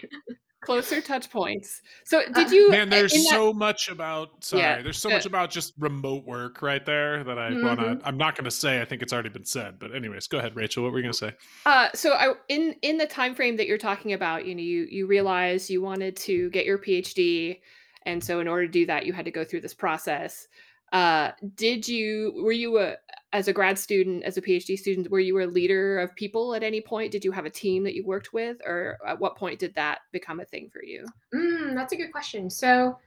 closer 0.69 1.01
touch 1.01 1.31
points. 1.31 1.81
So 2.05 2.23
did 2.35 2.51
you? 2.51 2.71
Man, 2.71 2.91
there's 2.91 3.13
that- 3.13 3.27
so 3.31 3.55
much 3.55 3.89
about 3.89 4.45
sorry, 4.45 4.63
Yeah, 4.63 4.83
there's 4.83 4.99
so 4.99 5.09
uh, 5.09 5.15
much 5.15 5.25
about 5.25 5.51
just 5.51 5.73
remote 5.79 6.25
work 6.27 6.61
right 6.61 6.85
there 6.85 7.25
that 7.25 7.39
I 7.39 7.49
wanna 7.51 7.97
Mhm. 7.97 8.03
I'm 8.05 8.19
not 8.19 8.37
gonna 8.37 8.51
say. 8.51 8.83
I 8.83 8.85
think 8.85 9.01
it's 9.01 9.13
already 9.13 9.31
been 9.31 9.47
said. 9.47 9.79
But 9.79 9.95
anyways, 9.95 10.27
go 10.27 10.37
ahead, 10.39 10.55
Rachel. 10.57 10.83
What 10.83 10.93
were 10.93 10.99
you 10.99 11.05
gonna 11.05 11.15
say? 11.15 11.33
Uh, 11.65 11.89
so 11.95 12.13
I, 12.13 12.35
in 12.49 12.77
in 12.83 12.99
the 12.99 13.07
time 13.07 13.35
frame 13.35 13.57
that 13.57 13.67
you're 13.67 13.79
talking 13.79 14.13
about, 14.13 14.45
you 14.45 14.55
know, 14.55 14.63
you 14.63 14.87
you 14.91 15.07
realize 15.07 15.71
you 15.71 15.81
wanted 15.81 16.17
to 16.17 16.51
get 16.51 16.67
your 16.67 16.77
PhD, 16.79 17.61
and 18.03 18.23
so 18.23 18.41
in 18.41 18.47
order 18.49 18.67
to 18.67 18.73
do 18.73 18.85
that, 18.87 19.07
you 19.07 19.15
had 19.15 19.25
to 19.25 19.31
go 19.31 19.45
through 19.45 19.63
this 19.63 19.75
process. 19.75 20.49
Uh, 20.93 21.33
did 21.55 21.87
you 21.87 22.41
were 22.43 22.53
you 22.53 22.79
a 22.79 22.97
as 23.33 23.47
a 23.47 23.53
grad 23.53 23.79
student, 23.79 24.23
as 24.25 24.39
a 24.39 24.43
PhD 24.43 24.79
student, 24.79 25.11
were 25.11 25.21
you 25.21 25.39
a 25.43 25.45
leader 25.45 25.99
of 25.99 26.15
people 26.15 26.55
at 26.55 26.63
any 26.63 26.81
point? 26.81 27.13
Did 27.13 27.25
you 27.25 27.33
have 27.33 27.45
a 27.45 27.51
team 27.51 27.85
that 27.85 27.95
you 27.95 28.05
worked 28.07 28.33
with, 28.33 28.57
or 28.65 28.97
at 29.07 29.21
what 29.21 29.37
point 29.37 29.59
did 29.59 29.75
that 29.75 29.99
become 30.13 30.41
a 30.41 30.47
thing 30.47 30.71
for 30.73 30.83
you? 30.83 31.05
Mm, 31.35 31.75
that's 31.75 31.93
a 31.93 31.97
good 31.97 32.11
question. 32.11 32.49
So 32.49 32.99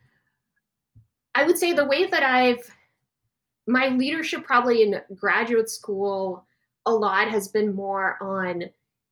I 1.33 1.43
would 1.43 1.57
say 1.57 1.73
the 1.73 1.85
way 1.85 2.05
that 2.05 2.23
I've 2.23 2.69
my 3.67 3.89
leadership 3.89 4.43
probably 4.43 4.83
in 4.83 5.01
graduate 5.15 5.69
school 5.69 6.45
a 6.85 6.91
lot 6.91 7.29
has 7.29 7.47
been 7.47 7.73
more 7.73 8.17
on 8.21 8.63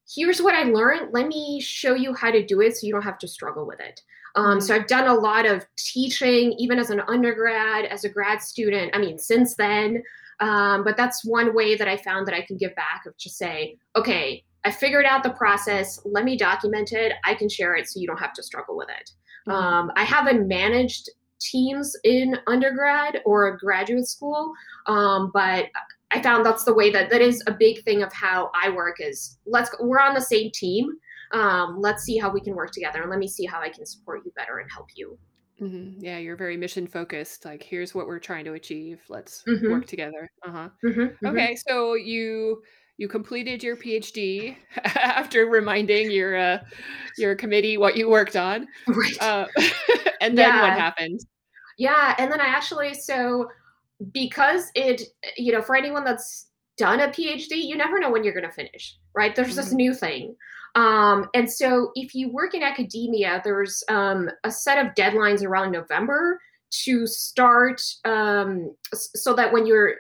here's 0.07 0.41
what 0.41 0.55
I 0.55 0.63
learned. 0.63 1.13
Let 1.13 1.27
me 1.27 1.61
show 1.61 1.93
you 1.93 2.13
how 2.13 2.31
to 2.31 2.45
do 2.45 2.61
it 2.61 2.75
so 2.75 2.87
you 2.87 2.93
don't 2.93 3.03
have 3.03 3.19
to 3.19 3.27
struggle 3.27 3.65
with 3.65 3.79
it. 3.79 4.01
Um, 4.35 4.61
so 4.61 4.75
I've 4.75 4.87
done 4.87 5.07
a 5.07 5.13
lot 5.13 5.45
of 5.45 5.65
teaching, 5.77 6.53
even 6.57 6.79
as 6.79 6.89
an 6.89 7.01
undergrad, 7.07 7.85
as 7.85 8.03
a 8.03 8.09
grad 8.09 8.41
student. 8.41 8.95
I 8.95 8.99
mean, 8.99 9.17
since 9.17 9.55
then. 9.55 10.03
Um, 10.39 10.83
but 10.83 10.95
that's 10.95 11.25
one 11.25 11.53
way 11.53 11.75
that 11.75 11.87
I 11.87 11.97
found 11.97 12.25
that 12.27 12.33
I 12.33 12.41
can 12.41 12.55
give 12.55 12.73
back 12.75 13.05
of 13.05 13.17
just 13.17 13.37
say, 13.37 13.77
okay, 13.95 14.43
I 14.63 14.71
figured 14.71 15.05
out 15.05 15.23
the 15.23 15.31
process. 15.31 15.99
Let 16.05 16.23
me 16.25 16.37
document 16.37 16.93
it. 16.93 17.13
I 17.25 17.33
can 17.33 17.49
share 17.49 17.75
it 17.75 17.89
so 17.89 17.99
you 17.99 18.07
don't 18.07 18.19
have 18.19 18.33
to 18.33 18.43
struggle 18.43 18.77
with 18.77 18.89
it. 18.89 19.11
Mhm. 19.47 19.53
Um, 19.53 19.91
I 19.95 20.03
haven't 20.03 20.47
managed 20.47 21.09
teams 21.39 21.95
in 22.03 22.37
undergrad 22.47 23.21
or 23.25 23.57
graduate 23.57 24.07
school, 24.07 24.53
um, 24.87 25.31
but 25.33 25.67
I 26.11 26.21
found 26.21 26.45
that's 26.45 26.63
the 26.63 26.73
way 26.73 26.89
that 26.91 27.09
that 27.09 27.21
is 27.21 27.43
a 27.47 27.51
big 27.51 27.83
thing 27.83 28.01
of 28.01 28.11
how 28.11 28.51
I 28.53 28.69
work. 28.69 28.97
Is 28.99 29.37
let's 29.45 29.69
we're 29.79 29.99
on 29.99 30.13
the 30.13 30.21
same 30.21 30.51
team. 30.51 30.91
Um, 31.31 31.79
let's 31.79 32.03
see 32.03 32.17
how 32.17 32.31
we 32.31 32.41
can 32.41 32.55
work 32.55 32.71
together, 32.71 33.01
and 33.01 33.09
let 33.09 33.19
me 33.19 33.27
see 33.27 33.45
how 33.45 33.61
I 33.61 33.69
can 33.69 33.85
support 33.85 34.21
you 34.25 34.31
better 34.35 34.57
and 34.59 34.69
help 34.71 34.87
you. 34.95 35.19
Mhm. 35.61 35.95
Yeah, 35.99 36.17
you're 36.19 36.37
very 36.37 36.55
mission 36.57 36.87
focused. 36.87 37.43
Like, 37.45 37.61
here's 37.63 37.93
what 37.93 38.07
we're 38.07 38.19
trying 38.19 38.45
to 38.45 38.53
achieve. 38.53 39.01
Let's 39.09 39.47
Mhm. 39.47 39.65
work 39.65 39.85
together. 39.85 40.29
Uh 40.45 40.51
huh. 40.51 40.69
Mhm, 40.83 41.17
mhm. 41.21 41.47
Okay, 41.47 41.55
so 41.67 41.95
you 41.95 42.63
you 42.97 43.07
completed 43.09 43.61
your 43.63 43.75
PhD 43.77 44.57
after 44.85 45.45
reminding 45.47 46.11
your 46.11 46.35
uh, 46.37 46.59
your 47.17 47.35
committee 47.35 47.77
what 47.77 47.97
you 47.97 48.09
worked 48.09 48.35
on, 48.37 48.67
Right. 48.87 49.21
uh, 49.21 49.47
and 50.21 50.37
then 50.37 50.59
what 50.59 50.73
happened? 50.73 51.19
Yeah, 51.77 52.15
and 52.17 52.31
then 52.31 52.41
I 52.41 52.47
actually 52.47 52.93
so 52.93 53.49
because 54.13 54.71
it 54.75 55.03
you 55.37 55.51
know 55.53 55.61
for 55.61 55.75
anyone 55.75 56.03
that's 56.05 56.51
done 56.77 56.99
a 57.01 57.09
PhD, 57.09 57.51
you 57.63 57.75
never 57.77 57.99
know 57.99 58.11
when 58.11 58.23
you're 58.23 58.33
going 58.33 58.45
to 58.47 58.51
finish, 58.53 58.97
right? 59.15 59.35
There's 59.35 59.55
this 59.55 59.71
Mhm. 59.71 59.73
new 59.73 59.93
thing. 59.93 60.35
Um, 60.75 61.27
and 61.33 61.51
so 61.51 61.91
if 61.95 62.13
you 62.13 62.31
work 62.31 62.53
in 62.53 62.63
academia, 62.63 63.41
there's 63.43 63.83
um, 63.89 64.29
a 64.43 64.51
set 64.51 64.83
of 64.83 64.93
deadlines 64.95 65.43
around 65.43 65.71
November 65.71 66.39
to 66.83 67.07
start 67.07 67.81
um, 68.05 68.75
so 68.93 69.33
that 69.33 69.51
when 69.51 69.65
you're 69.65 69.95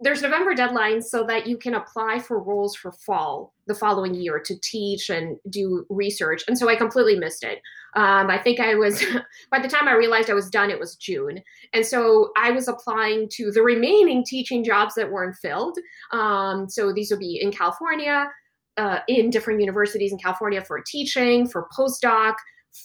there's 0.00 0.22
November 0.22 0.54
deadlines 0.54 1.04
so 1.04 1.24
that 1.24 1.46
you 1.46 1.56
can 1.56 1.74
apply 1.74 2.18
for 2.18 2.42
roles 2.42 2.74
for 2.76 2.92
fall 2.92 3.54
the 3.66 3.74
following 3.74 4.14
year 4.14 4.38
to 4.38 4.54
teach 4.60 5.08
and 5.08 5.38
do 5.48 5.86
research. 5.88 6.42
And 6.46 6.58
so 6.58 6.68
I 6.68 6.76
completely 6.76 7.16
missed 7.16 7.44
it. 7.44 7.60
Um, 7.96 8.28
I 8.28 8.38
think 8.38 8.60
I 8.60 8.74
was, 8.74 9.02
by 9.50 9.60
the 9.60 9.68
time 9.68 9.88
I 9.88 9.94
realized 9.94 10.28
I 10.28 10.34
was 10.34 10.50
done, 10.50 10.70
it 10.70 10.78
was 10.78 10.96
June. 10.96 11.40
And 11.72 11.86
so 11.86 12.32
I 12.36 12.50
was 12.50 12.68
applying 12.68 13.28
to 13.34 13.50
the 13.50 13.62
remaining 13.62 14.24
teaching 14.24 14.64
jobs 14.64 14.94
that 14.96 15.10
weren't 15.10 15.36
filled. 15.36 15.78
Um, 16.12 16.68
so 16.68 16.92
these 16.92 17.10
would 17.10 17.20
be 17.20 17.40
in 17.40 17.52
California, 17.52 18.26
uh, 18.76 18.98
in 19.08 19.30
different 19.30 19.60
universities 19.60 20.12
in 20.12 20.18
California 20.18 20.62
for 20.64 20.82
teaching, 20.86 21.48
for 21.48 21.68
postdoc, 21.76 22.34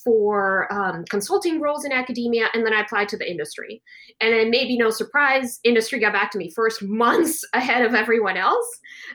for 0.04 0.72
um, 0.72 1.04
consulting 1.10 1.60
roles 1.60 1.84
in 1.84 1.92
academia, 1.92 2.48
and 2.54 2.64
then 2.66 2.74
I 2.74 2.82
applied 2.82 3.10
to 3.10 3.18
the 3.18 3.30
industry. 3.30 3.82
And 4.22 4.34
then, 4.34 4.50
maybe 4.52 4.78
no 4.78 4.92
surprise, 4.92 5.60
industry 5.64 6.00
got 6.00 6.14
back 6.14 6.30
to 6.32 6.38
me 6.38 6.52
first 6.56 6.84
months 6.84 7.44
ahead 7.54 7.84
of 7.84 7.96
everyone 7.96 8.38
else. 8.38 8.68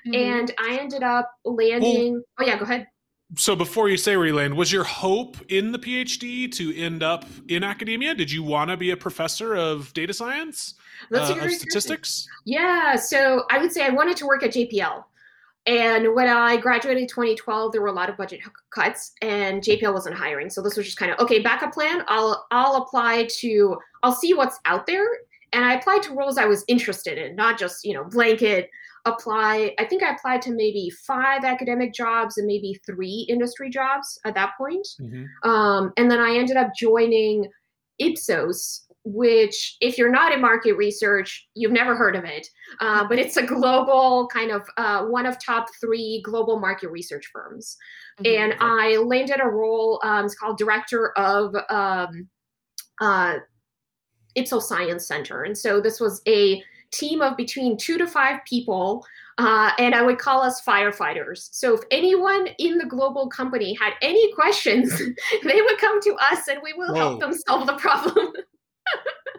Mhm. 0.06 0.16
And 0.16 0.50
I 0.58 0.78
ended 0.78 1.02
up 1.02 1.30
landing. 1.44 2.22
oh, 2.40 2.44
yeah, 2.44 2.58
go 2.58 2.64
ahead. 2.64 2.88
So 3.36 3.56
before 3.56 3.88
you 3.88 3.96
say 3.96 4.16
where 4.16 4.26
you 4.26 4.34
land, 4.34 4.56
was 4.56 4.70
your 4.70 4.84
hope 4.84 5.36
in 5.48 5.72
the 5.72 5.78
PhD 5.78 6.50
to 6.52 6.76
end 6.76 7.02
up 7.02 7.24
in 7.48 7.64
academia? 7.64 8.14
Did 8.14 8.30
you 8.30 8.42
want 8.42 8.70
to 8.70 8.76
be 8.76 8.90
a 8.90 8.96
professor 8.96 9.56
of 9.56 9.92
data 9.94 10.12
science, 10.12 10.74
That's 11.10 11.30
uh, 11.30 11.32
a 11.32 11.36
of 11.36 11.40
great 11.40 11.48
question. 11.50 11.70
statistics? 11.70 12.26
Yeah, 12.44 12.96
so 12.96 13.44
I 13.50 13.58
would 13.58 13.72
say 13.72 13.84
I 13.86 13.90
wanted 13.90 14.16
to 14.18 14.26
work 14.26 14.42
at 14.44 14.50
JPL. 14.52 15.04
And 15.66 16.14
when 16.14 16.28
I 16.28 16.58
graduated 16.58 17.02
in 17.02 17.08
2012, 17.08 17.72
there 17.72 17.80
were 17.80 17.88
a 17.88 17.92
lot 17.92 18.10
of 18.10 18.18
budget 18.18 18.40
cuts, 18.70 19.12
and 19.22 19.62
JPL 19.62 19.94
wasn't 19.94 20.14
hiring. 20.14 20.50
So 20.50 20.60
this 20.60 20.76
was 20.76 20.84
just 20.84 20.98
kind 20.98 21.10
of 21.10 21.18
okay. 21.20 21.40
Backup 21.40 21.72
plan. 21.72 22.02
I'll 22.08 22.46
I'll 22.50 22.76
apply 22.76 23.28
to. 23.38 23.78
I'll 24.02 24.12
see 24.12 24.34
what's 24.34 24.58
out 24.66 24.86
there, 24.86 25.06
and 25.52 25.64
I 25.64 25.74
applied 25.74 26.02
to 26.04 26.14
roles 26.14 26.36
I 26.36 26.44
was 26.44 26.64
interested 26.68 27.16
in, 27.16 27.34
not 27.34 27.58
just 27.58 27.84
you 27.84 27.94
know 27.94 28.04
blanket 28.04 28.68
apply. 29.06 29.74
I 29.78 29.84
think 29.84 30.02
I 30.02 30.10
applied 30.10 30.42
to 30.42 30.50
maybe 30.50 30.90
five 31.06 31.44
academic 31.44 31.94
jobs 31.94 32.36
and 32.38 32.46
maybe 32.46 32.80
three 32.86 33.26
industry 33.28 33.70
jobs 33.70 34.18
at 34.24 34.34
that 34.34 34.52
point. 34.58 34.86
Um, 35.42 35.92
and 35.96 36.10
then 36.10 36.20
I 36.20 36.36
ended 36.36 36.56
up 36.56 36.72
joining 36.78 37.46
Ipsos, 37.98 38.86
which, 39.04 39.76
if 39.80 39.98
you're 39.98 40.10
not 40.10 40.32
in 40.32 40.40
market 40.40 40.74
research, 40.74 41.46
you've 41.54 41.72
never 41.72 41.94
heard 41.94 42.16
of 42.16 42.24
it. 42.24 42.48
Uh, 42.80 43.06
but 43.06 43.18
it's 43.18 43.36
a 43.36 43.42
global 43.42 44.28
kind 44.32 44.50
of 44.50 44.66
uh, 44.76 45.04
one 45.04 45.26
of 45.26 45.42
top 45.44 45.66
three 45.80 46.22
global 46.24 46.58
market 46.58 46.90
research 46.90 47.28
firms. 47.32 47.76
Mhm. 48.20 48.38
And 48.38 48.54
I 48.60 48.96
landed 48.96 49.40
a 49.42 49.46
role, 49.46 50.00
um, 50.02 50.24
it's 50.24 50.34
called 50.34 50.56
director 50.56 51.16
of 51.18 51.54
um, 51.68 52.28
uh, 53.00 53.36
Ipsos 54.34 54.68
Science 54.68 55.06
Center. 55.06 55.42
And 55.42 55.56
so 55.56 55.80
this 55.80 56.00
was 56.00 56.22
a 56.26 56.62
team 56.90 57.20
of 57.20 57.36
between 57.36 57.76
two 57.76 57.98
to 57.98 58.06
five 58.06 58.40
people. 58.46 59.04
Uh, 59.36 59.72
and 59.78 59.94
I 59.96 60.02
would 60.02 60.18
call 60.18 60.42
us 60.42 60.62
firefighters. 60.62 61.48
So 61.50 61.74
if 61.74 61.80
anyone 61.90 62.48
in 62.58 62.78
the 62.78 62.86
global 62.86 63.28
company 63.28 63.76
had 63.80 63.94
any 64.00 64.32
questions, 64.32 64.96
they 65.42 65.60
would 65.60 65.78
come 65.78 66.00
to 66.02 66.14
us 66.30 66.46
and 66.46 66.60
we 66.62 66.72
will 66.72 66.94
help 66.94 67.20
them 67.20 67.32
solve 67.32 67.66
the 67.66 67.76
problem. 67.76 68.32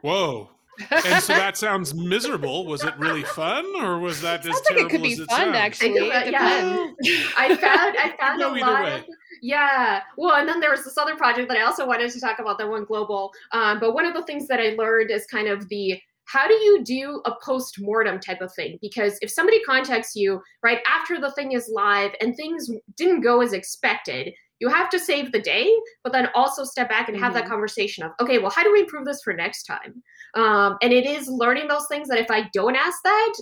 Whoa. 0.06 0.50
And 0.91 1.24
so 1.24 1.34
that 1.34 1.56
sounds 1.56 1.94
miserable. 1.94 2.65
Was 2.65 2.84
it 2.84 2.94
really 2.98 3.24
fun, 3.24 3.65
or 3.78 3.98
was 3.98 4.20
that 4.22 4.39
as 4.46 4.56
Sounds 4.56 4.62
like 4.72 4.80
it 4.82 4.89
could 4.89 5.02
be 5.02 5.13
as 5.13 5.20
it 5.20 5.30
fun. 5.30 5.39
sounds? 5.39 5.56
Actually, 5.56 5.94
Think 5.94 6.13
it 6.13 6.32
yeah. 6.34 6.60
depends. 7.00 7.34
I 7.38 7.56
found 7.56 7.98
I 7.98 8.15
found 8.20 8.39
Go 8.41 8.54
a 8.54 8.60
lot 8.60 8.84
way. 8.84 8.96
of 9.00 9.06
yeah. 9.41 10.02
Well, 10.18 10.36
and 10.36 10.50
then 10.50 10.60
there 10.60 10.72
was 10.72 10.84
this 10.84 10.98
other 10.98 11.15
project 11.15 11.48
that 11.48 11.58
I 11.58 11.62
also 11.62 11.88
wanted 11.88 12.12
to 12.12 12.20
talk 12.20 12.39
about 12.39 12.58
that 12.58 12.68
one 12.70 12.84
global. 12.84 13.32
Um, 13.54 13.80
but 13.80 13.94
one 13.94 14.04
of 14.06 14.13
the 14.13 14.24
things 14.24 14.48
that 14.50 14.60
I 14.60 14.76
learned 14.78 15.12
is 15.12 15.26
kind 15.28 15.48
of 15.48 15.70
the 15.70 15.98
how 16.26 16.48
do 16.48 16.56
you 16.56 16.84
do 16.84 17.22
a 17.26 17.36
post 17.41 17.80
mortem 17.80 18.20
type 18.20 18.41
of 18.41 18.54
thing? 18.54 18.78
Because 18.82 19.18
if 19.22 19.30
somebody 19.30 19.62
contacts 19.63 20.15
you 20.15 20.41
right 20.63 20.80
after 20.88 21.22
the 21.22 21.32
thing 21.32 21.52
is 21.54 21.70
live 21.74 22.12
and 22.20 22.36
things 22.36 22.70
didn't 22.98 23.22
go 23.22 23.41
as 23.41 23.54
expected, 23.54 24.34
you 24.60 24.70
have 24.70 24.89
to 24.89 25.00
save 25.00 25.32
the 25.32 25.41
day, 25.41 25.70
but 26.04 26.13
then 26.13 26.30
also 26.34 26.63
step 26.63 26.89
back 26.89 27.10
and 27.10 27.18
have 27.18 27.34
that 27.34 27.46
Mhm. 27.46 27.50
conversation 27.50 28.04
of 28.06 28.12
okay, 28.22 28.38
well, 28.38 28.52
how 28.52 28.63
do 28.63 28.72
we 28.72 28.82
improve 28.82 29.06
this 29.06 29.22
for 29.24 29.34
next 29.34 29.63
time? 29.63 30.02
Um, 30.36 30.78
and 30.82 30.94
it 30.94 31.06
is 31.06 31.28
learning 31.28 31.68
those 31.68 31.88
things 31.88 32.08
that 32.10 32.20
if 32.20 32.32
I 32.32 32.50
don't 32.54 32.76
ask 32.76 32.98
that, 33.04 33.34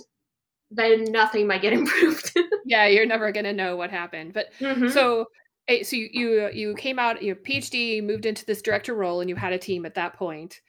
then 0.70 1.04
nothing 1.04 1.46
might 1.46 1.62
get 1.62 1.72
improved. 1.80 2.32
yeah, 2.64 2.86
you're 2.86 3.06
never 3.06 3.32
gonna 3.32 3.52
know 3.52 3.76
what 3.76 3.90
happened. 3.90 4.32
But 4.34 4.52
Mhm. 4.60 4.90
so 4.90 5.26
eh, 5.68 5.82
so 5.82 5.96
you 5.96 6.08
you 6.12 6.50
you 6.52 6.74
came 6.74 6.98
out 6.98 7.22
your 7.22 7.36
PhD, 7.36 8.02
moved 8.02 8.26
into 8.26 8.44
this 8.44 8.62
director 8.62 8.94
role, 8.94 9.20
and 9.20 9.30
you 9.30 9.36
had 9.36 9.52
a 9.52 9.58
team 9.58 9.86
at 9.86 9.94
that 9.94 10.14
point. 10.14 10.60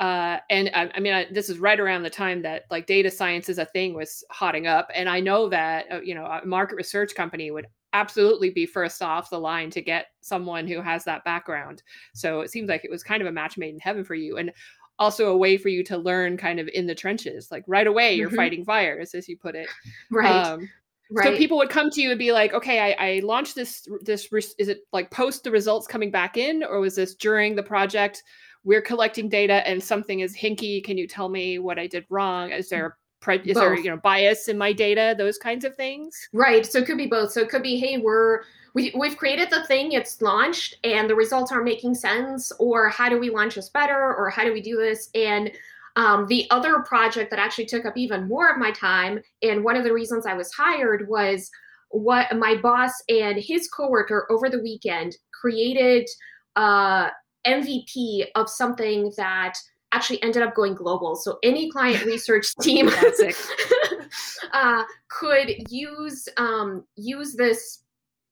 Uh, 0.00 0.38
and 0.50 0.70
I, 0.74 0.90
I 0.94 1.00
mean, 1.00 1.12
I, 1.12 1.26
this 1.30 1.48
is 1.48 1.58
right 1.58 1.78
around 1.78 2.02
the 2.02 2.10
time 2.10 2.42
that 2.42 2.64
like 2.70 2.86
data 2.86 3.10
science 3.10 3.48
as 3.48 3.58
a 3.58 3.66
thing 3.66 3.94
was 3.94 4.24
hotting 4.30 4.66
up, 4.66 4.88
and 4.94 5.08
I 5.08 5.20
know 5.20 5.48
that 5.50 5.86
uh, 5.92 6.00
you 6.00 6.14
know 6.14 6.24
a 6.24 6.44
market 6.44 6.76
research 6.76 7.14
company 7.14 7.50
would 7.50 7.66
absolutely 7.92 8.50
be 8.50 8.66
first 8.66 9.02
off 9.02 9.30
the 9.30 9.38
line 9.38 9.70
to 9.70 9.82
get 9.82 10.06
someone 10.20 10.66
who 10.66 10.80
has 10.80 11.04
that 11.04 11.24
background. 11.24 11.82
So 12.14 12.40
it 12.40 12.50
seems 12.50 12.68
like 12.68 12.84
it 12.84 12.90
was 12.90 13.02
kind 13.02 13.20
of 13.22 13.28
a 13.28 13.32
match 13.32 13.58
made 13.58 13.74
in 13.74 13.80
heaven 13.80 14.04
for 14.04 14.14
you, 14.14 14.38
and 14.38 14.52
also 14.98 15.30
a 15.30 15.36
way 15.36 15.56
for 15.56 15.68
you 15.68 15.82
to 15.84 15.96
learn 15.98 16.36
kind 16.36 16.60
of 16.60 16.68
in 16.68 16.86
the 16.86 16.94
trenches, 16.94 17.50
like 17.50 17.64
right 17.66 17.86
away 17.86 18.14
you're 18.14 18.30
Mhm. 18.30 18.36
fighting 18.36 18.64
fires, 18.64 19.14
as 19.14 19.28
you 19.28 19.36
put 19.36 19.54
it. 19.54 19.68
right. 20.10 20.30
Um, 20.30 20.68
right. 21.10 21.24
so 21.32 21.36
people 21.36 21.56
would 21.58 21.70
come 21.70 21.90
to 21.90 22.00
you 22.00 22.10
and 22.10 22.18
be 22.18 22.32
like, 22.32 22.54
"Okay, 22.54 22.78
I, 22.78 23.16
I 23.16 23.20
launched 23.20 23.54
this. 23.54 23.86
This 24.02 24.28
is 24.58 24.68
it 24.68 24.80
like 24.92 25.10
post 25.10 25.44
the 25.44 25.50
results 25.50 25.86
coming 25.86 26.10
back 26.10 26.36
in, 26.36 26.62
or 26.62 26.80
was 26.80 26.94
this 26.94 27.14
during 27.14 27.56
the 27.56 27.62
project? 27.62 28.22
We're 28.64 28.82
collecting 28.82 29.28
data 29.28 29.66
and 29.66 29.82
something 29.82 30.20
is 30.20 30.36
hinky. 30.36 30.84
Can 30.84 30.96
you 30.96 31.08
tell 31.08 31.28
me 31.28 31.58
what 31.58 31.80
I 31.80 31.88
did 31.88 32.04
wrong? 32.08 32.50
Is 32.52 32.68
there 32.68 32.96
prejudice 33.22 33.56
or 33.56 33.76
you 33.76 33.90
know 33.90 33.96
bias 33.96 34.48
in 34.48 34.58
my 34.58 34.72
data 34.72 35.14
those 35.16 35.38
kinds 35.38 35.64
of 35.64 35.74
things? 35.74 36.28
Right 36.32 36.66
so 36.66 36.80
it 36.80 36.86
could 36.86 36.98
be 36.98 37.06
both. 37.06 37.32
So 37.32 37.40
it 37.40 37.48
could 37.48 37.62
be 37.62 37.78
hey 37.78 37.98
we're 37.98 38.42
we, 38.74 38.92
we've 38.98 39.16
created 39.16 39.50
the 39.50 39.64
thing 39.64 39.92
it's 39.92 40.20
launched 40.22 40.76
and 40.84 41.08
the 41.08 41.14
results 41.14 41.52
aren't 41.52 41.64
making 41.64 41.94
sense 41.94 42.52
or 42.58 42.88
how 42.88 43.08
do 43.08 43.18
we 43.18 43.30
launch 43.30 43.54
this 43.54 43.68
better 43.68 44.14
or 44.14 44.30
how 44.30 44.44
do 44.44 44.52
we 44.52 44.62
do 44.62 44.76
this? 44.76 45.10
And 45.14 45.52
um, 45.96 46.26
the 46.26 46.50
other 46.50 46.80
project 46.80 47.30
that 47.30 47.38
actually 47.38 47.66
took 47.66 47.84
up 47.84 47.96
even 47.96 48.28
more 48.28 48.50
of 48.50 48.58
my 48.58 48.70
time 48.70 49.20
and 49.42 49.62
one 49.62 49.76
of 49.76 49.84
the 49.84 49.92
reasons 49.92 50.26
i 50.26 50.34
was 50.34 50.52
hired 50.52 51.08
was 51.08 51.50
what 51.90 52.34
my 52.36 52.56
boss 52.56 52.92
and 53.08 53.38
his 53.38 53.68
coworker 53.68 54.26
over 54.30 54.48
the 54.48 54.62
weekend 54.62 55.16
created 55.38 56.08
uh, 56.56 57.10
mvp 57.46 58.24
of 58.34 58.48
something 58.48 59.12
that 59.16 59.54
actually 59.92 60.22
ended 60.22 60.42
up 60.42 60.54
going 60.54 60.74
global. 60.74 61.16
So 61.16 61.38
any 61.42 61.70
client 61.70 62.04
research 62.06 62.54
team 62.60 62.90
uh, 64.52 64.84
could 65.08 65.70
use 65.70 66.28
um, 66.36 66.84
use 66.96 67.34
this 67.34 67.82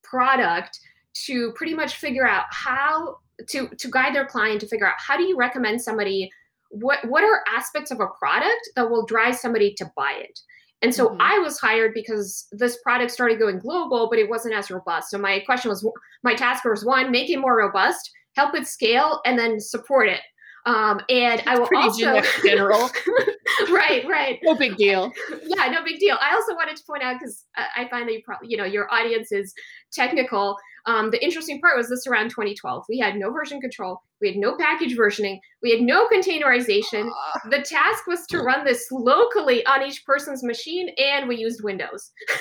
product 0.03 0.79
to 1.27 1.53
pretty 1.53 1.75
much 1.75 1.97
figure 1.97 2.27
out 2.27 2.45
how 2.51 3.17
to 3.49 3.69
to 3.69 3.91
guide 3.91 4.15
their 4.15 4.27
client 4.27 4.61
to 4.61 4.67
figure 4.67 4.87
out 4.87 4.95
how 4.99 5.17
do 5.17 5.23
you 5.23 5.37
recommend 5.37 5.81
somebody 5.81 6.31
what 6.71 6.99
what 7.09 7.25
are 7.25 7.43
aspects 7.49 7.91
of 7.91 8.01
a 8.01 8.07
product 8.19 8.71
that 8.77 8.89
will 8.89 9.05
drive 9.07 9.37
somebody 9.37 9.75
to 9.75 9.91
buy 9.97 10.15
it. 10.19 10.41
And 10.83 10.95
so 10.95 11.09
mm-hmm. 11.09 11.21
I 11.21 11.39
was 11.39 11.59
hired 11.59 11.93
because 11.95 12.47
this 12.53 12.79
product 12.83 13.11
started 13.11 13.39
going 13.39 13.59
global, 13.59 14.09
but 14.09 14.19
it 14.19 14.31
wasn't 14.31 14.55
as 14.55 14.71
robust. 14.71 15.11
So 15.11 15.19
my 15.19 15.41
question 15.41 15.69
was, 15.69 15.87
my 16.23 16.35
task 16.35 16.65
was 16.65 16.85
one, 16.85 17.11
make 17.11 17.29
it 17.29 17.39
more 17.39 17.57
robust, 17.57 18.11
help 18.35 18.55
it 18.55 18.67
scale, 18.67 19.21
and 19.27 19.39
then 19.39 19.61
support 19.61 20.09
it. 20.09 20.21
Um, 20.67 21.01
and 21.09 21.43
I 21.47 21.59
will 21.59 21.69
also 21.75 22.21
general. 22.45 22.91
right, 23.71 24.05
right. 24.07 24.39
No 24.43 24.55
big 24.55 24.77
deal. 24.77 25.13
Yeah, 25.45 25.71
no 25.71 25.83
big 25.85 25.99
deal. 25.99 26.17
I 26.21 26.35
also 26.35 26.55
wanted 26.55 26.77
to 26.77 26.83
point 26.87 27.03
out 27.03 27.17
because 27.19 27.47
I 27.57 27.89
find 27.89 28.09
that 28.09 28.13
you 28.13 28.23
probably, 28.25 28.49
you 28.51 28.57
know, 28.57 28.65
your 28.65 28.93
audience 28.93 29.33
is 29.33 29.55
technical. 29.93 30.57
Um, 30.87 31.11
the 31.11 31.23
interesting 31.23 31.61
part 31.61 31.77
was 31.77 31.89
this 31.89 32.07
around 32.07 32.31
2012. 32.31 32.85
We 32.89 32.99
had 32.99 33.17
no 33.17 33.31
version 33.31 33.61
control. 33.61 34.03
We 34.21 34.29
had 34.29 34.37
no 34.37 34.57
package 34.57 34.97
versioning. 34.97 35.39
We 35.63 35.71
had 35.71 35.81
no 35.81 36.09
containerization. 36.09 37.09
Uh, 37.09 37.49
the 37.51 37.63
task 37.63 38.07
was 38.07 38.27
to 38.29 38.39
run 38.39 38.65
this 38.65 38.87
locally 38.91 39.65
on 39.67 39.83
each 39.83 40.05
person's 40.05 40.43
machine, 40.43 40.91
and 40.99 41.29
we 41.29 41.37
used 41.37 41.63
Windows. 41.63 42.11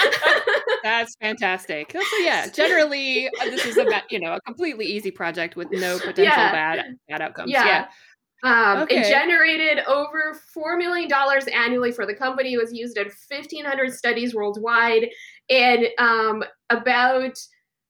That's 0.82 1.16
fantastic. 1.20 1.92
So 1.92 2.16
yeah, 2.22 2.48
generally 2.48 3.28
uh, 3.28 3.44
this 3.44 3.64
is 3.64 3.76
a 3.76 4.02
you 4.10 4.20
know 4.20 4.34
a 4.34 4.40
completely 4.40 4.86
easy 4.86 5.10
project 5.10 5.56
with 5.56 5.70
no 5.70 5.98
potential 5.98 6.24
yeah. 6.24 6.52
bad 6.52 6.96
bad 7.08 7.22
outcomes. 7.22 7.50
Yeah. 7.50 7.66
yeah. 7.66 7.86
Um, 8.42 8.82
okay. 8.82 9.00
It 9.00 9.08
generated 9.08 9.84
over 9.86 10.40
$4 10.56 10.78
million 10.78 11.10
annually 11.52 11.92
for 11.92 12.06
the 12.06 12.14
company. 12.14 12.54
It 12.54 12.58
was 12.58 12.72
used 12.72 12.96
in 12.96 13.04
1,500 13.04 13.92
studies 13.92 14.34
worldwide. 14.34 15.08
And 15.50 15.88
um, 15.98 16.44
about 16.70 17.38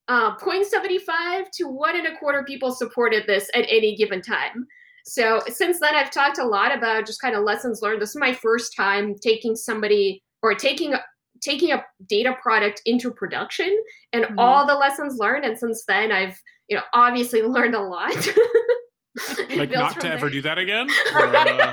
uh, 0.09 0.37
0.75 0.39 1.45
to 1.53 1.69
one 1.69 1.97
and 1.97 2.09
a 2.09 2.17
quarter 2.19 2.43
people 2.43 2.73
supported 2.73 3.29
this 3.29 3.49
at 3.55 3.65
any 3.69 3.95
given 3.95 4.21
time. 4.21 4.67
So 5.05 5.41
since 5.49 5.79
then, 5.81 5.95
I've 5.95 6.11
talked 6.11 6.39
a 6.39 6.47
lot 6.47 6.77
about 6.77 7.07
just 7.07 7.21
kind 7.21 7.35
of 7.35 7.45
lessons 7.45 7.81
learned. 7.81 8.03
This 8.03 8.11
is 8.11 8.17
my 8.17 8.35
first 8.35 8.75
time 8.77 9.15
taking 9.23 9.57
somebody 9.57 10.23
or 10.43 10.55
taking 10.55 10.95
taking 11.41 11.73
a 11.73 11.85
data 12.07 12.37
product 12.41 12.83
into 12.87 13.11
production 13.11 13.77
and 14.13 14.25
mm-hmm. 14.25 14.39
all 14.39 14.67
the 14.67 14.75
lessons 14.75 15.19
learned. 15.19 15.45
And 15.45 15.59
since 15.59 15.85
then, 15.87 16.13
I've 16.13 16.39
you 16.69 16.77
know 16.77 16.83
obviously 16.93 17.43
learned 17.57 17.75
a 17.75 17.81
lot. 17.81 18.15
like 19.57 19.71
not 19.71 19.95
to 19.95 20.01
there. 20.01 20.13
ever 20.13 20.31
do 20.31 20.43
that 20.43 20.59
again. 20.59 20.89
Or, 21.15 21.27
uh, 21.27 21.73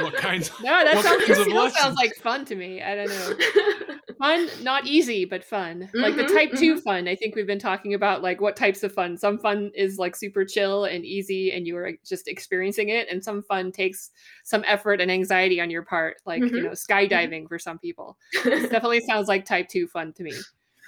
what 0.00 0.14
kinds? 0.14 0.50
No, 0.62 0.84
that 0.84 1.02
sounds, 1.02 1.24
kinds 1.24 1.74
sounds 1.74 1.96
like 1.96 2.14
fun 2.16 2.44
to 2.46 2.54
me. 2.54 2.82
I 2.82 2.94
don't 2.94 3.08
know. 3.08 3.85
Fun, 4.18 4.48
not 4.62 4.86
easy, 4.86 5.24
but 5.24 5.44
fun. 5.44 5.82
Mm-hmm, 5.82 5.98
like 5.98 6.16
the 6.16 6.24
mm-hmm, 6.24 6.34
type 6.34 6.48
mm-hmm. 6.50 6.58
two 6.58 6.80
fun. 6.80 7.08
I 7.08 7.16
think 7.16 7.34
we've 7.34 7.46
been 7.46 7.58
talking 7.58 7.94
about 7.94 8.22
like 8.22 8.40
what 8.40 8.56
types 8.56 8.82
of 8.82 8.92
fun. 8.92 9.16
Some 9.16 9.38
fun 9.38 9.70
is 9.74 9.98
like 9.98 10.16
super 10.16 10.44
chill 10.44 10.84
and 10.84 11.04
easy, 11.04 11.52
and 11.52 11.66
you 11.66 11.76
are 11.76 11.92
just 12.04 12.28
experiencing 12.28 12.88
it, 12.88 13.08
and 13.10 13.22
some 13.22 13.42
fun 13.42 13.72
takes 13.72 14.10
some 14.44 14.64
effort 14.66 15.00
and 15.00 15.10
anxiety 15.10 15.60
on 15.60 15.70
your 15.70 15.82
part, 15.82 16.16
like 16.26 16.42
mm-hmm. 16.42 16.56
you 16.56 16.62
know 16.62 16.70
mm-hmm. 16.70 16.92
skydiving 16.92 17.48
for 17.48 17.58
some 17.58 17.78
people. 17.78 18.16
definitely 18.44 19.00
sounds 19.00 19.28
like 19.28 19.44
type 19.44 19.68
two 19.68 19.86
fun 19.86 20.12
to 20.14 20.22
me. 20.22 20.32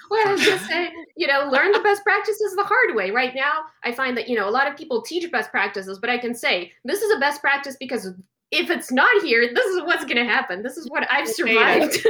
Well, 0.09 0.27
I 0.27 0.31
was 0.31 0.41
just 0.41 0.65
saying, 0.69 0.91
you 1.15 1.27
know, 1.27 1.49
learn 1.51 1.71
the 1.71 1.79
best 1.81 2.03
practices 2.03 2.55
the 2.55 2.63
hard 2.63 2.95
way. 2.95 3.11
Right 3.11 3.35
now, 3.35 3.61
I 3.83 3.91
find 3.91 4.17
that, 4.17 4.29
you 4.29 4.37
know, 4.37 4.47
a 4.47 4.51
lot 4.51 4.67
of 4.67 4.77
people 4.77 5.01
teach 5.01 5.29
best 5.31 5.51
practices, 5.51 5.99
but 5.99 6.09
I 6.09 6.17
can 6.17 6.33
say 6.33 6.71
this 6.85 7.01
is 7.01 7.15
a 7.15 7.19
best 7.19 7.41
practice 7.41 7.75
because 7.79 8.13
if 8.51 8.69
it's 8.69 8.91
not 8.91 9.21
here, 9.21 9.53
this 9.53 9.65
is 9.67 9.83
what's 9.83 10.05
going 10.05 10.17
to 10.17 10.25
happen. 10.25 10.63
This 10.63 10.77
is 10.77 10.87
what 10.89 11.07
I've 11.11 11.27
survived. 11.27 11.99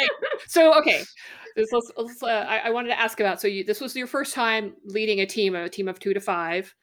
right. 0.00 0.40
So, 0.48 0.78
okay. 0.78 1.02
This 1.56 1.72
uh, 1.72 2.26
I, 2.26 2.58
I, 2.58 2.70
wanted 2.70 2.88
to 2.88 3.00
ask 3.00 3.18
about. 3.18 3.40
So, 3.40 3.48
you, 3.48 3.64
this 3.64 3.80
was 3.80 3.96
your 3.96 4.06
first 4.06 4.34
time 4.34 4.74
leading 4.84 5.20
a 5.20 5.26
team, 5.26 5.54
a 5.54 5.68
team 5.68 5.88
of 5.88 5.98
two 5.98 6.12
to 6.12 6.20
five. 6.20 6.74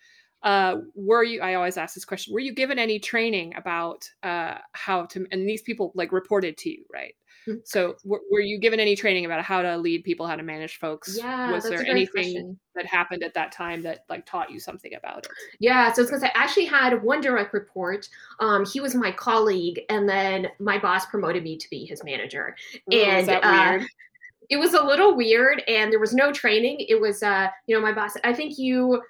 Uh, 0.41 0.78
were 0.95 1.23
you? 1.23 1.41
I 1.41 1.54
always 1.54 1.78
ask 1.78 1.93
this 1.93 2.06
question. 2.06 2.34
Were 2.34 2.39
you 2.39 2.54
given 2.54 2.78
any 2.80 2.99
training 2.99 3.54
about 3.56 4.04
uh, 4.23 4.56
how 4.73 5.06
to? 5.06 5.26
And 5.32 5.47
these 5.47 5.62
people 5.62 5.91
like 5.95 6.12
reported 6.12 6.58
to 6.58 6.69
you, 6.69 6.84
right? 6.91 7.13
So, 7.63 7.95
w- 8.03 8.23
were 8.32 8.39
you 8.39 8.60
given 8.60 8.79
any 8.79 8.95
training 8.95 9.25
about 9.25 9.43
how 9.43 9.62
to 9.62 9.77
lead 9.77 10.03
people, 10.03 10.27
how 10.27 10.36
to 10.36 10.43
manage 10.43 10.77
folks? 10.77 11.17
Yeah. 11.17 11.51
Was 11.51 11.63
there 11.63 11.86
anything 11.86 12.34
question. 12.34 12.60
that 12.75 12.86
happened 12.86 13.23
at 13.23 13.34
that 13.34 13.51
time 13.51 13.82
that 13.84 14.06
like 14.10 14.25
taught 14.25 14.51
you 14.51 14.60
something 14.60 14.93
about 14.95 15.25
it? 15.25 15.32
Yeah. 15.60 15.91
So, 15.93 16.03
because 16.03 16.23
I 16.23 16.32
actually 16.34 16.65
had 16.65 17.01
one 17.03 17.21
direct 17.21 17.53
report. 17.53 18.08
Um, 18.39 18.65
he 18.65 18.79
was 18.79 18.95
my 18.95 19.12
colleague, 19.12 19.82
and 19.89 20.08
then 20.08 20.47
my 20.60 20.77
boss 20.77 21.06
promoted 21.06 21.43
me 21.43 21.58
to 21.58 21.69
be 21.69 21.86
his 21.86 22.03
manager. 22.03 22.56
Ooh, 22.93 22.97
and 22.97 23.29
uh, 23.29 23.79
it 24.49 24.58
was 24.58 24.73
a 24.73 24.84
little 24.84 25.15
weird, 25.15 25.63
and 25.67 25.91
there 25.91 25.99
was 25.99 26.13
no 26.13 26.32
training. 26.32 26.77
It 26.88 26.99
was, 26.99 27.23
uh, 27.23 27.47
you 27.67 27.75
know, 27.75 27.82
my 27.82 27.93
boss. 27.93 28.15
I 28.23 28.34
think 28.34 28.58
you. 28.58 29.01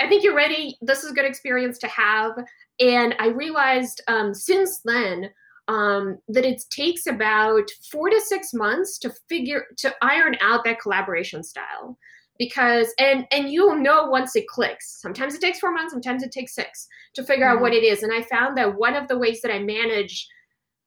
I 0.00 0.08
think 0.08 0.22
you're 0.22 0.36
ready. 0.36 0.76
This 0.80 1.02
is 1.02 1.10
a 1.10 1.14
good 1.14 1.24
experience 1.24 1.76
to 1.78 1.88
have. 1.88 2.32
And 2.80 3.16
I 3.18 3.28
realized 3.28 4.00
um, 4.06 4.32
since 4.32 4.80
then, 4.84 5.30
um, 5.68 6.18
that 6.28 6.44
it 6.44 6.62
takes 6.70 7.06
about 7.06 7.68
four 7.92 8.08
to 8.08 8.20
six 8.20 8.52
months 8.54 8.98
to 8.98 9.12
figure 9.28 9.66
to 9.76 9.94
iron 10.02 10.36
out 10.40 10.64
that 10.64 10.80
collaboration 10.80 11.44
style. 11.44 11.98
Because 12.38 12.94
and 12.98 13.26
and 13.32 13.50
you'll 13.50 13.74
know 13.74 14.06
once 14.06 14.36
it 14.36 14.46
clicks. 14.46 15.00
Sometimes 15.00 15.34
it 15.34 15.40
takes 15.40 15.58
four 15.58 15.72
months 15.72 15.92
sometimes 15.92 16.22
it 16.22 16.30
takes 16.30 16.54
six 16.54 16.86
to 17.14 17.24
figure 17.24 17.46
mm-hmm. 17.46 17.56
out 17.56 17.62
what 17.62 17.74
it 17.74 17.82
is. 17.82 18.02
And 18.02 18.12
i 18.12 18.22
found 18.22 18.56
that 18.56 18.78
one 18.78 18.94
of 18.94 19.08
the 19.08 19.18
ways 19.18 19.40
that 19.42 19.52
i 19.52 19.58
manage 19.58 20.26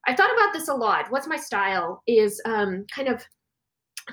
i 0.07 0.15
thought 0.15 0.33
about 0.33 0.53
this 0.53 0.69
a 0.69 0.73
lot. 0.73 1.11
What's 1.11 1.27
my 1.27 1.37
style 1.37 2.01
is 2.07 2.41
um, 2.45 2.85
kind 2.93 3.09
of 3.09 3.23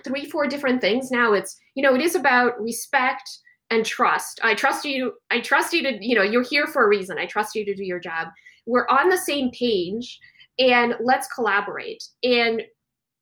three 0.04 0.28
four 0.28 0.46
different 0.46 0.80
things. 0.80 1.10
Now 1.10 1.32
it's 1.32 1.56
you 1.74 1.82
know 1.82 1.94
it 1.94 2.02
is 2.02 2.16
about 2.16 2.60
respect 2.60 3.30
and 3.70 3.86
trust. 3.86 4.40
I 4.42 4.54
trust 4.54 4.84
you 4.84 5.12
i 5.30 5.40
trust 5.40 5.72
you 5.72 5.82
to 5.84 5.98
you 6.00 6.16
know 6.16 6.22
you're 6.22 6.44
here 6.44 6.66
for 6.66 6.84
a 6.84 6.88
reason. 6.88 7.18
I 7.18 7.26
trust 7.26 7.54
you 7.54 7.64
to 7.64 7.74
do 7.74 7.84
your 7.84 8.00
job. 8.00 8.28
We're 8.66 8.88
on 8.88 9.08
the 9.08 9.16
same 9.16 9.50
page 9.52 10.18
and 10.58 10.94
let's 11.00 11.28
collaborate 11.28 12.02
and 12.22 12.62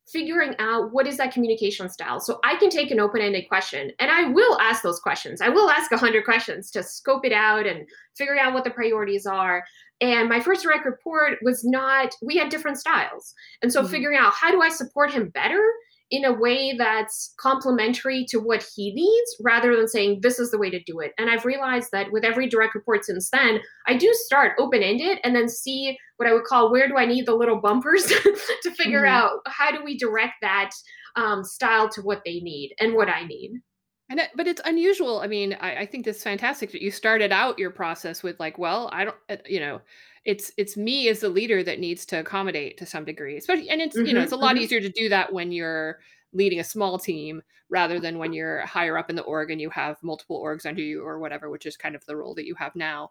figuring 0.09 0.55
out 0.61 0.93
what 0.93 1.07
is 1.07 1.17
that 1.17 1.33
communication 1.33 1.89
style. 1.89 2.21
So 2.21 2.39
i 2.45 2.57
can 2.57 2.71
take 2.71 2.91
an 2.91 3.01
open-ended 3.01 3.49
question 3.49 3.91
and 3.99 4.11
i 4.11 4.25
will 4.25 4.59
ask 4.61 4.83
those 4.83 5.01
questions. 5.01 5.41
I 5.41 5.49
will 5.49 5.69
ask 5.69 5.91
100 5.91 6.25
questions 6.25 6.71
to 6.73 6.83
scope 6.83 7.25
it 7.25 7.33
out 7.33 7.67
and 7.67 7.87
figure 8.17 8.39
out 8.39 8.55
what 8.55 8.65
the 8.65 8.71
priorities 8.71 9.27
are. 9.27 9.65
And 10.01 10.29
my 10.29 10.41
first 10.41 10.63
direct 10.63 10.85
report 10.85 11.39
was 11.43 11.65
not 11.65 12.15
we 12.23 12.37
had 12.37 12.51
different 12.51 12.79
styles. 12.79 13.35
And 13.63 13.73
so 13.73 13.83
mm-hmm. 13.83 13.91
figuring 13.91 14.19
out 14.19 14.33
how 14.33 14.51
do 14.51 14.61
i 14.61 14.69
support 14.69 15.11
him 15.11 15.29
better 15.31 15.63
in 16.11 16.25
a 16.25 16.33
way 16.33 16.75
that's 16.79 17.35
complementary 17.39 18.25
to 18.29 18.39
what 18.39 18.65
he 18.75 18.93
needs 18.95 19.37
rather 19.41 19.75
than 19.77 19.89
saying 19.89 20.21
this 20.23 20.39
is 20.39 20.51
the 20.51 20.59
way 20.59 20.71
to 20.71 20.83
do 20.85 21.01
it. 21.01 21.13
And 21.19 21.29
I've 21.29 21.45
realized 21.45 21.89
that 21.93 22.13
with 22.13 22.25
every 22.25 22.49
direct 22.49 22.75
report 22.75 23.05
since 23.05 23.29
then, 23.31 23.61
I 23.89 23.97
do 23.97 24.13
start 24.15 24.53
open 24.59 24.83
ended 24.83 25.19
and 25.25 25.35
then 25.35 25.49
see 25.49 25.99
what 26.17 26.29
I 26.29 26.33
would 26.33 26.45
call 26.45 26.71
where 26.71 26.89
do 26.89 26.97
I 26.97 27.07
need 27.07 27.27
the 27.27 27.35
little 27.35 27.61
bumpers 27.61 28.05
to 28.07 28.71
figure 28.77 29.03
mm-hmm. 29.03 29.15
out 29.15 29.41
how 29.47 29.73
do 29.73 29.83
we 29.83 29.99
direct 29.99 30.35
that 30.43 30.71
um, 31.17 31.43
style 31.43 31.89
to 31.91 32.03
what 32.03 32.23
they 32.25 32.41
need 32.41 32.75
and 32.79 32.95
what 32.95 33.09
I 33.09 33.25
need. 33.25 33.61
And 34.09 34.21
it, 34.21 34.31
but 34.37 34.47
it's 34.47 34.61
unusual. 34.65 35.19
I 35.21 35.27
mean, 35.27 35.57
I, 35.61 35.79
I 35.79 35.87
think 35.87 36.05
this 36.05 36.19
is 36.19 36.23
fantastic 36.23 36.71
that 36.71 36.83
you 36.83 36.93
started 36.93 37.33
out 37.33 37.59
your 37.59 37.71
process 37.71 38.23
with 38.23 38.39
like, 38.39 38.57
well, 38.57 38.89
I 38.93 39.05
don't, 39.05 39.17
uh, 39.29 39.37
you 39.47 39.59
know, 39.59 39.81
it's 40.27 40.51
it's 40.57 40.77
me 40.77 41.09
as 41.09 41.21
the 41.21 41.29
leader 41.29 41.63
that 41.63 41.79
needs 41.79 42.05
to 42.05 42.19
accommodate 42.19 42.77
to 42.77 42.85
some 42.85 43.05
degree 43.05 43.37
especially 43.39 43.71
and 43.71 43.81
it's 43.81 43.97
mm-hmm, 43.97 44.07
you 44.07 44.13
know 44.13 44.19
mm-hmm, 44.19 44.25
it's 44.25 44.33
a 44.33 44.37
lot 44.37 44.57
mm-hmm. 44.57 44.65
easier 44.65 44.81
to 44.81 44.91
do 44.91 45.09
that 45.09 45.33
when 45.33 45.53
you're 45.53 46.01
leading 46.33 46.61
a 46.61 46.65
small 46.65 46.99
team 46.99 47.41
rather 47.71 47.99
than 47.99 48.19
when 48.19 48.33
you're 48.33 48.67
higher 48.67 48.99
up 48.99 49.09
in 49.09 49.17
the 49.17 49.23
org 49.23 49.51
and 49.51 49.61
you 49.61 49.71
have 49.71 49.97
multiple 50.03 50.43
orgs 50.43 50.67
under 50.67 50.83
you 50.83 51.03
or 51.03 51.19
whatever 51.19 51.49
which 51.49 51.65
is 51.65 51.77
kind 51.77 51.95
of 51.95 52.05
the 52.07 52.17
role 52.17 52.35
that 52.35 52.45
you 52.45 52.55
have 52.57 52.75
now 52.75 53.09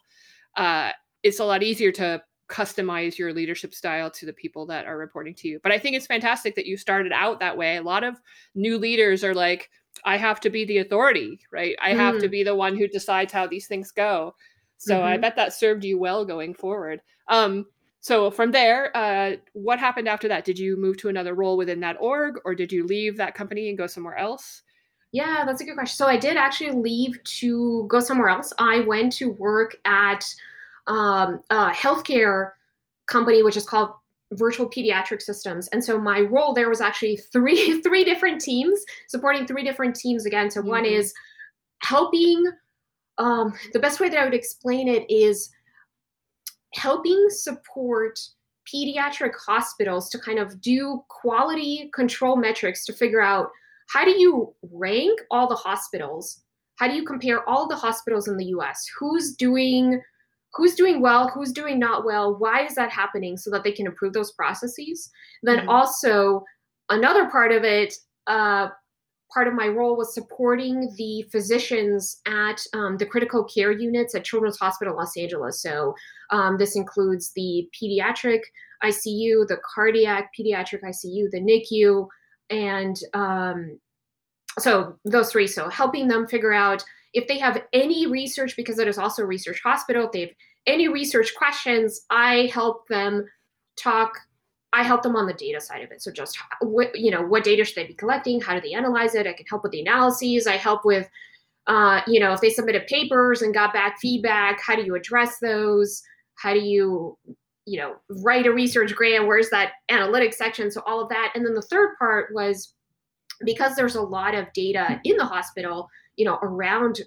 uh, 0.58 0.92
it's 1.24 1.40
a 1.40 1.46
lot 1.46 1.64
easier 1.64 1.92
to 1.92 2.22
customize 2.48 3.18
your 3.18 3.34
leadership 3.34 3.74
style 3.74 4.12
to 4.12 4.26
the 4.26 4.34
people 4.34 4.66
that 4.68 4.86
are 4.86 4.98
reporting 4.98 5.34
to 5.34 5.48
you 5.48 5.60
but 5.64 5.72
i 5.72 5.80
think 5.80 5.96
it's 5.96 6.06
fantastic 6.06 6.54
that 6.54 6.68
you 6.68 6.78
started 6.78 7.12
out 7.12 7.40
that 7.40 7.58
way 7.58 7.78
a 7.78 7.82
lot 7.82 8.04
of 8.04 8.22
new 8.54 8.78
leaders 8.78 9.24
are 9.24 9.34
like 9.34 9.72
i 10.04 10.16
have 10.16 10.40
to 10.40 10.50
be 10.52 10.64
the 10.66 10.78
authority 10.78 11.40
right 11.52 11.76
i 11.82 11.92
mm. 11.92 11.96
have 11.96 12.20
to 12.20 12.28
mm. 12.28 12.32
be 12.32 12.44
the 12.44 12.54
one 12.54 12.78
who 12.78 12.88
decides 12.88 13.34
how 13.34 13.48
these 13.48 13.66
things 13.66 13.92
go 13.92 14.36
so 14.78 14.96
mm-hmm. 14.96 15.08
I 15.08 15.18
bet 15.18 15.36
that 15.36 15.54
served 15.54 15.84
you 15.84 15.98
well 15.98 16.26
going 16.26 16.54
forward. 16.54 17.02
Um, 17.28 17.66
so 18.00 18.30
from 18.30 18.52
there, 18.52 18.96
uh, 18.96 19.38
what 19.54 19.80
happened 19.80 20.08
after 20.08 20.28
that? 20.28 20.46
Did 20.46 20.60
you 20.60 20.78
move 20.78 20.98
to 20.98 21.10
another 21.10 21.34
role 21.34 21.58
within 21.58 21.80
that 21.80 21.98
org, 22.00 22.40
or 22.46 22.54
did 22.54 22.72
you 22.72 22.86
leave 22.86 23.18
that 23.18 23.34
company 23.34 23.70
and 23.70 23.78
go 23.78 23.88
somewhere 23.88 24.16
else? 24.16 24.62
Yeah, 25.12 25.44
that's 25.46 25.62
a 25.62 25.66
good 25.66 25.76
question. 25.76 25.96
So 25.96 26.08
I 26.08 26.18
did 26.18 26.38
actually 26.38 26.72
leave 26.72 27.24
to 27.24 27.88
go 27.88 28.00
somewhere 28.00 28.30
else. 28.30 28.54
I 28.60 28.82
went 28.82 29.14
to 29.14 29.32
work 29.32 29.78
at 29.86 30.26
um, 30.88 31.40
a 31.50 31.72
healthcare 31.72 32.52
company, 33.08 33.42
which 33.42 33.58
is 33.58 33.66
called 33.66 33.92
Virtual 34.34 34.70
Pediatric 34.70 35.22
Systems. 35.22 35.68
And 35.70 35.84
so 35.84 36.00
my 36.00 36.22
role 36.22 36.54
there 36.54 36.70
was 36.70 36.82
actually 36.82 37.18
three 37.32 37.82
three 37.82 38.04
different 38.04 38.42
teams 38.42 38.84
supporting 39.08 39.48
three 39.48 39.64
different 39.64 39.96
teams 39.96 40.26
again. 40.26 40.52
So 40.52 40.60
mm-hmm. 40.60 40.70
one 40.70 40.86
is 40.86 41.14
helping. 41.80 42.44
Um, 43.18 43.54
the 43.74 43.80
best 43.80 44.00
way 44.00 44.10
that 44.10 44.20
I 44.20 44.26
would 44.26 44.34
explain 44.34 44.88
it 44.88 45.10
is 45.10 45.50
helping 46.74 47.28
support 47.30 48.20
pediatric 48.74 49.34
hospitals 49.46 50.10
to 50.10 50.20
kind 50.20 50.40
of 50.40 50.60
do 50.62 51.04
quality 51.10 51.90
control 51.94 52.36
metrics 52.36 52.86
to 52.86 52.94
figure 52.94 53.22
out 53.22 53.50
how 53.90 54.04
do 54.04 54.12
you 54.12 54.54
rank 54.72 55.20
all 55.30 55.48
the 55.48 55.56
hospitals? 55.56 56.42
How 56.78 56.88
do 56.88 56.96
you 56.96 57.06
compare 57.06 57.48
all 57.48 57.68
the 57.68 57.76
hospitals 57.76 58.28
in 58.28 58.38
the 58.38 58.46
us 58.46 58.86
who's 59.00 59.36
doing 59.36 60.02
who's 60.54 60.76
doing 60.76 61.02
well 61.02 61.30
who's 61.30 61.52
doing 61.52 61.80
not 61.80 62.06
well? 62.06 62.36
Why 62.38 62.66
is 62.66 62.76
that 62.76 62.90
happening? 62.90 63.38
So 63.38 63.52
that 63.52 63.64
they 63.64 63.72
can 63.72 63.86
improve 63.86 64.14
those 64.14 64.32
processes. 64.32 65.10
Then 65.44 65.60
mm-hmm. 65.60 65.70
also 65.70 66.44
another 66.90 67.30
part 67.30 67.52
of 67.52 67.64
it 67.64 67.94
uh, 68.28 68.70
part 69.34 69.48
of 69.48 69.54
my 69.54 69.68
role 69.68 69.98
was 69.98 70.14
supporting 70.14 70.94
the 70.98 71.26
physicians 71.32 72.22
at 72.26 72.62
um, 72.74 72.98
the 72.98 73.06
critical 73.06 73.44
care 73.44 73.72
units 73.72 74.16
at 74.16 74.24
Children's 74.24 74.58
Hospital 74.58 74.96
Los 74.96 75.18
Angeles. 75.18 75.62
So 75.62 75.94
um, 76.32 76.58
this 76.58 76.76
includes 76.76 77.32
the 77.36 77.68
pediatric 77.74 78.42
ICU, 78.84 79.48
the 79.48 79.58
cardiac 79.74 80.32
pediatric 80.38 80.82
ICU, 80.84 81.30
the 81.32 81.42
NICU, 81.42 82.08
and 82.50 82.96
um, 83.14 83.80
so 84.60 84.98
those 85.06 85.32
three. 85.32 85.48
So 85.48 85.70
helping 85.70 86.08
them 86.08 86.28
figure 86.28 86.54
out 86.54 86.84
if 87.14 87.28
they 87.28 87.40
have 87.40 87.64
any 87.74 88.08
research, 88.08 88.56
because 88.56 88.80
it 88.80 88.88
is 88.88 88.98
also 88.98 89.24
a 89.24 89.28
research 89.28 89.62
hospital, 89.64 90.06
if 90.06 90.12
they 90.12 90.22
have 90.22 90.30
any 90.68 90.88
research 90.88 91.34
questions, 91.36 92.02
I 92.10 92.50
help 92.54 92.88
them 92.88 93.26
talk 93.78 94.14
I 94.76 94.84
help 94.84 95.04
them 95.04 95.16
on 95.16 95.26
the 95.26 95.34
data 95.34 95.62
side 95.62 95.84
of 95.84 95.92
it. 95.92 96.02
So 96.02 96.12
just 96.12 96.38
what 96.60 97.00
you 97.00 97.10
know, 97.10 97.22
what 97.22 97.46
data 97.46 97.64
should 97.64 97.76
they 97.76 97.88
be 97.88 97.94
collecting? 97.94 98.42
How 98.42 98.54
do 98.54 98.62
they 98.62 98.74
analyze 98.74 99.16
it? 99.16 99.26
I 99.26 99.34
can 99.34 99.46
help 99.46 99.64
with 99.64 99.72
the 99.72 99.80
analyses. 99.80 100.48
I 100.48 100.58
help 100.58 100.84
with, 100.84 101.10
uh, 101.68 102.02
you 102.08 102.20
know, 102.20 102.34
if 102.34 102.42
they 102.42 102.50
submitted 102.50 102.86
papers 102.88 103.42
and 103.42 103.54
got 103.54 103.74
back 103.74 104.00
feedback, 104.00 104.60
how 104.60 104.76
do 104.76 104.84
you 104.84 104.96
address 104.96 105.40
those? 105.40 106.04
How 106.36 106.54
do 106.54 106.60
you, 106.60 107.18
you 107.66 107.80
know, 107.80 107.96
write 108.22 108.48
a 108.48 108.52
research 108.52 108.94
grant? 108.94 109.28
Where's 109.28 109.50
that 109.50 109.72
analytics 109.90 110.34
section? 110.34 110.70
So 110.70 110.82
all 110.86 111.02
of 111.02 111.08
that. 111.08 111.32
And 111.36 111.46
then 111.46 111.54
the 111.54 111.62
third 111.62 111.96
part 111.98 112.34
was 112.34 112.74
because 113.46 113.76
there's 113.76 113.96
a 113.96 114.02
lot 114.02 114.36
of 114.36 114.52
data 114.52 115.00
in 115.06 115.16
the 115.16 115.26
hospital, 115.26 115.88
you 116.18 116.26
know, 116.26 116.38
around 116.42 117.00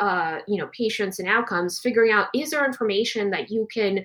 uh, 0.00 0.38
you 0.48 0.58
know, 0.58 0.68
patients 0.76 1.18
and 1.18 1.28
outcomes, 1.28 1.78
figuring 1.78 2.12
out 2.12 2.26
is 2.34 2.50
there 2.50 2.66
information 2.66 3.30
that 3.30 3.50
you 3.50 3.66
can 3.72 4.04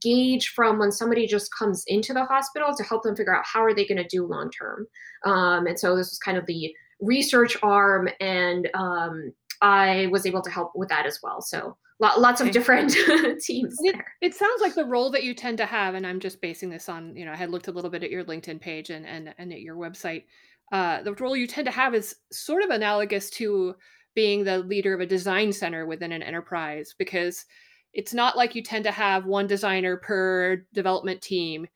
gauge 0.00 0.48
from 0.48 0.78
when 0.78 0.92
somebody 0.92 1.26
just 1.26 1.54
comes 1.54 1.84
into 1.86 2.12
the 2.12 2.24
hospital 2.24 2.74
to 2.74 2.82
help 2.82 3.02
them 3.02 3.16
figure 3.16 3.36
out 3.36 3.44
how 3.44 3.62
are 3.62 3.74
they 3.74 3.86
going 3.86 4.02
to 4.02 4.08
do 4.08 4.26
long 4.26 4.50
term. 4.50 4.86
Um, 5.24 5.66
and 5.66 5.78
so 5.78 5.96
this 5.96 6.10
was 6.10 6.18
kind 6.18 6.38
of 6.38 6.46
the 6.46 6.74
research 7.00 7.56
arm 7.62 8.08
and 8.20 8.70
um, 8.74 9.32
i 9.62 10.06
was 10.10 10.26
able 10.26 10.42
to 10.42 10.50
help 10.50 10.72
with 10.74 10.88
that 10.88 11.06
as 11.06 11.18
well. 11.22 11.40
So 11.40 11.76
lots 12.00 12.42
of 12.42 12.50
different 12.50 12.90
teams 13.40 13.74
it, 13.80 13.96
it, 14.20 14.34
sounds 14.34 14.60
like 14.60 14.74
the 14.74 14.84
role 14.84 15.10
that 15.10 15.24
you 15.24 15.32
tend 15.32 15.56
to 15.56 15.64
have 15.64 15.94
and 15.94 16.06
i'm 16.06 16.20
just 16.20 16.42
basing 16.42 16.68
this 16.68 16.90
on 16.90 17.16
you 17.16 17.24
know 17.24 17.32
i 17.32 17.36
had 17.36 17.48
looked 17.48 17.68
a 17.68 17.72
little 17.72 17.88
bit 17.88 18.02
at 18.02 18.10
your 18.10 18.22
linkedin 18.22 18.60
page 18.60 18.90
and 18.90 19.06
and, 19.06 19.34
and 19.38 19.50
at 19.50 19.62
your 19.62 19.76
website. 19.76 20.24
Uh, 20.72 21.00
the 21.02 21.14
role 21.14 21.36
you 21.36 21.46
tend 21.46 21.64
to 21.64 21.70
have 21.70 21.94
is 21.94 22.16
sort 22.32 22.62
of 22.62 22.70
analogous 22.70 23.30
to 23.30 23.74
being 24.14 24.42
the 24.42 24.58
leader 24.58 24.94
of 24.94 25.00
a 25.00 25.06
design 25.06 25.52
center 25.52 25.86
within 25.86 26.10
an 26.10 26.22
enterprise 26.22 26.94
because 26.98 27.44
it's 27.96 28.12
not 28.12 28.36
like 28.36 28.54
you 28.54 28.62
tend 28.62 28.84
to 28.84 28.90
have 28.90 29.24
one 29.24 29.46
designer 29.46 29.96
per 29.96 30.62
development 30.74 31.22
team. 31.22 31.66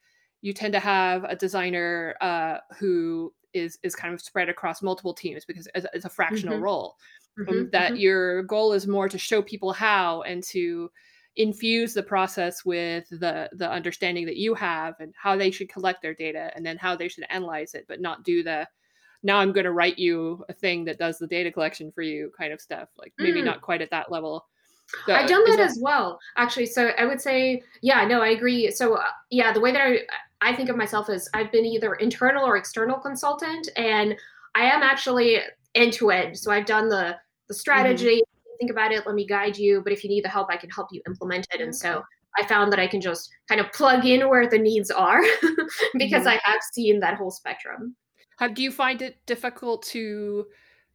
You 0.43 0.53
tend 0.53 0.75
to 0.75 0.79
have 0.79 1.25
a 1.25 1.35
designer 1.35 2.15
uh, 2.21 2.59
who 2.79 3.33
is 3.55 3.79
is 3.83 3.97
kind 3.97 4.13
of 4.13 4.21
spread 4.21 4.51
across 4.51 4.83
multiple 4.83 5.15
teams 5.15 5.47
because 5.47 5.67
it's, 5.75 5.87
it's 5.95 6.05
a 6.05 6.11
fractional 6.11 6.57
mm-hmm. 6.57 6.65
role. 6.65 6.97
Mm-hmm, 7.39 7.51
um, 7.51 7.71
that 7.73 7.93
mm-hmm. 7.93 8.01
your 8.01 8.43
goal 8.43 8.75
is 8.75 8.87
more 8.87 9.09
to 9.09 9.17
show 9.17 9.41
people 9.41 9.73
how 9.73 10.21
and 10.23 10.43
to 10.45 10.91
infuse 11.37 11.95
the 11.95 12.03
process 12.03 12.67
with 12.67 13.09
the 13.09 13.49
the 13.53 13.69
understanding 13.71 14.27
that 14.27 14.37
you 14.37 14.53
have 14.53 14.97
and 15.01 15.15
how 15.17 15.37
they 15.37 15.51
should 15.51 15.71
collect 15.71 16.03
their 16.03 16.15
data 16.15 16.51
and 16.55 16.67
then 16.67 16.77
how 16.77 16.95
they 16.95 17.09
should 17.09 17.25
analyze 17.31 17.73
it, 17.73 17.87
but 17.89 18.03
not 18.03 18.25
do 18.25 18.43
the 18.43 18.69
now 19.23 19.39
I'm 19.39 19.53
going 19.53 19.65
to 19.65 19.73
write 19.73 19.99
you 19.99 20.45
a 20.51 20.53
thing 20.53 20.85
that 20.85 20.99
does 20.99 21.19
the 21.19 21.27
data 21.27 21.51
collection 21.51 21.91
for 21.91 22.03
you 22.03 22.31
kind 22.37 22.53
of 22.53 22.61
stuff. 22.61 22.91
Like 22.99 23.15
maybe 23.19 23.41
mm. 23.41 23.45
not 23.45 23.63
quite 23.63 23.81
at 23.81 23.91
that 23.91 24.13
level. 24.13 24.47
So, 25.07 25.15
I've 25.15 25.29
done 25.29 25.45
that, 25.45 25.59
that, 25.59 25.71
as 25.71 25.79
well, 25.81 26.19
actually. 26.37 26.67
So 26.67 26.89
I 26.99 27.05
would 27.05 27.21
say, 27.21 27.63
yeah, 27.83 28.05
no, 28.07 28.21
I 28.23 28.29
agree. 28.29 28.71
So 28.71 28.95
uh, 28.95 29.05
yeah, 29.31 29.53
the 29.53 29.61
way 29.61 29.73
that 29.73 29.81
I 29.81 29.99
I 30.41 30.55
think 30.55 30.69
of 30.69 30.77
myself 30.77 31.11
is 31.11 31.29
I've 31.35 31.53
been 31.53 31.67
either 31.67 31.95
internal 31.95 32.47
or 32.47 32.57
external 32.57 32.99
consultant, 32.99 33.69
and 33.77 34.17
I 34.55 34.63
am 34.63 34.83
actually 34.83 35.39
end 35.75 35.93
to 35.95 36.11
end. 36.11 36.39
So 36.39 36.51
I've 36.51 36.67
done 36.67 36.89
the 36.89 37.17
the 37.49 37.55
strategy. 37.55 38.17
Mm-hmm. 38.17 38.59
Think 38.59 38.71
about 38.71 38.93
it. 38.93 39.07
Let 39.07 39.15
me 39.15 39.27
guide 39.27 39.57
you. 39.57 39.81
But 39.83 39.93
if 39.93 40.05
you 40.05 40.11
need 40.11 40.25
the 40.25 40.29
help, 40.29 40.49
I 40.51 40.57
can 40.57 40.71
help 40.71 40.89
you 40.93 41.01
implement 41.07 41.47
it. 41.53 41.61
And 41.61 41.75
so 41.75 42.03
I 42.39 42.47
found 42.47 42.73
that 42.73 42.79
I 42.79 42.87
can 42.87 43.01
just 43.01 43.31
kind 43.49 43.61
of 43.61 43.73
plug 43.73 44.05
in 44.05 44.29
where 44.29 44.49
the 44.49 44.59
needs 44.59 44.91
are 44.91 45.21
because 45.95 46.25
mm-hmm. 46.25 46.29
I 46.29 46.41
have 46.45 46.61
seen 46.73 47.01
that 47.01 47.15
whole 47.15 47.31
spectrum. 47.31 47.97
How 48.39 48.49
do 48.49 48.63
you 48.63 48.71
find 48.71 49.03
it 49.03 49.19
difficult 49.27 49.83
to 49.89 50.47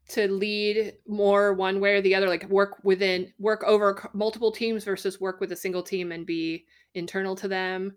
to 0.07 0.31
lead 0.31 0.93
more 1.07 1.53
one 1.53 1.79
way 1.79 1.95
or 1.95 2.01
the 2.01 2.13
other 2.13 2.29
like 2.29 2.47
work 2.49 2.77
within 2.83 3.31
work 3.39 3.63
over 3.63 4.09
multiple 4.13 4.51
teams 4.51 4.83
versus 4.83 5.19
work 5.19 5.39
with 5.39 5.51
a 5.51 5.55
single 5.55 5.81
team 5.81 6.11
and 6.11 6.25
be 6.25 6.65
internal 6.93 7.35
to 7.35 7.47
them 7.47 7.93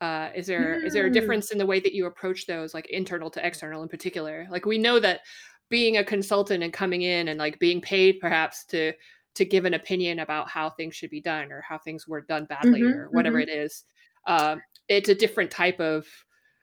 uh, 0.00 0.30
is 0.34 0.46
there 0.48 0.80
mm. 0.80 0.84
is 0.84 0.92
there 0.92 1.04
a 1.04 1.08
hmm. 1.08 1.14
difference 1.14 1.52
in 1.52 1.58
the 1.58 1.66
way 1.66 1.78
that 1.78 1.94
you 1.94 2.06
approach 2.06 2.46
those 2.46 2.74
like 2.74 2.86
internal 2.90 3.30
to 3.30 3.44
external 3.46 3.82
in 3.82 3.88
particular 3.88 4.48
like 4.50 4.66
we 4.66 4.76
know 4.76 4.98
that 4.98 5.20
being 5.68 5.98
a 5.98 6.04
consultant 6.04 6.64
and 6.64 6.72
coming 6.72 7.02
in 7.02 7.28
and 7.28 7.38
like 7.38 7.58
being 7.60 7.80
paid 7.80 8.18
perhaps 8.20 8.64
to 8.64 8.92
to 9.34 9.44
give 9.44 9.64
an 9.64 9.74
opinion 9.74 10.18
about 10.18 10.48
how 10.48 10.68
things 10.68 10.94
should 10.94 11.08
be 11.08 11.20
done 11.20 11.52
or 11.52 11.62
how 11.66 11.78
things 11.78 12.08
were 12.08 12.20
done 12.22 12.44
badly 12.46 12.82
mm-hmm, 12.82 12.98
or 12.98 13.08
whatever 13.12 13.40
mm-hmm. 13.40 13.48
it 13.48 13.56
is 13.56 13.84
uh, 14.26 14.56
it's 14.88 15.08
a 15.08 15.14
different 15.14 15.50
type 15.50 15.80
of 15.80 16.06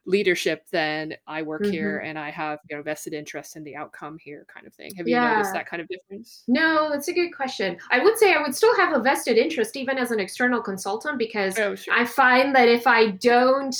leadership 0.09 0.65
then 0.71 1.13
I 1.27 1.43
work 1.43 1.61
mm-hmm. 1.61 1.71
here 1.71 1.99
and 1.99 2.17
I 2.17 2.31
have 2.31 2.59
you 2.69 2.75
know 2.75 2.81
vested 2.81 3.13
interest 3.13 3.55
in 3.55 3.63
the 3.63 3.75
outcome 3.75 4.17
here 4.19 4.45
kind 4.53 4.65
of 4.65 4.73
thing. 4.73 4.91
Have 4.95 5.07
you 5.07 5.15
yeah. 5.15 5.33
noticed 5.33 5.53
that 5.53 5.67
kind 5.67 5.81
of 5.81 5.87
difference? 5.87 6.43
No, 6.47 6.89
that's 6.89 7.07
a 7.07 7.13
good 7.13 7.29
question. 7.29 7.77
I 7.91 8.03
would 8.03 8.17
say 8.17 8.33
I 8.33 8.41
would 8.41 8.55
still 8.55 8.75
have 8.75 8.93
a 8.93 8.99
vested 8.99 9.37
interest 9.37 9.77
even 9.77 9.97
as 9.97 10.11
an 10.11 10.19
external 10.19 10.61
consultant 10.61 11.19
because 11.19 11.57
oh, 11.59 11.75
sure. 11.75 11.93
I 11.93 12.05
find 12.05 12.55
that 12.55 12.67
if 12.67 12.87
I 12.87 13.11
don't 13.11 13.75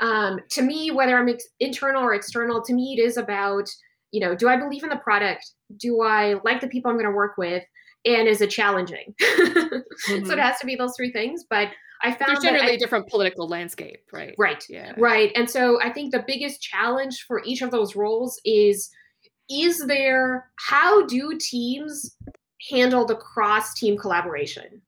um, 0.00 0.40
to 0.50 0.62
me 0.62 0.90
whether 0.90 1.18
I'm 1.18 1.28
ex- 1.28 1.48
internal 1.60 2.02
or 2.02 2.14
external 2.14 2.62
to 2.62 2.72
me 2.72 2.96
it 2.98 3.02
is 3.02 3.18
about 3.18 3.68
you 4.10 4.20
know 4.20 4.34
do 4.34 4.48
I 4.48 4.56
believe 4.56 4.82
in 4.82 4.88
the 4.88 4.96
product? 4.96 5.50
Do 5.76 6.02
I 6.02 6.36
like 6.44 6.60
the 6.60 6.68
people 6.68 6.90
I'm 6.90 6.96
going 6.96 7.10
to 7.10 7.14
work 7.14 7.36
with? 7.36 7.62
And 8.06 8.28
is 8.28 8.40
it 8.40 8.50
challenging? 8.50 9.14
mm-hmm. 9.20 10.26
So 10.26 10.32
it 10.32 10.38
has 10.38 10.58
to 10.60 10.66
be 10.66 10.76
those 10.76 10.94
three 10.96 11.12
things. 11.12 11.44
But 11.48 11.68
I 12.04 12.12
found 12.12 12.28
there's 12.28 12.44
generally 12.44 12.72
I, 12.72 12.74
a 12.74 12.78
different 12.78 13.08
political 13.08 13.48
landscape, 13.48 14.04
right? 14.12 14.34
Right. 14.38 14.62
Yeah. 14.68 14.92
Right. 14.98 15.32
And 15.34 15.48
so 15.48 15.80
I 15.82 15.90
think 15.90 16.12
the 16.12 16.22
biggest 16.26 16.60
challenge 16.60 17.24
for 17.26 17.42
each 17.44 17.62
of 17.62 17.70
those 17.70 17.96
roles 17.96 18.40
is 18.44 18.90
is 19.50 19.86
there 19.86 20.50
how 20.56 21.06
do 21.06 21.36
teams 21.38 22.16
handle 22.70 23.06
the 23.06 23.16
cross 23.16 23.74
team 23.74 23.96
collaboration? 23.96 24.82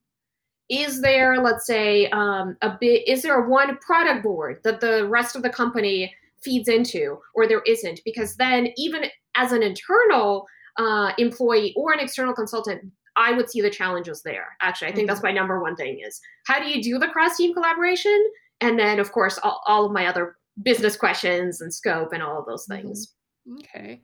Is 0.68 1.00
there, 1.00 1.40
let's 1.42 1.66
say, 1.66 2.08
um, 2.10 2.56
a 2.62 2.76
bit? 2.80 3.06
Is 3.08 3.22
there 3.22 3.40
one 3.48 3.78
product 3.78 4.22
board 4.22 4.60
that 4.64 4.80
the 4.80 5.06
rest 5.08 5.36
of 5.36 5.42
the 5.42 5.50
company 5.50 6.12
feeds 6.42 6.68
into, 6.68 7.18
or 7.34 7.46
there 7.46 7.62
isn't? 7.62 8.00
Because 8.04 8.36
then, 8.36 8.68
even 8.76 9.04
as 9.36 9.52
an 9.52 9.62
internal 9.62 10.46
uh, 10.76 11.12
employee 11.18 11.72
or 11.76 11.92
an 11.92 12.00
external 12.00 12.34
consultant, 12.34 12.90
I 13.16 13.32
would 13.32 13.50
see 13.50 13.60
the 13.60 13.70
challenges 13.70 14.22
there. 14.22 14.56
Actually, 14.60 14.88
I 14.88 14.90
think 14.92 15.08
mm-hmm. 15.08 15.14
that's 15.14 15.22
my 15.22 15.32
number 15.32 15.60
one 15.60 15.74
thing 15.74 16.00
is 16.06 16.20
how 16.46 16.60
do 16.60 16.68
you 16.68 16.82
do 16.82 16.98
the 16.98 17.08
cross 17.08 17.36
team 17.36 17.54
collaboration? 17.54 18.30
And 18.60 18.78
then, 18.78 19.00
of 19.00 19.12
course, 19.12 19.38
all, 19.42 19.62
all, 19.66 19.86
of 19.86 19.92
my 19.92 20.06
other 20.06 20.36
business 20.62 20.96
questions 20.96 21.60
and 21.60 21.72
scope 21.72 22.12
and 22.12 22.22
all 22.22 22.38
of 22.38 22.46
those 22.46 22.66
mm-hmm. 22.66 22.86
things. 22.86 23.14
Okay. 23.60 24.02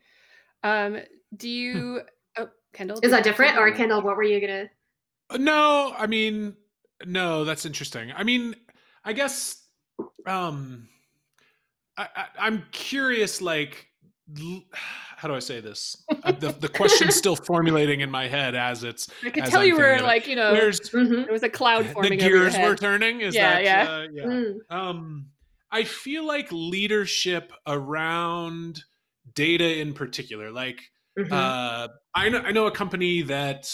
Um, 0.62 0.98
do 1.36 1.48
hmm. 1.48 1.52
you, 1.52 2.00
oh, 2.38 2.48
Kendall? 2.72 2.98
Is 3.02 3.10
that 3.10 3.24
different? 3.24 3.58
Or, 3.58 3.70
Kendall, 3.70 4.02
what 4.02 4.16
were 4.16 4.22
you 4.22 4.40
going 4.40 4.68
to? 4.68 5.34
Uh, 5.34 5.38
no, 5.38 5.94
I 5.96 6.06
mean, 6.06 6.54
no, 7.04 7.44
that's 7.44 7.66
interesting. 7.66 8.12
I 8.14 8.22
mean, 8.24 8.54
I 9.04 9.12
guess 9.12 9.62
um, 10.26 10.88
I, 11.96 12.08
I, 12.14 12.26
I'm 12.38 12.64
curious, 12.72 13.42
like, 13.42 13.88
how 15.16 15.28
do 15.28 15.34
I 15.34 15.38
say 15.38 15.60
this? 15.60 15.96
Uh, 16.22 16.32
the 16.32 16.52
the 16.52 16.68
question's 16.68 17.14
still 17.14 17.36
formulating 17.46 18.00
in 18.00 18.10
my 18.10 18.28
head 18.28 18.54
as 18.54 18.84
it's. 18.84 19.08
I 19.24 19.30
could 19.30 19.44
tell 19.46 19.60
I'm 19.60 19.66
you 19.66 19.76
were 19.76 20.00
like 20.00 20.26
you 20.26 20.36
know. 20.36 20.52
There's 20.52 20.80
mm-hmm. 20.80 21.22
there 21.22 21.32
was 21.32 21.42
a 21.42 21.48
cloud 21.48 21.86
forming. 21.86 22.12
The 22.12 22.16
gears 22.18 22.56
were 22.58 22.76
turning. 22.76 23.20
Is 23.20 23.34
yeah, 23.34 23.54
that, 23.54 23.64
yeah, 23.64 23.90
uh, 23.90 24.06
yeah. 24.12 24.24
Mm. 24.24 24.58
Um, 24.70 25.26
I 25.70 25.84
feel 25.84 26.26
like 26.26 26.48
leadership 26.50 27.52
around 27.66 28.84
data 29.34 29.80
in 29.80 29.94
particular, 29.94 30.50
like 30.50 30.80
Mm-hmm. 31.18 31.32
Uh, 31.32 31.88
I 32.14 32.28
know 32.30 32.38
I 32.40 32.52
know 32.52 32.66
a 32.66 32.70
company 32.70 33.22
that 33.22 33.70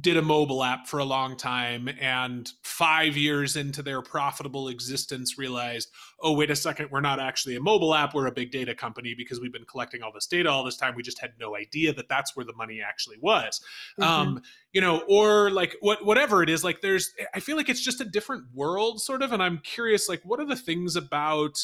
did 0.00 0.16
a 0.16 0.22
mobile 0.22 0.64
app 0.64 0.86
for 0.86 0.98
a 0.98 1.04
long 1.04 1.36
time, 1.36 1.88
and 2.00 2.50
five 2.62 3.16
years 3.16 3.56
into 3.56 3.82
their 3.82 4.00
profitable 4.00 4.68
existence, 4.68 5.36
realized, 5.36 5.90
oh 6.20 6.34
wait 6.34 6.50
a 6.50 6.56
second, 6.56 6.90
we're 6.90 7.02
not 7.02 7.20
actually 7.20 7.56
a 7.56 7.60
mobile 7.60 7.94
app, 7.94 8.14
we're 8.14 8.26
a 8.26 8.32
big 8.32 8.50
data 8.50 8.74
company 8.74 9.14
because 9.16 9.38
we've 9.38 9.52
been 9.52 9.64
collecting 9.64 10.02
all 10.02 10.12
this 10.12 10.26
data 10.26 10.50
all 10.50 10.64
this 10.64 10.76
time. 10.76 10.94
We 10.94 11.02
just 11.02 11.18
had 11.18 11.32
no 11.38 11.56
idea 11.56 11.92
that 11.92 12.08
that's 12.08 12.34
where 12.34 12.44
the 12.44 12.54
money 12.54 12.80
actually 12.80 13.18
was. 13.20 13.60
Mm-hmm. 14.00 14.10
Um, 14.10 14.42
you 14.72 14.80
know, 14.80 15.02
or 15.08 15.50
like 15.50 15.76
what 15.80 16.04
whatever 16.06 16.42
it 16.42 16.48
is. 16.48 16.64
Like 16.64 16.80
there's, 16.80 17.12
I 17.34 17.40
feel 17.40 17.56
like 17.56 17.68
it's 17.68 17.84
just 17.84 18.00
a 18.00 18.06
different 18.06 18.44
world, 18.54 19.00
sort 19.00 19.22
of, 19.22 19.32
and 19.32 19.42
I'm 19.42 19.58
curious, 19.58 20.08
like 20.08 20.22
what 20.24 20.40
are 20.40 20.46
the 20.46 20.56
things 20.56 20.96
about 20.96 21.58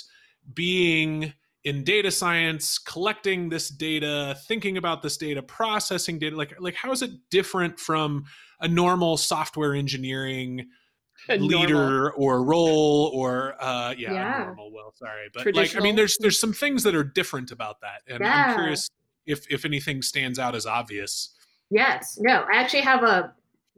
being 0.53 1.33
in 1.65 1.83
data 1.83 2.11
science 2.11 2.79
collecting 2.79 3.49
this 3.49 3.71
data 3.71 4.37
thinking 4.47 4.77
about 4.77 5.03
this 5.03 5.17
data 5.17 5.43
processing 5.43 6.19
data 6.19 6.37
like 6.37 6.55
like 6.61 6.75
how 6.75 6.93
is 6.93 7.03
it 7.03 7.11
different 7.31 7.79
from 7.81 8.25
a 8.61 8.69
normal 8.69 9.17
software 9.17 9.75
engineering 9.75 10.67
leader 11.29 12.13
or 12.13 12.45
role 12.45 13.11
or 13.15 13.55
uh 13.61 13.95
yeah, 13.97 14.13
yeah. 14.13 14.45
normal 14.45 14.71
well 14.73 14.93
sorry 14.95 15.29
but 15.33 15.55
like 15.55 15.75
i 15.77 15.81
mean 15.81 15.97
there's 15.97 16.19
there's 16.19 16.39
some 16.39 16.53
things 16.53 16.83
that 16.83 16.95
are 16.95 17.05
different 17.05 17.51
about 17.51 17.81
that 17.81 18.03
and 18.09 18.21
yeah. 18.21 18.47
i'm 18.49 18.55
curious 18.55 18.91
if 19.27 19.47
if 19.51 19.65
anything 19.65 20.03
stands 20.03 20.39
out 20.39 20.55
as 20.55 20.67
obvious 20.67 21.35
yes 21.71 22.19
no 22.21 22.45
i 22.53 22.57
actually 22.57 22.83
have 22.83 23.03
a 23.03 23.33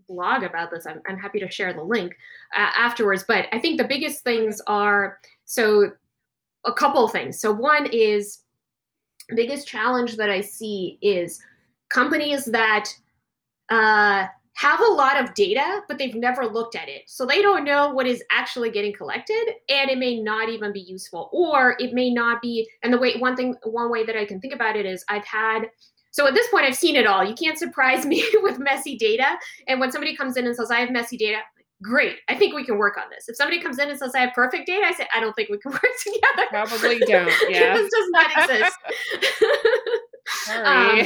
blog 0.08 0.42
about 0.42 0.70
this 0.70 0.86
i'm, 0.86 1.00
I'm 1.08 1.18
happy 1.18 1.38
to 1.40 1.50
share 1.50 1.72
the 1.72 1.82
link 1.82 2.16
uh, 2.56 2.70
afterwards 2.76 3.24
but 3.28 3.46
i 3.52 3.58
think 3.58 3.78
the 3.78 3.86
biggest 3.86 4.24
things 4.24 4.60
are 4.66 5.18
so 5.44 5.92
a 6.66 6.72
couple 6.72 7.06
things. 7.08 7.40
So 7.40 7.52
one 7.52 7.86
is 7.86 8.40
biggest 9.34 9.66
challenge 9.66 10.16
that 10.16 10.30
I 10.30 10.40
see 10.40 10.98
is 11.00 11.40
companies 11.88 12.44
that 12.46 12.90
uh, 13.70 14.26
have 14.54 14.80
a 14.80 14.92
lot 14.92 15.22
of 15.22 15.34
data, 15.34 15.82
but 15.86 15.98
they've 15.98 16.14
never 16.14 16.46
looked 16.46 16.76
at 16.76 16.88
it. 16.88 17.02
So 17.06 17.26
they 17.26 17.42
don't 17.42 17.64
know 17.64 17.92
what 17.92 18.06
is 18.06 18.22
actually 18.30 18.70
getting 18.70 18.92
collected, 18.92 19.52
and 19.68 19.90
it 19.90 19.98
may 19.98 20.20
not 20.20 20.48
even 20.48 20.72
be 20.72 20.80
useful, 20.80 21.28
or 21.32 21.76
it 21.78 21.92
may 21.92 22.10
not 22.10 22.40
be. 22.40 22.68
And 22.82 22.92
the 22.92 22.98
way 22.98 23.16
one 23.18 23.36
thing, 23.36 23.54
one 23.64 23.90
way 23.90 24.04
that 24.04 24.16
I 24.16 24.24
can 24.24 24.40
think 24.40 24.54
about 24.54 24.76
it 24.76 24.86
is 24.86 25.04
I've 25.08 25.26
had. 25.26 25.70
So 26.10 26.26
at 26.26 26.32
this 26.32 26.48
point, 26.48 26.64
I've 26.64 26.76
seen 26.76 26.96
it 26.96 27.06
all. 27.06 27.22
You 27.22 27.34
can't 27.34 27.58
surprise 27.58 28.06
me 28.12 28.24
with 28.36 28.58
messy 28.58 28.96
data. 28.96 29.36
And 29.68 29.78
when 29.78 29.92
somebody 29.92 30.16
comes 30.16 30.36
in 30.36 30.46
and 30.46 30.56
says, 30.56 30.70
"I 30.70 30.80
have 30.80 30.90
messy 30.90 31.18
data," 31.18 31.38
great. 31.82 32.16
I 32.28 32.34
think 32.34 32.54
we 32.54 32.64
can 32.64 32.78
work 32.78 32.96
on 32.96 33.04
this. 33.10 33.28
If 33.28 33.36
somebody 33.36 33.60
comes 33.60 33.78
in 33.78 33.88
and 33.88 33.98
says 33.98 34.14
I 34.14 34.20
have 34.20 34.34
perfect 34.34 34.66
data, 34.66 34.86
I 34.86 34.92
say 34.92 35.06
I 35.14 35.20
don't 35.20 35.34
think 35.34 35.48
we 35.50 35.58
can 35.58 35.72
work 35.72 35.82
together. 36.02 36.48
Probably 36.50 36.98
don't. 37.00 37.32
Yeah, 37.48 37.74
this 37.74 37.90
does 37.90 38.08
not 38.10 38.50
exist. 38.50 38.76
um, 40.54 41.02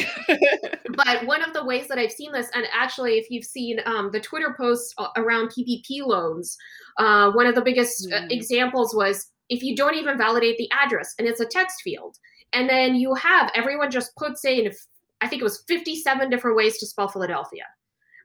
but 0.96 1.26
one 1.26 1.42
of 1.42 1.52
the 1.52 1.64
ways 1.64 1.88
that 1.88 1.98
I've 1.98 2.12
seen 2.12 2.32
this, 2.32 2.48
and 2.54 2.66
actually, 2.72 3.18
if 3.18 3.30
you've 3.30 3.44
seen 3.44 3.80
um, 3.84 4.10
the 4.12 4.20
Twitter 4.20 4.54
posts 4.56 4.94
around 5.16 5.50
PPP 5.50 6.04
loans, 6.04 6.56
uh, 6.98 7.30
one 7.32 7.46
of 7.46 7.54
the 7.54 7.62
biggest 7.62 8.08
mm. 8.08 8.30
examples 8.30 8.94
was 8.94 9.26
if 9.48 9.62
you 9.62 9.76
don't 9.76 9.94
even 9.96 10.16
validate 10.16 10.56
the 10.56 10.70
address 10.72 11.14
and 11.18 11.26
it's 11.26 11.40
a 11.40 11.46
text 11.46 11.82
field, 11.82 12.16
and 12.52 12.68
then 12.68 12.94
you 12.94 13.14
have 13.14 13.50
everyone 13.54 13.90
just 13.90 14.14
puts 14.16 14.44
in, 14.44 14.70
I 15.20 15.28
think 15.28 15.40
it 15.40 15.44
was 15.44 15.64
57 15.68 16.30
different 16.30 16.56
ways 16.56 16.78
to 16.78 16.86
spell 16.86 17.08
Philadelphia 17.08 17.64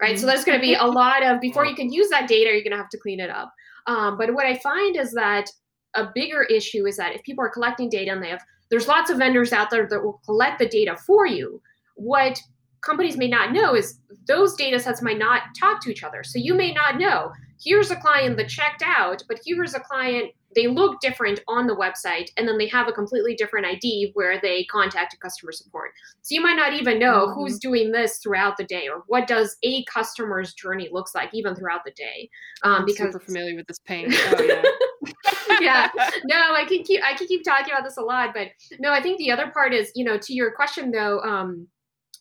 right? 0.02 0.20
So 0.20 0.26
there's 0.26 0.44
going 0.44 0.58
to 0.58 0.62
be 0.62 0.76
a 0.76 0.86
lot 0.86 1.24
of 1.24 1.42
before 1.42 1.66
you 1.66 1.76
can 1.76 1.92
use 1.92 2.10
that 2.10 2.28
data, 2.28 2.52
you're 2.52 2.64
going 2.64 2.72
to 2.72 2.78
have 2.78 2.90
to 2.90 2.98
clean 2.98 3.20
it 3.20 3.30
up. 3.30 3.52
Um, 3.88 4.18
but 4.18 4.34
what 4.34 4.46
I 4.46 4.58
find 4.58 4.96
is 4.98 5.14
that 5.14 5.50
a 5.96 6.10
bigger 6.14 6.44
issue 6.44 6.86
is 6.86 6.98
that 6.98 7.16
if 7.16 7.24
people 7.24 7.44
are 7.46 7.50
collecting 7.50 7.90
data 7.90 8.12
and 8.12 8.22
they 8.22 8.30
have 8.30 8.44
there's 8.70 8.88
lots 8.88 9.10
of 9.10 9.18
vendors 9.18 9.54
out 9.54 9.70
there 9.70 9.88
that 9.88 10.04
will 10.04 10.20
collect 10.26 10.60
the 10.60 10.68
data 10.68 10.98
for 10.98 11.28
you. 11.28 11.62
What 11.96 12.40
companies 12.82 13.18
may 13.18 13.28
not 13.28 13.52
know 13.52 13.76
is 13.76 14.00
those 14.28 14.56
data 14.56 14.80
sets 14.80 15.02
might 15.02 15.18
not 15.18 15.44
talk 15.60 15.82
to 15.84 15.92
each 15.92 16.04
other. 16.04 16.24
So 16.24 16.40
you 16.40 16.54
may 16.54 16.74
not 16.74 16.98
know 16.98 17.32
here's 17.64 17.92
a 17.92 17.96
client 17.96 18.38
that 18.38 18.50
checked 18.50 18.84
out, 18.86 19.24
but 19.28 19.40
here's 19.46 19.76
a 19.76 19.80
client, 19.80 20.32
they 20.56 20.68
look 20.68 21.00
different 21.02 21.42
on 21.48 21.68
the 21.68 21.76
website, 21.76 22.30
and 22.38 22.48
then 22.48 22.58
they 22.58 22.68
have 22.68 22.88
a 22.88 22.92
completely 22.94 23.36
different 23.36 23.66
ID 23.66 24.12
where 24.14 24.40
they 24.42 24.64
contacted 24.66 25.20
customer 25.20 25.52
support. 25.52 25.92
So 26.22 26.34
you 26.34 26.42
might 26.42 26.56
not 26.56 26.74
even 26.74 26.98
know 26.98 27.28
mm-hmm. 27.28 27.40
who's 27.40 27.60
doing 27.60 27.92
this 27.92 28.18
throughout 28.18 28.58
the 28.58 28.64
day 28.64 28.88
or 28.88 29.04
what 29.08 29.28
does 29.28 29.58
a 29.64 29.84
customer's 29.86 30.54
journey 30.54 30.90
looks 30.92 31.14
like 31.14 31.30
even 31.34 31.56
throughout 31.56 31.84
the 31.86 31.92
day. 31.92 32.30
Um, 32.64 32.74
I'm 32.74 32.86
because 32.86 33.14
super 33.14 33.20
familiar 33.20 33.56
with 33.56 33.68
this 33.68 33.80
pain. 33.80 34.14
Oh, 34.28 35.62
yeah. 35.62 35.90
yeah. 35.96 36.10
No, 36.26 36.54
I 36.54 36.66
can 36.68 36.84
keep 36.84 37.02
I 37.04 37.14
can 37.14 37.28
keep 37.28 37.44
talking 37.44 37.72
about 37.72 37.84
this 37.84 37.98
a 37.98 38.02
lot, 38.02 38.34
but 38.34 38.48
no, 38.80 38.92
I 38.92 39.02
think 39.02 39.20
the 39.20 39.32
other 39.32 39.52
part 39.52 39.74
is, 39.74 39.92
you 39.94 40.04
know, 40.04 40.18
to 40.18 40.34
your 40.34 40.52
question 40.52 40.92
though, 40.92 41.20
um, 41.20 41.68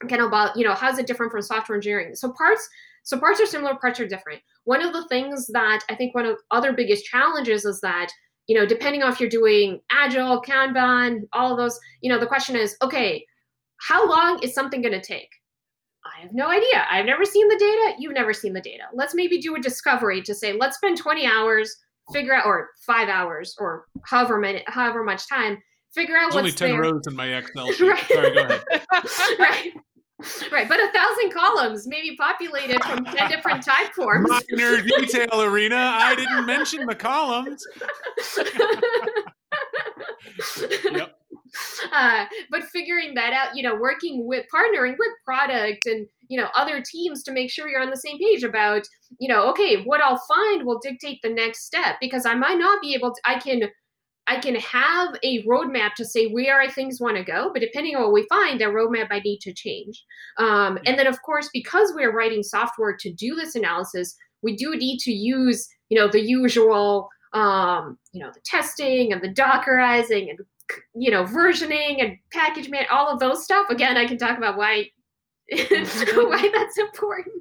kind 0.09 0.21
of 0.21 0.29
about, 0.29 0.57
you 0.57 0.65
know, 0.65 0.75
how's 0.75 0.99
it 0.99 1.07
different 1.07 1.33
from 1.33 1.43
software 1.43 1.77
engineering? 1.77 2.15
So 2.15 2.33
parts 2.33 2.69
so 3.05 3.19
parts 3.19 3.41
are 3.41 3.47
similar, 3.47 3.75
parts 3.77 4.01
are 4.01 4.09
different. 4.09 4.41
One 4.65 4.83
of 4.83 4.95
the 4.95 5.07
things 5.09 5.47
that 5.49 5.81
I 5.91 5.95
think 5.95 6.15
one 6.15 6.25
of 6.25 6.39
other 6.51 6.73
biggest 6.73 7.05
challenges 7.05 7.67
is 7.67 7.81
that 7.83 8.09
you 8.47 8.59
know 8.59 8.67
depending 8.67 9.03
on 9.03 9.13
if 9.13 9.21
you're 9.21 9.29
doing 9.29 9.81
agile, 9.91 10.43
Kanban, 10.43 11.23
all 11.33 11.53
of 11.53 11.59
those, 11.59 11.79
you 12.01 12.11
know 12.11 12.19
the 12.19 12.27
question 12.27 12.57
is 12.57 12.77
okay, 12.83 13.25
how 13.79 14.09
long 14.09 14.39
is 14.43 14.55
something 14.55 14.83
going 14.83 14.93
to 14.93 15.01
take? 15.03 15.29
I 16.05 16.21
have 16.23 16.33
no 16.35 16.49
idea. 16.49 16.87
I've 16.91 17.07
never 17.07 17.25
seen 17.25 17.49
the 17.49 17.57
data. 17.57 17.95
You've 17.99 18.13
never 18.13 18.35
seen 18.35 18.53
the 18.53 18.61
data. 18.61 18.85
Let's 18.93 19.15
maybe 19.15 19.41
do 19.41 19.57
a 19.57 19.61
discovery 19.61 20.21
to 20.23 20.35
say 20.35 20.53
let's 20.53 20.77
spend 20.77 20.99
20 20.99 21.27
hours 21.27 21.75
figure 22.13 22.35
out 22.35 22.45
or 22.47 22.69
five 22.87 23.09
hours 23.09 23.55
or 23.59 23.87
however 24.05 24.39
many 24.39 24.63
however 24.67 25.03
much 25.03 25.27
time 25.29 25.59
figure 25.95 26.17
out 26.17 26.33
There's 26.33 26.45
what's 26.45 26.61
only 26.63 26.73
10 26.75 26.83
there. 26.83 26.93
rows 26.93 27.07
in 27.07 27.17
my 27.17 27.27
excel 27.29 27.67
sheet 27.73 27.89
right. 27.89 28.05
sorry 28.13 28.35
go 28.35 28.43
ahead 28.43 28.65
right 29.39 29.73
Right, 30.53 30.69
but 30.69 30.79
a 30.79 30.91
thousand 30.93 31.33
columns 31.33 31.87
maybe 31.87 32.17
populated 32.17 32.83
from 32.85 33.05
10 33.05 33.31
different 33.31 33.65
Typeforms. 33.65 34.29
Minor 34.29 34.83
detail 34.83 35.41
Irina. 35.41 35.77
I 35.77 36.15
didn't 36.15 36.47
mention 36.47 36.87
the 36.87 36.95
columns. 36.95 37.67
yep. 40.93 41.19
Uh, 41.93 42.25
but 42.51 42.65
figuring 42.65 43.15
that 43.15 43.33
out, 43.33 43.57
you 43.57 43.63
know, 43.63 43.75
working 43.77 44.27
with 44.27 44.45
partnering 44.55 44.97
with 44.99 45.11
product 45.25 45.87
and 45.87 46.07
you 46.29 46.41
know 46.41 46.49
other 46.55 46.83
teams 46.83 47.23
to 47.23 47.33
make 47.33 47.51
sure 47.51 47.69
you're 47.69 47.83
on 47.83 47.91
the 47.91 47.97
same 47.97 48.19
page 48.19 48.43
about 48.43 48.83
you 49.19 49.29
know 49.29 49.49
okay 49.51 49.83
what 49.83 50.01
i'll 50.01 50.21
find 50.27 50.65
will 50.65 50.79
dictate 50.79 51.21
the 51.23 51.29
next 51.29 51.67
step 51.67 51.97
because 52.01 52.25
i 52.25 52.35
might 52.35 52.59
not 52.59 52.81
be 52.81 52.95
able 52.95 53.13
to 53.13 53.21
i 53.25 53.39
can 53.39 53.63
I 54.27 54.41
can 54.41 54.55
have 54.57 55.15
a 55.23 55.45
roadmap 55.45 55.95
to 55.95 56.05
say 56.05 56.29
where 56.29 56.61
I 56.61 56.71
things 56.71 57.01
want 57.01 57.17
to 57.17 57.25
go, 57.25 57.51
but 57.53 57.61
depending 57.61 57.95
on 57.95 58.03
what 58.03 58.13
we 58.13 58.27
find, 58.29 58.61
that 58.61 58.69
roadmap 58.69 59.11
might 59.11 59.25
need 59.25 59.41
to 59.43 59.53
change. 59.53 60.03
Um, 60.39 60.79
and 60.87 60.99
then, 60.99 61.07
of 61.07 61.21
course, 61.23 61.51
because 61.53 61.93
we're 61.95 62.17
writing 62.17 62.43
software 62.43 62.97
to 63.01 63.13
do 63.13 63.35
this 63.35 63.55
analysis, 63.55 64.17
we 64.43 64.57
do 64.57 64.77
need 64.77 64.99
to 65.01 65.13
use, 65.13 65.69
you 65.91 65.99
know, 65.99 66.09
the 66.09 66.23
usual, 66.23 67.09
um, 67.35 67.99
you 68.13 68.23
know, 68.23 68.31
the 68.33 68.41
testing 68.45 69.13
and 69.13 69.23
the 69.23 69.29
Dockerizing 69.29 70.31
and 70.31 70.39
you 70.95 71.11
know 71.11 71.25
versioning 71.25 72.03
and 72.03 72.17
package 72.33 72.71
man, 72.71 72.87
all 72.91 73.13
of 73.13 73.21
those 73.21 73.45
stuff. 73.45 73.69
Again, 73.71 73.97
I 73.97 74.07
can 74.07 74.19
talk 74.19 74.39
about 74.39 74.57
why 74.57 74.91
why 75.51 76.51
that's 76.55 76.79
important. 76.79 77.35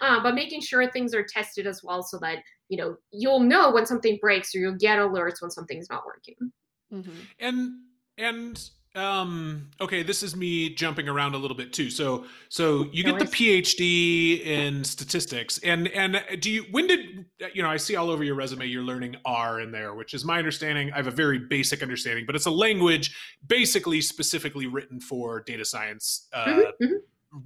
Uh, 0.00 0.22
but 0.22 0.34
making 0.34 0.60
sure 0.60 0.90
things 0.90 1.14
are 1.14 1.24
tested 1.24 1.66
as 1.66 1.82
well 1.82 2.02
so 2.02 2.18
that 2.18 2.38
you 2.68 2.78
know 2.78 2.96
you'll 3.10 3.40
know 3.40 3.70
when 3.70 3.86
something 3.86 4.18
breaks 4.20 4.54
or 4.54 4.58
you'll 4.58 4.76
get 4.76 4.98
alerts 4.98 5.40
when 5.40 5.50
something's 5.50 5.90
not 5.90 6.04
working. 6.06 6.52
Mm-hmm. 6.92 7.20
And 7.40 7.70
and 8.18 8.70
um 8.94 9.70
okay 9.80 10.02
this 10.02 10.22
is 10.22 10.36
me 10.36 10.68
jumping 10.74 11.08
around 11.08 11.34
a 11.34 11.38
little 11.38 11.56
bit 11.56 11.72
too 11.72 11.88
so 11.88 12.26
so 12.50 12.86
you 12.92 13.02
get 13.02 13.18
the 13.18 13.24
phd 13.24 14.44
in 14.44 14.84
statistics 14.84 15.58
and 15.64 15.88
and 15.88 16.22
do 16.40 16.50
you 16.50 16.64
when 16.72 16.86
did 16.86 17.24
you 17.54 17.62
know 17.62 17.70
i 17.70 17.76
see 17.78 17.96
all 17.96 18.10
over 18.10 18.22
your 18.22 18.34
resume 18.34 18.66
you're 18.66 18.82
learning 18.82 19.16
r 19.24 19.60
in 19.60 19.72
there 19.72 19.94
which 19.94 20.12
is 20.12 20.26
my 20.26 20.36
understanding 20.36 20.92
i 20.92 20.96
have 20.96 21.06
a 21.06 21.10
very 21.10 21.38
basic 21.38 21.82
understanding 21.82 22.26
but 22.26 22.36
it's 22.36 22.44
a 22.44 22.50
language 22.50 23.16
basically 23.46 24.02
specifically 24.02 24.66
written 24.66 25.00
for 25.00 25.40
data 25.40 25.64
science 25.64 26.28
uh, 26.34 26.44
mm-hmm, 26.44 26.84
mm-hmm 26.84 26.96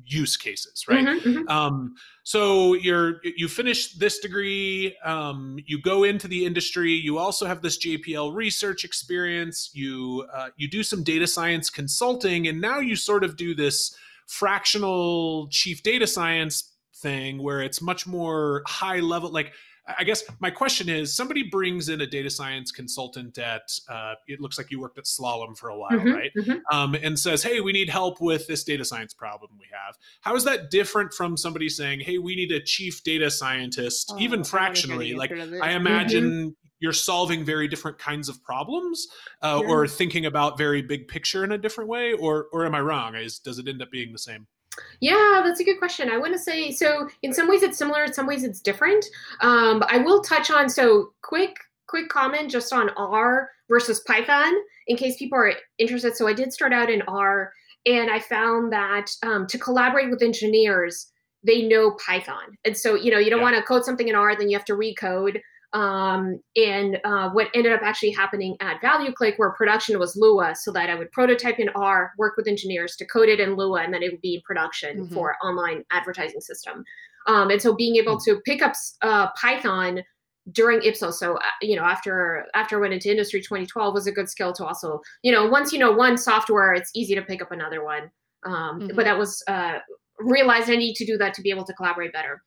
use 0.05 0.37
cases 0.37 0.84
right 0.89 1.05
mm-hmm, 1.05 1.28
mm-hmm. 1.28 1.49
Um, 1.49 1.95
so 2.22 2.74
you're 2.74 3.20
you 3.22 3.49
finish 3.49 3.93
this 3.95 4.18
degree 4.18 4.97
um, 5.05 5.59
you 5.66 5.80
go 5.80 6.05
into 6.05 6.28
the 6.28 6.45
industry 6.45 6.93
you 6.93 7.18
also 7.18 7.47
have 7.47 7.62
this 7.62 7.78
jpl 7.78 8.34
research 8.34 8.84
experience 8.84 9.70
you 9.72 10.26
uh, 10.34 10.49
you 10.57 10.68
do 10.68 10.82
some 10.82 11.03
data 11.03 11.26
science 11.26 11.70
consulting 11.70 12.49
and 12.49 12.61
now 12.61 12.78
you 12.78 12.97
sort 12.97 13.24
of 13.24 13.37
do 13.37 13.55
this 13.55 13.97
fractional 14.26 15.49
chief 15.51 15.82
data 15.82 16.07
science 16.07 16.72
thing 16.97 17.43
where 17.43 17.62
it's 17.62 17.80
much 17.80 18.07
more 18.07 18.62
high 18.66 19.01
level 19.01 19.30
like 19.30 19.53
I 19.99 20.03
guess 20.03 20.24
my 20.41 20.51
question 20.51 20.89
is 20.89 21.14
somebody 21.14 21.45
brings 21.45 21.89
in 21.89 22.01
a 22.01 22.07
data 22.07 22.28
science 22.28 22.72
consultant 22.72 23.39
at, 23.39 23.62
uh, 23.89 24.14
it 24.26 24.41
looks 24.41 24.59
like 24.59 24.70
you 24.70 24.80
worked 24.80 24.99
at 24.99 25.05
Slalom 25.05 25.57
for 25.57 25.68
a 25.68 25.78
while, 25.78 25.93
Mhm, 25.93 26.12
right? 26.14 26.30
mhm. 26.37 26.61
Um, 26.72 26.97
and 27.01 27.18
says, 27.18 27.43
hey, 27.43 27.61
we 27.61 27.72
need 27.72 27.89
help 27.89 28.20
with 28.20 28.47
this 28.49 28.64
data 28.64 28.84
science 28.84 29.14
problem 29.14 29.53
we 29.59 29.66
have. 29.72 29.97
How 30.22 30.34
is 30.34 30.43
that 30.45 30.70
different 30.70 31.14
from 31.14 31.37
somebody 31.37 31.68
saying, 31.68 32.01
hey, 32.01 32.18
we 32.18 32.34
need 32.34 32.51
a 32.51 32.61
chief 32.61 33.05
data 33.05 33.30
scientist, 33.30 34.11
Oh, 34.12 34.18
even 34.18 34.43
fractionally? 34.43 35.14
Like, 35.14 35.30
answer 35.30 35.45
to 35.45 35.51
this. 35.53 35.62
I 35.62 35.70
imagine 35.72 36.57
you're 36.80 36.93
solving 36.93 37.45
very 37.45 37.68
different 37.68 37.99
kinds 37.99 38.28
of 38.28 38.43
problems 38.43 39.07
uh, 39.43 39.61
or 39.61 39.87
thinking 39.87 40.26
about 40.26 40.59
very 40.59 40.82
big 40.82 41.09
picture 41.09 41.45
in 41.45 41.53
a 41.53 41.59
different 41.59 41.89
way, 41.89 42.12
or, 42.12 42.47
or 42.53 42.66
am 42.66 42.74
I 42.74 42.80
wrong? 42.80 43.14
Is, 43.14 43.39
does 43.39 43.59
it 43.59 43.68
end 43.68 43.80
up 43.80 43.91
being 43.91 44.12
the 44.12 44.18
same? 44.18 44.47
Yeah, 45.01 45.43
that's 45.45 45.61
a 45.61 45.64
good 45.64 45.79
question. 45.79 46.11
I 46.11 46.18
want 46.18 46.33
to 46.33 46.39
say 46.39 46.70
so. 46.72 47.09
In 47.22 47.33
some 47.33 47.49
ways, 47.49 47.62
it's 47.62 47.79
similar. 47.79 48.05
In 48.05 48.12
some 48.12 48.27
ways, 48.27 48.45
it's 48.45 48.61
different. 48.61 49.05
Um, 49.41 49.83
I 49.89 49.99
will 49.99 50.22
touch 50.22 50.51
on 50.51 50.68
so 50.68 51.12
quick, 51.22 51.57
quick 51.87 52.09
comment 52.09 52.51
just 52.51 52.72
on 52.72 52.91
R 52.97 53.51
versus 53.68 54.01
Python 54.01 54.53
in 54.87 54.97
case 54.97 55.16
people 55.16 55.39
are 55.39 55.53
interested. 55.79 56.16
So 56.16 56.27
I 56.27 56.33
did 56.33 56.53
start 56.53 56.72
out 56.72 56.91
in 56.91 57.03
R, 57.03 57.53
and 57.85 58.11
I 58.11 58.18
found 58.20 58.72
that 58.72 59.11
um, 59.22 59.47
to 59.49 59.59
collaborate 59.59 60.11
with 60.11 60.22
engineers, 60.22 61.11
they 61.45 61.62
know 61.62 61.97
Python, 62.05 62.57
and 62.64 62.77
so 62.77 62.95
you 62.95 63.11
know 63.11 63.18
you 63.18 63.31
don't 63.31 63.39
Yeah. 63.41 63.45
want 63.45 63.57
to 63.57 63.62
code 63.62 63.85
something 63.85 64.09
in 64.09 64.14
R, 64.14 64.35
then 64.37 64.49
you 64.49 64.57
have 64.57 64.66
to 64.66 64.74
recode. 64.74 65.41
Um, 65.77 66.41
and 66.57 66.99
uh, 67.05 67.29
what 67.31 67.49
ended 67.55 67.70
up 67.72 67.83
actually 67.83 68.12
happening 68.12 68.57
at 68.61 68.81
ValueClick, 68.81 69.35
where 69.37 69.51
production 69.51 69.99
was 69.99 70.16
Lua, 70.16 70.55
so 70.55 70.72
that 70.72 70.89
I 70.89 70.95
would 70.95 71.12
prototype 71.12 71.59
in 71.59 71.68
R, 71.74 72.12
work 72.16 72.35
with 72.39 72.49
engineers 72.49 72.97
to 72.97 73.05
code 73.05 73.29
it 73.29 73.41
in 73.41 73.57
Lua, 73.57 73.83
and 73.83 73.93
then 73.93 74.03
it 74.03 74.11
would 74.11 74.22
be 74.22 74.37
in 74.37 74.41
production 74.41 75.07
Mhm. 75.07 75.12
for 75.12 75.37
online 75.45 75.85
advertising 75.91 76.41
system. 76.41 76.83
Um, 77.27 77.51
and 77.51 77.61
so 77.61 77.74
being 77.74 77.97
able 77.97 78.18
to 78.20 78.41
pick 78.47 78.62
up 78.62 78.72
uh, 79.03 79.29
Python 79.33 80.03
during 80.53 80.81
Ipsos, 80.83 81.18
so 81.18 81.35
uh, 81.37 81.41
you 81.61 81.77
know 81.77 81.83
after 81.83 82.47
after 82.55 82.79
I 82.79 82.81
went 82.81 82.95
into 82.95 83.11
industry 83.11 83.43
2012 83.43 83.93
was 83.93 84.07
a 84.07 84.12
good 84.12 84.31
skill 84.31 84.55
to 84.55 84.64
also 84.64 85.03
you 85.22 85.33
know 85.33 85.47
once 85.47 85.74
you 85.74 85.79
know 85.79 85.93
one 85.93 86.16
software, 86.16 86.72
it's 86.72 86.91
easy 86.95 87.14
to 87.16 87.22
pick 87.22 87.43
up 87.43 87.53
another 87.53 87.85
one. 87.85 88.11
Um, 88.47 88.81
Mhm. 88.81 88.97
But 88.97 89.05
that 89.05 89.18
was 89.18 89.43
uh, 89.47 89.81
realized 90.20 90.70
I 90.70 90.77
need 90.77 90.95
to 90.95 91.05
do 91.05 91.18
that 91.18 91.35
to 91.35 91.43
be 91.43 91.51
able 91.51 91.64
to 91.64 91.74
collaborate 91.74 92.14
better. 92.14 92.43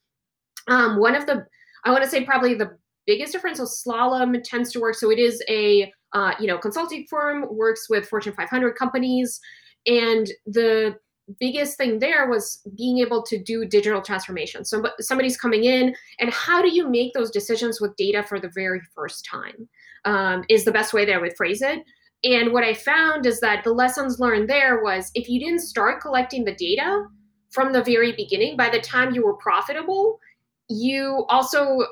Um, 0.67 0.97
one 0.97 1.13
of 1.13 1.27
the 1.27 1.45
I 1.83 1.91
want 1.91 2.03
to 2.03 2.09
say 2.09 2.23
probably 2.25 2.55
the 2.55 2.75
biggest 3.07 3.33
difference. 3.33 3.57
So 3.57 3.65
Slalom 3.65 4.41
tends 4.43 4.71
to 4.73 4.79
work. 4.79 4.95
So 4.95 5.11
it 5.11 5.19
is 5.19 5.43
a 5.49 5.91
uh, 6.13 6.33
you 6.39 6.47
know 6.47 6.57
consulting 6.57 7.05
firm, 7.09 7.45
works 7.49 7.89
with 7.89 8.07
Fortune 8.07 8.33
500 8.33 8.75
companies, 8.75 9.39
and 9.85 10.29
the 10.45 10.95
biggest 11.39 11.77
thing 11.77 11.99
there 11.99 12.27
was 12.27 12.61
being 12.75 12.99
able 12.99 13.21
to 13.21 13.37
do 13.37 13.63
digital 13.65 14.01
transformation. 14.01 14.65
So 14.65 14.83
somebody's 14.99 15.37
coming 15.37 15.65
in, 15.65 15.95
and 16.19 16.33
how 16.33 16.61
do 16.61 16.73
you 16.73 16.89
make 16.89 17.13
those 17.13 17.29
decisions 17.29 17.79
with 17.79 17.95
data 17.95 18.23
for 18.23 18.39
the 18.39 18.49
very 18.53 18.81
first 18.95 19.25
time? 19.25 19.69
Um, 20.05 20.45
is 20.49 20.63
the 20.63 20.71
best 20.71 20.93
way 20.93 21.03
that 21.05 21.13
I 21.13 21.17
would 21.17 21.35
phrase 21.35 21.61
it. 21.61 21.83
And 22.23 22.51
what 22.51 22.63
I 22.63 22.73
found 22.73 23.25
is 23.25 23.39
that 23.41 23.63
the 23.63 23.73
lessons 23.73 24.19
learned 24.19 24.49
there 24.49 24.81
was 24.81 25.11
if 25.13 25.29
you 25.29 25.39
didn't 25.39 25.59
start 25.59 26.01
collecting 26.01 26.43
the 26.43 26.55
data 26.55 27.05
from 27.49 27.73
the 27.73 27.83
very 27.83 28.11
beginning, 28.13 28.57
by 28.57 28.69
the 28.69 28.81
time 28.81 29.13
you 29.13 29.25
were 29.25 29.35
profitable, 29.35 30.19
you 30.69 31.25
also 31.29 31.85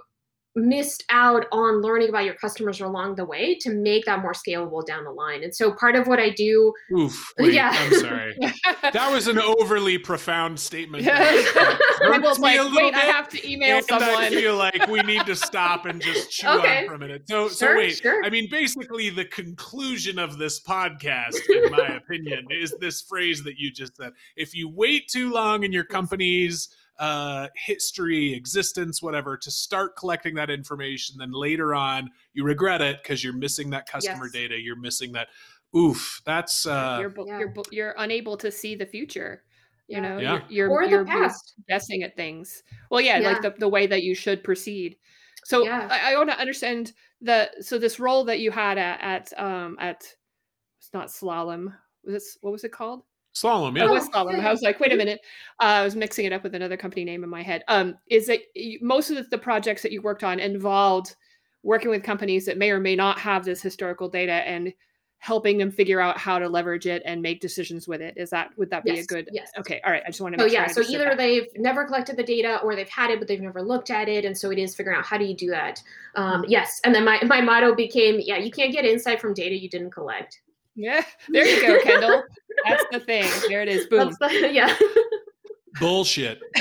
missed 0.58 1.04
out 1.10 1.46
on 1.52 1.82
learning 1.82 2.10
about 2.10 2.26
your 2.26 2.34
customers 2.34 2.82
along 2.82 3.16
the 3.16 3.24
way 3.24 3.56
to 3.62 3.70
make 3.70 4.04
that 4.06 4.22
more 4.22 4.34
scalable 4.34 4.86
down 4.86 5.04
the 5.04 5.12
line. 5.12 5.44
And 5.44 5.56
so 5.56 5.72
part 5.72 5.96
of 5.96 6.08
what 6.08 6.20
I 6.20 6.32
do, 6.32 6.74
Oof. 6.98 7.34
Wait, 7.40 7.54
Yeah. 7.54 7.72
I'm 7.74 7.94
sorry. 7.94 8.36
That 8.94 9.12
was 9.12 9.28
an 9.28 9.38
overly 9.38 9.98
profound 9.98 10.60
statement. 10.60 11.06
Hurts 11.06 12.40
me 12.40 12.60
like, 12.60 12.74
wait, 12.74 12.94
I 12.94 13.00
have 13.00 13.28
to 13.30 13.50
email 13.52 13.78
and 13.92 14.04
I 14.04 14.30
feel 14.30 14.56
like 14.56 14.88
we 14.88 15.02
need 15.02 15.26
to 15.26 15.36
stop 15.36 15.86
and 15.86 16.02
just 16.02 16.32
chew 16.32 16.48
Okay. 16.48 16.80
on 16.82 16.88
for 16.88 16.94
a 16.94 17.00
minute. 17.00 17.24
So, 17.28 17.50
so 17.50 17.76
wait. 17.76 17.98
sure. 17.98 18.24
I 18.24 18.30
mean, 18.30 18.48
basically, 18.50 19.10
the 19.10 19.26
conclusion 19.26 20.18
of 20.20 20.38
this 20.38 20.62
podcast, 20.62 21.36
in 21.50 21.72
my 21.72 21.98
opinion, 21.98 22.48
is 22.50 22.74
this 22.80 23.02
phrase 23.02 23.44
that 23.44 23.58
you 23.58 23.72
just 23.72 23.98
said: 23.98 24.14
If 24.36 24.56
you 24.56 24.70
wait 24.70 25.08
too 25.10 25.32
long 25.32 25.64
in 25.64 25.72
your 25.74 25.84
company's 25.84 26.70
uh, 27.00 27.48
history, 27.56 28.34
existence, 28.34 29.02
whatever, 29.02 29.38
to 29.38 29.52
start 29.52 29.96
collecting 29.96 30.34
that 30.36 30.50
information, 30.50 31.18
then 31.20 31.32
later 31.32 31.76
on 31.76 32.10
you 32.34 32.44
regret 32.44 32.82
it 32.82 33.02
because 33.04 33.24
you're 33.24 33.34
missing 33.34 33.70
that 33.72 33.88
customer 33.88 34.26
Yes. 34.26 34.34
data. 34.34 34.60
You're 34.60 34.76
missing 34.80 35.12
that. 35.14 35.28
Oof, 35.76 36.22
that's 36.26 36.66
uh, 36.66 36.98
you're, 37.00 37.10
bu- 37.10 37.26
Yeah. 37.28 37.40
you're, 37.40 37.50
bu- 37.50 37.64
you're 37.72 37.96
unable 37.98 38.38
to 38.38 38.50
see 38.52 38.74
the 38.76 38.86
future. 38.86 39.44
You 39.88 39.98
Yeah. 39.98 40.02
know, 40.02 40.18
Yeah. 40.18 40.32
you're, 40.32 40.44
you're, 40.50 40.70
or 40.70 40.84
the 40.86 40.90
you're, 40.90 41.00
you're 41.00 41.06
past. 41.06 41.54
guessing 41.70 42.04
at 42.04 42.16
things. 42.16 42.64
Well, 42.90 43.02
yeah, 43.02 43.20
Yeah. 43.20 43.32
like 43.32 43.42
the, 43.42 43.54
the 43.58 43.68
way 43.70 43.86
that 43.88 44.04
you 44.04 44.16
should 44.16 44.44
proceed. 44.44 44.98
So 45.46 45.64
Yeah. 45.66 45.88
I, 45.92 46.14
I 46.14 46.18
want 46.18 46.30
to 46.30 46.40
understand 46.40 46.94
the 47.22 47.50
so 47.62 47.78
this 47.78 48.00
role 48.00 48.24
that 48.26 48.40
you 48.40 48.52
had 48.52 48.78
at 48.78 49.02
at 49.02 49.40
um 49.40 49.76
at 49.80 50.04
it's 50.80 50.94
not 50.94 51.08
slalom. 51.08 51.74
Was 52.04 52.16
it 52.16 52.24
what 52.42 52.52
was 52.52 52.64
it 52.64 52.72
called? 52.72 53.04
Slalom. 53.42 53.74
Oh, 53.74 53.76
Yeah. 53.76 53.86
it 53.86 53.92
was 53.92 54.10
slalom. 54.10 54.40
I 54.40 54.52
was 54.52 54.62
like, 54.62 54.80
wait 54.80 54.94
a 54.94 54.96
minute. 54.96 55.20
Uh, 55.62 55.66
I 55.66 55.84
was 55.84 55.96
mixing 55.96 56.26
it 56.26 56.34
up 56.34 56.44
with 56.44 56.56
another 56.56 56.78
company 56.78 57.04
name 57.06 57.24
in 57.24 57.30
my 57.30 57.44
head. 57.44 57.64
Um, 57.68 57.96
is 58.08 58.28
that 58.28 58.40
you, 58.56 58.80
most 58.82 59.10
of 59.10 59.18
the, 59.18 59.24
the 59.24 59.38
projects 59.38 59.82
that 59.84 59.92
you 59.92 60.02
worked 60.02 60.24
on 60.24 60.40
involved 60.40 61.16
working 61.64 61.90
with 61.90 62.04
companies 62.04 62.46
that 62.46 62.58
may 62.58 62.70
or 62.72 62.80
may 62.80 62.96
not 62.96 63.20
have 63.20 63.44
this 63.44 63.62
historical 63.62 64.08
data 64.08 64.32
and 64.32 64.72
helping 65.20 65.58
them 65.58 65.72
figure 65.72 66.00
out 66.00 66.16
how 66.16 66.38
to 66.38 66.48
leverage 66.48 66.86
it 66.86 67.02
and 67.04 67.22
make 67.24 67.42
decisions 67.42 67.88
with 67.88 68.02
it. 68.02 68.14
Is 68.18 68.30
that 68.30 68.50
would 68.56 68.70
that 68.70 68.84
be 68.84 69.00
a 69.00 69.04
good? 69.04 69.28
yes. 69.34 69.50
Okay. 69.58 69.82
All 69.84 69.92
right. 69.92 70.04
I 70.06 70.10
just 70.10 70.22
want 70.22 70.36
to. 70.36 70.42
Oh 70.42 70.46
Make 70.46 70.54
sure 70.54 70.62
yeah, 70.62 70.68
so 70.68 70.82
either 70.82 71.06
that. 71.06 71.18
they've 71.18 71.48
never 71.58 71.86
collected 71.86 72.16
the 72.18 72.24
data 72.24 72.60
or 72.64 72.76
they've 72.76 72.88
had 72.88 73.10
it 73.10 73.18
but 73.18 73.28
they've 73.28 73.42
never 73.42 73.64
looked 73.64 73.90
at 73.90 74.08
it, 74.08 74.26
and 74.26 74.38
so 74.38 74.52
it 74.52 74.60
is 74.60 74.76
figuring 74.76 74.96
out 74.98 75.04
how 75.06 75.18
do 75.18 75.26
you 75.26 75.36
do 75.36 75.50
that. 75.50 75.82
Um, 76.16 76.46
yes, 76.48 76.80
and 76.86 76.94
then 76.94 77.04
my 77.04 77.20
my 77.26 77.42
motto 77.42 77.74
became 77.74 78.20
yeah, 78.20 78.38
you 78.38 78.52
can't 78.52 78.72
get 78.72 78.86
insight 78.86 79.20
from 79.20 79.34
data 79.34 79.56
you 79.58 79.68
didn't 79.70 79.90
collect. 79.92 80.40
Yeah. 80.76 81.04
There 81.30 81.46
you 81.48 81.62
go, 81.66 81.84
Kendall. 81.84 82.24
That's 82.66 82.86
the 82.92 83.00
thing. 83.00 83.30
There 83.50 83.62
it 83.62 83.68
is. 83.68 83.86
Boom. 83.90 84.16
The, 84.20 84.50
yeah. 84.52 84.76
Bullshit. 85.80 86.40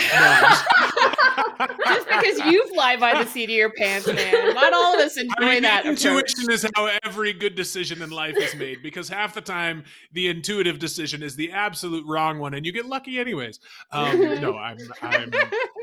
Just 1.86 2.06
because 2.08 2.38
you 2.52 2.66
fly 2.74 2.96
by 2.96 3.22
the 3.22 3.28
seat 3.30 3.44
of 3.44 3.50
your 3.50 3.70
pants, 3.70 4.06
man. 4.06 4.54
Not 4.54 4.72
all 4.74 4.94
of 4.94 5.00
us 5.00 5.16
enjoy 5.16 5.32
I 5.38 5.54
mean, 5.54 5.62
that. 5.62 5.80
approach. 5.86 6.04
intuition 6.04 6.50
is 6.50 6.68
how 6.74 6.90
every 7.04 7.32
good 7.32 7.54
decision 7.54 8.02
in 8.02 8.10
life 8.10 8.36
is 8.36 8.54
made 8.56 8.82
because 8.82 9.08
half 9.08 9.32
the 9.34 9.40
time 9.40 9.84
the 10.12 10.28
intuitive 10.28 10.78
decision 10.78 11.22
is 11.22 11.34
the 11.34 11.50
absolute 11.52 12.04
wrong 12.06 12.38
one, 12.38 12.54
and 12.54 12.66
you 12.66 12.72
get 12.72 12.86
lucky 12.86 13.18
anyways. 13.18 13.58
Um, 13.90 14.20
no, 14.40 14.56
I'm, 14.58 14.76
I'm. 15.02 15.32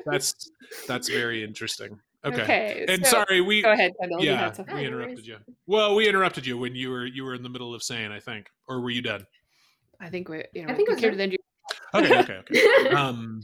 That's 0.05 0.51
that's 0.88 1.09
very 1.09 1.43
interesting. 1.43 1.99
Okay. 2.26 2.41
Okay. 2.43 2.86
And 2.88 3.05
so- 3.05 3.24
sorry, 3.26 3.41
we 3.41 3.61
Go 3.64 3.72
ahead, 3.72 3.93
Kendall. 3.99 4.24
yeah 4.24 4.38
had 4.38 4.55
something. 4.55 4.76
No, 4.76 4.82
we 4.82 4.88
interrupted 4.88 5.26
you. 5.28 5.38
Well, 5.68 5.95
we 5.95 6.07
interrupted 6.07 6.45
you 6.45 6.57
when 6.57 6.76
you 6.76 6.89
were 6.91 7.05
you 7.05 7.24
were 7.24 7.34
in 7.36 7.43
the 7.43 7.49
middle 7.49 7.74
of 7.74 7.84
saying, 7.84 8.11
I 8.11 8.20
think, 8.20 8.47
or 8.68 8.80
were 8.82 8.91
you 8.91 9.01
done? 9.01 9.26
I 10.04 10.10
think 10.10 10.28
we, 10.28 10.43
you 10.54 10.66
know, 10.66 10.74
I 10.74 10.76
think 10.76 10.89
it 10.89 10.91
we 10.91 10.95
was 10.95 11.01
came 11.01 11.12
good. 11.12 11.32
to 11.32 11.38
the 11.95 12.04
end. 12.04 12.20
Okay, 12.20 12.20
okay, 12.20 12.60
okay. 12.84 12.89
um, 12.95 13.41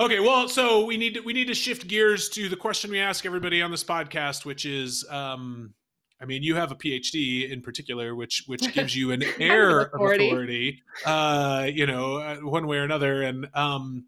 okay, 0.00 0.18
well, 0.18 0.48
so 0.48 0.84
we 0.84 0.96
need 0.96 1.14
to 1.14 1.20
we 1.20 1.32
need 1.32 1.46
to 1.46 1.54
shift 1.54 1.86
gears 1.86 2.28
to 2.30 2.48
the 2.48 2.56
question 2.56 2.90
we 2.90 2.98
ask 2.98 3.24
everybody 3.24 3.62
on 3.62 3.70
this 3.70 3.84
podcast, 3.84 4.44
which 4.44 4.66
is, 4.66 5.06
um, 5.10 5.72
I 6.20 6.24
mean, 6.24 6.42
you 6.42 6.56
have 6.56 6.72
a 6.72 6.74
PhD 6.74 7.50
in 7.50 7.62
particular, 7.62 8.16
which 8.16 8.44
which 8.46 8.72
gives 8.74 8.96
you 8.96 9.12
an 9.12 9.22
air 9.38 9.80
of 9.80 9.94
Authority. 9.94 10.28
authority, 10.28 10.82
uh, 11.06 11.68
you 11.72 11.86
know, 11.86 12.16
uh, 12.16 12.36
one 12.38 12.66
way 12.66 12.78
or 12.78 12.84
another, 12.84 13.22
and 13.22 13.46
um, 13.54 14.06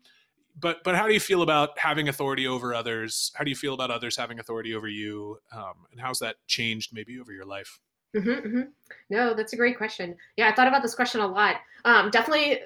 but 0.58 0.82
but 0.82 0.96
how 0.96 1.06
do 1.06 1.14
you 1.14 1.20
feel 1.20 1.42
about 1.42 1.78
having 1.78 2.08
authority 2.08 2.48
over 2.48 2.74
others? 2.74 3.30
How 3.36 3.44
do 3.44 3.50
you 3.50 3.56
feel 3.56 3.74
about 3.74 3.92
others 3.92 4.16
having 4.16 4.40
authority 4.40 4.74
over 4.74 4.88
you? 4.88 5.38
Um, 5.52 5.86
and 5.92 6.00
how's 6.00 6.18
that 6.18 6.36
changed 6.48 6.92
maybe 6.92 7.20
over 7.20 7.32
your 7.32 7.44
life? 7.44 7.78
Mhm, 8.14 8.46
mhm. 8.46 8.68
No, 9.10 9.34
that's 9.34 9.52
a 9.52 9.56
great 9.56 9.76
question. 9.76 10.16
Yeah, 10.36 10.48
I 10.48 10.52
thought 10.54 10.68
about 10.68 10.82
this 10.82 10.94
question 10.94 11.20
a 11.20 11.26
lot. 11.26 11.56
Um, 11.84 12.10
definitely 12.10 12.60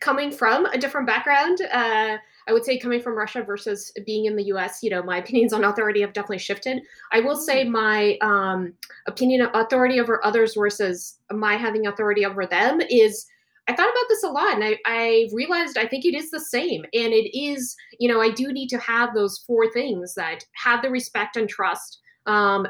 coming 0.00 0.30
from 0.30 0.66
a 0.66 0.78
different 0.78 1.06
background, 1.06 1.58
uh, 1.72 2.16
I 2.46 2.52
would 2.52 2.64
say 2.64 2.78
coming 2.78 3.00
from 3.00 3.14
Russia 3.16 3.42
versus 3.42 3.92
being 4.06 4.24
in 4.26 4.36
the 4.36 4.44
U.S. 4.44 4.82
You 4.82 4.90
know, 4.90 5.02
my 5.02 5.18
opinions 5.22 5.52
on 5.52 5.64
authority 5.64 6.00
have 6.00 6.12
definitely 6.12 6.38
shifted. 6.38 6.82
I 7.12 7.20
will 7.20 7.36
say 7.36 7.64
my 7.64 8.16
um, 8.22 8.72
opinion 9.06 9.42
of 9.42 9.50
authority 9.54 10.00
over 10.00 10.24
others 10.24 10.54
versus 10.54 11.18
my 11.32 11.56
having 11.56 11.86
authority 11.86 12.24
over 12.24 12.46
them 12.46 12.80
is. 12.88 13.26
I 13.66 13.72
thought 13.74 13.88
about 13.88 14.04
this 14.10 14.22
a 14.24 14.28
lot, 14.28 14.54
and 14.56 14.62
I, 14.62 14.76
I 14.84 15.28
realized 15.32 15.78
I 15.78 15.86
think 15.86 16.04
it 16.04 16.14
is 16.14 16.30
the 16.30 16.38
same. 16.38 16.82
And 16.92 17.14
it 17.14 17.34
is, 17.34 17.74
you 17.98 18.12
know, 18.12 18.20
I 18.20 18.28
do 18.30 18.52
need 18.52 18.68
to 18.68 18.78
have 18.78 19.14
those 19.14 19.38
four 19.46 19.72
things 19.72 20.12
that 20.16 20.44
have 20.62 20.82
the 20.82 20.90
respect 20.90 21.38
and 21.38 21.48
trust 21.48 21.98
um, 22.26 22.66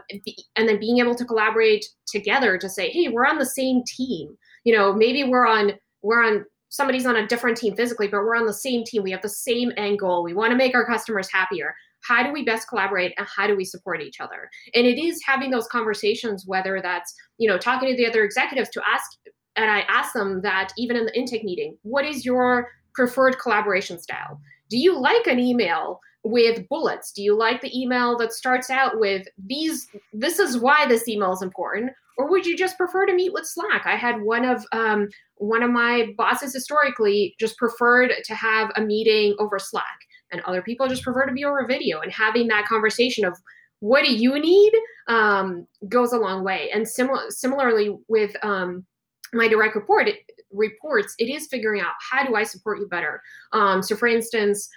and 0.56 0.68
then 0.68 0.80
being 0.80 0.98
able 0.98 1.14
to 1.14 1.24
collaborate 1.24 1.84
together 2.06 2.58
to 2.58 2.68
say, 2.68 2.90
hey, 2.90 3.08
we're 3.08 3.26
on 3.26 3.38
the 3.38 3.46
same 3.46 3.82
team. 3.86 4.36
You 4.64 4.76
know, 4.76 4.92
maybe 4.92 5.24
we're 5.24 5.46
on 5.46 5.72
we're 6.02 6.22
on 6.22 6.44
somebody's 6.68 7.06
on 7.06 7.16
a 7.16 7.26
different 7.26 7.56
team 7.56 7.76
physically, 7.76 8.08
but 8.08 8.18
we're 8.18 8.36
on 8.36 8.46
the 8.46 8.52
same 8.52 8.82
team. 8.84 9.02
We 9.02 9.12
have 9.12 9.22
the 9.22 9.28
same 9.28 9.72
end 9.76 10.00
goal. 10.00 10.24
We 10.24 10.34
want 10.34 10.50
to 10.50 10.56
make 10.56 10.74
our 10.74 10.86
customers 10.86 11.30
happier. 11.30 11.74
How 12.02 12.22
do 12.22 12.32
we 12.32 12.44
best 12.44 12.68
collaborate 12.68 13.14
and 13.16 13.26
how 13.34 13.46
do 13.46 13.56
we 13.56 13.64
support 13.64 14.02
each 14.02 14.20
other? 14.20 14.50
And 14.74 14.86
it 14.86 14.98
is 14.98 15.22
having 15.24 15.50
those 15.50 15.68
conversations, 15.68 16.44
whether 16.46 16.80
that's 16.82 17.14
you 17.38 17.48
know 17.48 17.58
talking 17.58 17.88
to 17.88 17.96
the 17.96 18.06
other 18.06 18.24
executives 18.24 18.70
to 18.70 18.82
ask, 18.86 19.10
and 19.56 19.70
I 19.70 19.80
ask 19.82 20.12
them 20.12 20.42
that 20.42 20.72
even 20.76 20.96
in 20.96 21.06
the 21.06 21.16
intake 21.16 21.44
meeting, 21.44 21.76
what 21.82 22.04
is 22.04 22.24
your 22.24 22.68
preferred 22.94 23.38
collaboration 23.38 24.00
style? 24.00 24.40
Do 24.70 24.78
you 24.78 24.98
like 24.98 25.26
an 25.26 25.38
email 25.38 26.00
with 26.24 26.66
bullets? 26.68 27.12
Do 27.12 27.22
you 27.22 27.36
like 27.36 27.60
the 27.60 27.78
email 27.78 28.16
that 28.16 28.32
starts 28.32 28.70
out 28.70 28.98
with 28.98 29.28
these? 29.38 29.86
This 30.12 30.38
is 30.38 30.58
why 30.58 30.86
this 30.86 31.06
email 31.06 31.32
is 31.32 31.42
important, 31.42 31.92
or 32.16 32.30
would 32.30 32.46
you 32.46 32.56
just 32.56 32.78
prefer 32.78 33.04
to 33.06 33.14
meet 33.14 33.32
with 33.32 33.46
Slack? 33.46 33.82
I 33.84 33.96
had 33.96 34.22
one 34.22 34.44
of 34.44 34.64
um, 34.72 35.08
one 35.36 35.62
of 35.62 35.70
my 35.70 36.14
bosses 36.16 36.54
historically 36.54 37.34
just 37.38 37.58
preferred 37.58 38.12
to 38.24 38.34
have 38.34 38.70
a 38.76 38.80
meeting 38.80 39.36
over 39.38 39.58
Slack, 39.58 39.98
and 40.32 40.40
other 40.42 40.62
people 40.62 40.88
just 40.88 41.02
prefer 41.02 41.26
to 41.26 41.32
be 41.32 41.44
over 41.44 41.66
video. 41.66 42.00
And 42.00 42.10
having 42.10 42.48
that 42.48 42.66
conversation 42.66 43.26
of 43.26 43.36
what 43.80 44.02
do 44.02 44.12
you 44.12 44.38
need 44.40 44.72
um, 45.08 45.66
goes 45.88 46.12
a 46.12 46.18
long 46.18 46.42
way. 46.42 46.70
And 46.72 46.88
similar 46.88 47.24
similarly 47.28 47.94
with 48.08 48.34
um, 48.42 48.86
my 49.34 49.46
direct 49.46 49.74
report 49.74 50.08
it, 50.08 50.20
reports, 50.50 51.14
it 51.18 51.28
is 51.28 51.48
figuring 51.48 51.82
out 51.82 51.92
how 52.10 52.24
do 52.24 52.34
I 52.34 52.44
support 52.44 52.78
you 52.78 52.88
better. 52.88 53.20
Um, 53.52 53.82
so, 53.82 53.94
for 53.94 54.08
instance. 54.08 54.70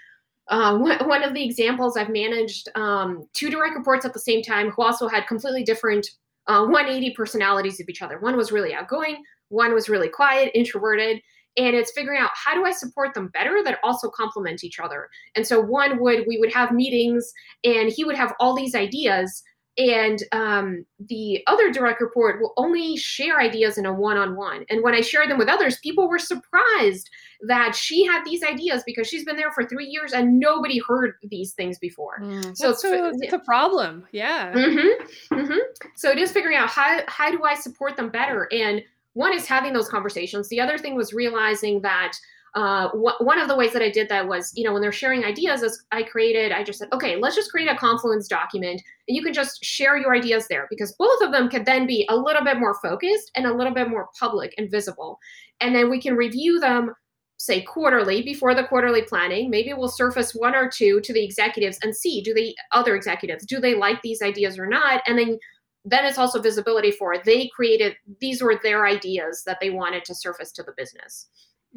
Uh, 0.49 0.77
one 0.77 1.23
of 1.23 1.33
the 1.33 1.43
examples 1.43 1.97
I've 1.97 2.09
managed 2.09 2.69
um, 2.75 3.27
two 3.33 3.49
direct 3.49 3.75
reports 3.75 4.05
at 4.05 4.13
the 4.13 4.19
same 4.19 4.41
time 4.41 4.69
who 4.69 4.81
also 4.81 5.07
had 5.07 5.27
completely 5.27 5.63
different 5.63 6.07
uh, 6.47 6.61
180 6.61 7.13
personalities 7.13 7.79
of 7.81 7.89
each 7.89 8.01
other. 8.01 8.19
One 8.19 8.37
was 8.37 8.51
really 8.51 8.73
outgoing, 8.73 9.23
one 9.49 9.73
was 9.73 9.89
really 9.89 10.09
quiet, 10.09 10.51
introverted. 10.53 11.21
And 11.57 11.75
it's 11.75 11.91
figuring 11.91 12.19
out 12.19 12.29
how 12.35 12.53
do 12.53 12.65
I 12.65 12.71
support 12.71 13.15
them 13.15 13.29
better 13.29 13.63
that 13.63 13.79
also 13.83 14.11
complement 14.11 14.63
each 14.63 14.79
other. 14.79 15.09
And 15.35 15.45
so 15.45 15.59
one 15.59 15.99
would 15.99 16.25
we 16.27 16.37
would 16.37 16.53
have 16.53 16.71
meetings, 16.71 17.33
and 17.63 17.91
he 17.91 18.03
would 18.03 18.15
have 18.15 18.35
all 18.39 18.55
these 18.55 18.75
ideas, 18.75 19.41
and 19.77 20.23
um, 20.31 20.85
the 20.99 21.43
other 21.47 21.71
direct 21.71 22.01
report 22.01 22.41
will 22.41 22.53
only 22.57 22.97
share 22.97 23.39
ideas 23.39 23.77
in 23.77 23.85
a 23.85 23.93
one-on-one. 23.93 24.65
And 24.69 24.83
when 24.83 24.93
i 24.93 25.01
shared 25.01 25.29
them 25.29 25.37
with 25.37 25.47
others 25.47 25.77
people 25.79 26.07
were 26.09 26.19
surprised 26.19 27.09
that 27.41 27.75
she 27.75 28.05
had 28.05 28.25
these 28.25 28.43
ideas 28.43 28.83
because 28.85 29.07
she's 29.07 29.23
been 29.23 29.35
there 29.35 29.51
for 29.51 29.63
three 29.63 29.85
years 29.85 30.13
and 30.13 30.39
nobody 30.39 30.81
heard 30.87 31.13
these 31.23 31.53
things 31.53 31.77
before. 31.77 32.19
Mm, 32.19 32.57
so 32.57 32.71
it's, 32.71 32.83
a, 32.83 33.11
it's 33.19 33.33
a 33.33 33.39
problem. 33.39 34.07
Yeah. 34.11 34.53
Mm-hmm, 34.53 35.35
mm-hmm. 35.35 35.59
so 35.95 36.09
it 36.09 36.17
is 36.17 36.31
figuring 36.31 36.57
out 36.57 36.69
how, 36.69 37.01
how 37.07 37.29
do 37.29 37.43
i 37.43 37.53
support 37.53 37.95
them 37.95 38.09
better? 38.09 38.47
And 38.51 38.81
one 39.13 39.33
is 39.33 39.47
having 39.47 39.73
those 39.73 39.89
conversations. 39.89 40.47
The 40.47 40.61
other 40.61 40.77
thing 40.77 40.95
was 40.95 41.13
realizing 41.13 41.81
that 41.81 42.13
uh, 42.55 42.89
wh- 42.89 43.21
one 43.21 43.39
of 43.39 43.47
the 43.47 43.55
ways 43.55 43.73
that 43.73 43.81
I 43.81 43.89
did 43.89 44.09
that 44.09 44.27
was, 44.27 44.51
you 44.55 44.63
know, 44.63 44.73
when 44.73 44.81
they're 44.81 44.91
sharing 44.91 45.23
ideas, 45.23 45.63
as 45.63 45.83
I 45.91 46.03
created, 46.03 46.51
I 46.51 46.63
just 46.63 46.79
said, 46.79 46.89
okay, 46.93 47.15
let's 47.15 47.35
just 47.35 47.51
create 47.51 47.69
a 47.69 47.75
Confluence 47.75 48.27
document, 48.27 48.81
and 49.07 49.15
you 49.15 49.23
can 49.23 49.33
just 49.33 49.63
share 49.63 49.97
your 49.97 50.15
ideas 50.15 50.47
there 50.47 50.67
because 50.69 50.95
both 50.97 51.21
of 51.21 51.31
them 51.31 51.49
could 51.49 51.65
then 51.65 51.85
be 51.85 52.05
a 52.09 52.15
little 52.15 52.43
bit 52.43 52.59
more 52.59 52.75
focused 52.81 53.31
and 53.35 53.45
a 53.45 53.53
little 53.53 53.73
bit 53.73 53.89
more 53.89 54.09
public 54.19 54.53
and 54.57 54.71
visible, 54.71 55.19
and 55.59 55.75
then 55.75 55.89
we 55.89 56.01
can 56.01 56.15
review 56.15 56.59
them. 56.59 56.93
Say 57.39 57.61
quarterly 57.61 58.23
before 58.23 58.55
the 58.55 58.63
quarterly 58.63 59.03
planning, 59.03 59.51
maybe 59.51 59.71
we'll 59.71 59.89
surface 59.89 60.33
one 60.33 60.55
or 60.55 60.67
two 60.67 60.99
to 61.01 61.13
the 61.13 61.23
executives 61.23 61.77
and 61.83 61.95
see 61.95 62.19
do 62.19 62.33
the 62.33 62.55
other 62.71 62.95
executives 62.95 63.45
do 63.45 63.59
they 63.59 63.75
like 63.75 64.01
these 64.01 64.23
ideas 64.23 64.57
or 64.57 64.65
not, 64.65 65.03
and 65.05 65.19
then 65.19 65.37
then 65.85 66.03
it's 66.03 66.17
also 66.17 66.41
visibility 66.41 66.91
for 66.91 67.15
they 67.23 67.47
created 67.55 67.95
these 68.19 68.41
were 68.41 68.59
their 68.63 68.87
ideas 68.87 69.43
that 69.45 69.59
they 69.61 69.69
wanted 69.69 70.03
to 70.05 70.15
surface 70.15 70.51
to 70.51 70.63
the 70.63 70.73
business. 70.75 71.27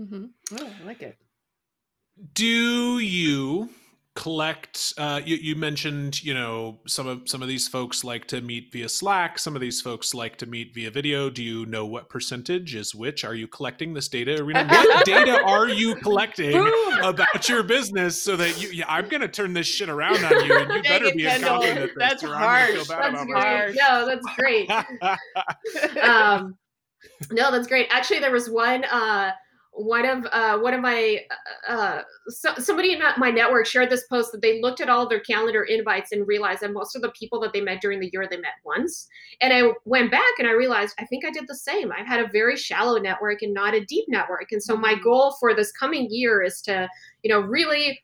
Mm-hmm. 0.00 0.24
Oh, 0.58 0.70
I 0.82 0.86
like 0.86 1.02
it. 1.02 1.16
Do 2.34 2.98
you 2.98 3.68
collect? 4.14 4.94
Uh, 4.96 5.20
you, 5.24 5.36
you 5.36 5.56
mentioned, 5.56 6.22
you 6.22 6.32
know, 6.32 6.78
some 6.86 7.06
of 7.06 7.28
some 7.28 7.42
of 7.42 7.48
these 7.48 7.68
folks 7.68 8.02
like 8.02 8.26
to 8.28 8.40
meet 8.40 8.72
via 8.72 8.88
Slack. 8.88 9.38
Some 9.38 9.54
of 9.54 9.60
these 9.60 9.82
folks 9.82 10.14
like 10.14 10.36
to 10.38 10.46
meet 10.46 10.74
via 10.74 10.90
video. 10.90 11.28
Do 11.28 11.42
you 11.42 11.66
know 11.66 11.84
what 11.84 12.08
percentage 12.08 12.74
is 12.74 12.94
which? 12.94 13.24
Are 13.24 13.34
you 13.34 13.46
collecting 13.46 13.92
this 13.92 14.08
data, 14.08 14.36
Irina? 14.36 14.66
What 14.68 15.04
data 15.04 15.42
are 15.42 15.68
you 15.68 15.94
collecting 15.96 16.56
about 17.02 17.48
your 17.48 17.62
business 17.62 18.20
so 18.20 18.36
that 18.36 18.60
you? 18.60 18.70
Yeah, 18.70 18.86
I'm 18.88 19.08
going 19.08 19.22
to 19.22 19.28
turn 19.28 19.52
this 19.52 19.66
shit 19.66 19.90
around 19.90 20.24
on 20.24 20.44
you, 20.46 20.58
and 20.58 20.72
you 20.72 20.82
better 20.82 21.14
be 21.14 21.26
at. 21.26 21.40
That's 21.96 22.22
harsh. 22.22 22.86
That's 22.88 23.24
great. 23.24 23.76
No, 23.76 24.06
that's 24.06 24.26
great. 24.38 24.70
um, 26.02 26.56
no, 27.30 27.50
that's 27.50 27.66
great. 27.66 27.88
Actually, 27.90 28.20
there 28.20 28.32
was 28.32 28.48
one. 28.48 28.84
Uh, 28.84 29.32
one 29.72 30.04
of 30.04 30.26
uh, 30.32 30.58
one 30.58 30.74
of 30.74 30.80
my 30.80 31.20
uh, 31.68 31.72
uh, 31.72 32.02
so, 32.28 32.52
somebody 32.58 32.92
in 32.92 33.00
my 33.18 33.30
network 33.30 33.66
shared 33.66 33.88
this 33.88 34.06
post 34.08 34.32
that 34.32 34.42
they 34.42 34.60
looked 34.60 34.80
at 34.80 34.88
all 34.88 35.08
their 35.08 35.20
calendar 35.20 35.62
invites 35.64 36.12
and 36.12 36.26
realized 36.26 36.60
that 36.60 36.72
most 36.72 36.96
of 36.96 37.02
the 37.02 37.10
people 37.10 37.40
that 37.40 37.52
they 37.52 37.60
met 37.60 37.80
during 37.80 38.00
the 38.00 38.10
year 38.12 38.26
they 38.28 38.36
met 38.36 38.54
once. 38.64 39.06
And 39.40 39.52
i 39.52 39.70
went 39.84 40.10
back 40.10 40.32
and 40.38 40.48
i 40.48 40.52
realized 40.52 40.94
i 40.98 41.06
think 41.06 41.24
i 41.24 41.30
did 41.30 41.46
the 41.46 41.54
same. 41.54 41.92
I've 41.92 42.06
had 42.06 42.20
a 42.20 42.28
very 42.32 42.56
shallow 42.56 42.98
network 42.98 43.42
and 43.42 43.54
not 43.54 43.74
a 43.74 43.84
deep 43.84 44.06
network. 44.08 44.52
And 44.52 44.62
so 44.62 44.76
my 44.76 44.94
mm-hmm. 44.94 45.04
goal 45.04 45.36
for 45.38 45.54
this 45.54 45.72
coming 45.72 46.08
year 46.10 46.42
is 46.42 46.60
to 46.62 46.88
you 47.22 47.30
know 47.30 47.40
really 47.40 48.00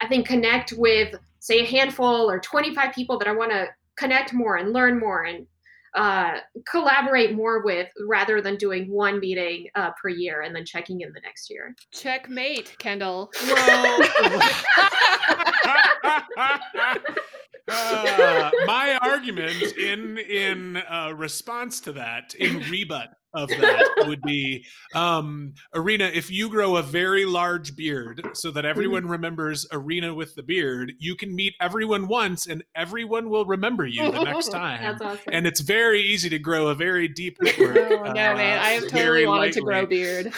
i 0.00 0.08
think 0.08 0.26
connect 0.26 0.72
with 0.72 1.14
say 1.38 1.60
a 1.60 1.66
handful 1.66 2.30
or 2.30 2.40
25 2.40 2.94
people 2.94 3.18
that 3.18 3.28
i 3.28 3.32
want 3.32 3.50
to 3.50 3.66
connect 3.96 4.32
more 4.32 4.56
and 4.56 4.72
learn 4.72 4.98
more 4.98 5.24
and 5.24 5.46
uh, 5.94 6.38
collaborate 6.70 7.34
more 7.34 7.64
with 7.64 7.88
rather 8.06 8.40
than 8.40 8.56
doing 8.56 8.90
one 8.90 9.18
meeting 9.18 9.66
uh, 9.74 9.90
per 10.00 10.08
year 10.08 10.42
and 10.42 10.54
then 10.54 10.64
checking 10.64 11.00
in 11.00 11.12
the 11.12 11.20
next 11.20 11.50
year. 11.50 11.74
Checkmate, 11.92 12.76
Kendall. 12.78 13.32
uh, 17.68 18.50
my 18.66 18.98
argument 19.02 19.62
in 19.76 20.18
in 20.18 20.76
uh, 20.76 21.12
response 21.16 21.80
to 21.80 21.92
that, 21.92 22.34
in 22.34 22.58
rebut 22.70 23.08
of 23.34 23.48
that, 23.48 23.88
would 24.06 24.22
be 24.22 24.64
um, 24.94 25.54
Irina. 25.74 26.10
If 26.12 26.30
you 26.30 26.48
grow 26.48 26.76
a 26.76 26.82
very 26.82 27.24
large 27.24 27.76
beard, 27.76 28.26
so 28.34 28.50
that 28.50 28.64
everyone 28.64 29.02
mm-hmm. 29.02 29.12
remembers 29.12 29.66
Irina 29.72 30.14
with 30.14 30.34
the 30.34 30.42
beard, 30.42 30.92
you 30.98 31.14
can 31.16 31.34
meet 31.34 31.54
everyone 31.60 32.08
once, 32.08 32.46
and 32.46 32.64
everyone 32.74 33.30
will 33.30 33.44
remember 33.44 33.86
you 33.86 34.10
the 34.10 34.24
next 34.24 34.48
time. 34.52 34.96
Awesome. 35.00 35.18
And 35.32 35.46
it's 35.46 35.60
very 35.60 36.02
easy 36.02 36.28
to 36.30 36.38
grow 36.38 36.68
a 36.68 36.74
very 36.74 37.08
deep 37.08 37.38
network. 37.42 37.76
Oh, 37.76 38.04
no, 38.04 38.14
man, 38.14 38.58
I 38.58 38.70
have 38.70 38.88
totally 38.88 39.26
wanted 39.26 39.40
lightly. 39.40 39.52
to 39.52 39.60
grow 39.60 39.86
beard. 39.86 40.32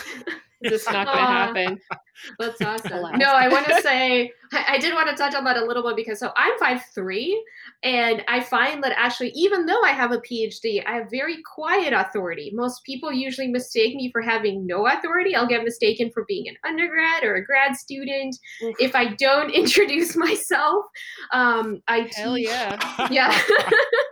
It's 0.63 0.87
not 0.87 1.07
going 1.07 1.19
to 1.19 1.25
happen. 1.25 1.81
That's 2.39 2.61
awesome. 2.61 3.19
no, 3.19 3.27
I 3.27 3.49
want 3.49 3.67
to 3.67 3.81
say 3.83 4.31
I, 4.53 4.75
I, 4.75 4.79
did 4.79 4.95
want 4.95 5.09
to 5.09 5.17
touch 5.17 5.35
on 5.35 5.45
that 5.45 5.57
a 5.57 5.65
little 5.65 5.83
bit 5.83 5.97
because 5.97 6.21
so 6.21 6.31
I'm 6.37 6.59
five 6.59 6.83
three, 6.95 7.43
and 7.83 8.23
I 8.29 8.41
find 8.41 8.83
that 8.85 8.93
actually, 8.97 9.31
even 9.35 9.67
though 9.67 9.81
I 9.83 9.91
have 9.91 10.13
a 10.13 10.19
PhD, 10.19 10.85
I 10.87 10.93
have 10.93 11.11
very 11.11 11.39
quiet 11.55 11.93
authority. 11.93 12.53
Most 12.55 12.85
people 12.85 13.13
usually 13.13 13.49
mistake 13.49 13.95
me 13.95 14.11
for 14.13 14.21
having 14.21 14.67
no 14.67 14.87
authority. 14.87 15.35
I'll 15.35 15.49
get 15.49 15.65
mistaken 15.65 16.11
for 16.13 16.25
being 16.29 16.49
an 16.49 16.57
undergrad 16.65 17.25
or 17.25 17.37
a 17.37 17.45
grad 17.45 17.77
student 17.77 18.37
Oof. 18.63 18.77
if 18.79 18.95
I 18.95 19.15
don't 19.15 19.51
introduce 19.55 20.17
myself. 20.17 20.85
Um, 21.33 21.83
I 21.89 22.11
hell 22.15 22.37
teach, 22.37 22.49
yeah, 23.11 23.39